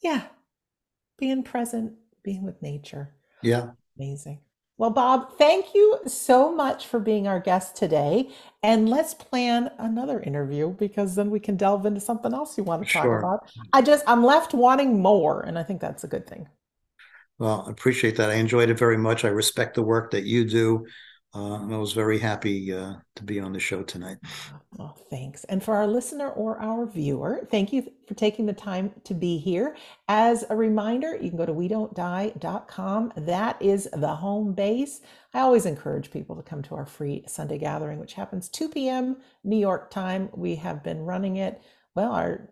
yeah, 0.01 0.27
being 1.17 1.43
present, 1.43 1.95
being 2.23 2.43
with 2.43 2.61
nature. 2.61 3.13
Yeah. 3.43 3.71
Amazing. 3.99 4.39
Well, 4.77 4.89
Bob, 4.89 5.37
thank 5.37 5.73
you 5.73 5.99
so 6.05 6.53
much 6.53 6.85
for 6.87 6.99
being 6.99 7.27
our 7.27 7.39
guest 7.39 7.77
today. 7.77 8.29
And 8.61 8.89
let's 8.89 9.13
plan 9.13 9.71
another 9.77 10.19
interview 10.19 10.69
because 10.71 11.15
then 11.15 11.29
we 11.29 11.39
can 11.39 11.55
delve 11.55 11.85
into 11.85 12.01
something 12.01 12.33
else 12.33 12.57
you 12.57 12.63
want 12.65 12.85
to 12.85 12.93
talk 12.93 13.03
Sure. 13.03 13.19
about. 13.19 13.49
I 13.71 13.81
just, 13.81 14.03
I'm 14.05 14.23
left 14.23 14.53
wanting 14.53 15.01
more, 15.01 15.41
and 15.41 15.57
I 15.57 15.63
think 15.63 15.79
that's 15.79 16.03
a 16.03 16.07
good 16.07 16.27
thing. 16.27 16.49
Well, 17.37 17.65
I 17.67 17.71
appreciate 17.71 18.17
that. 18.17 18.29
I 18.29 18.35
enjoyed 18.35 18.69
it 18.69 18.79
very 18.79 18.97
much. 18.97 19.23
I 19.23 19.29
respect 19.29 19.75
the 19.75 19.83
work 19.83 20.11
that 20.11 20.23
you 20.23 20.45
do. 20.45 20.85
Uh, 21.35 21.55
and 21.55 21.73
I 21.73 21.77
was 21.77 21.91
very 21.91 22.17
happy 22.17 22.73
uh, 22.73 22.93
to 23.15 23.23
be 23.23 23.41
on 23.41 23.51
the 23.51 23.59
show 23.59 23.83
tonight. 23.83 24.17
Oh, 24.79 24.93
thanks. 25.09 25.43
And 25.45 25.61
for 25.61 25.75
our 25.75 25.85
listener 25.85 26.29
or 26.29 26.57
our 26.61 26.85
viewer, 26.85 27.45
thank 27.51 27.73
you 27.73 27.91
for 28.07 28.13
taking 28.13 28.45
the 28.45 28.53
time 28.53 28.91
to 29.03 29.13
be 29.13 29.37
here. 29.37 29.75
As 30.07 30.45
a 30.49 30.55
reminder, 30.55 31.17
you 31.19 31.29
can 31.29 31.37
go 31.37 31.45
to 31.45 31.51
we 31.51 31.67
don't 31.67 31.93
die.com. 31.93 33.11
That 33.17 33.61
is 33.61 33.89
the 33.91 34.15
home 34.15 34.53
base. 34.53 35.01
I 35.33 35.41
always 35.41 35.65
encourage 35.65 36.09
people 36.09 36.37
to 36.37 36.43
come 36.43 36.61
to 36.63 36.75
our 36.75 36.85
free 36.85 37.25
Sunday 37.27 37.57
gathering, 37.57 37.99
which 37.99 38.13
happens 38.13 38.47
2 38.47 38.69
p.m. 38.69 39.17
New 39.43 39.57
York 39.57 39.91
time. 39.91 40.29
We 40.33 40.55
have 40.55 40.83
been 40.83 41.01
running 41.01 41.35
it, 41.35 41.61
well, 41.95 42.13
our 42.13 42.49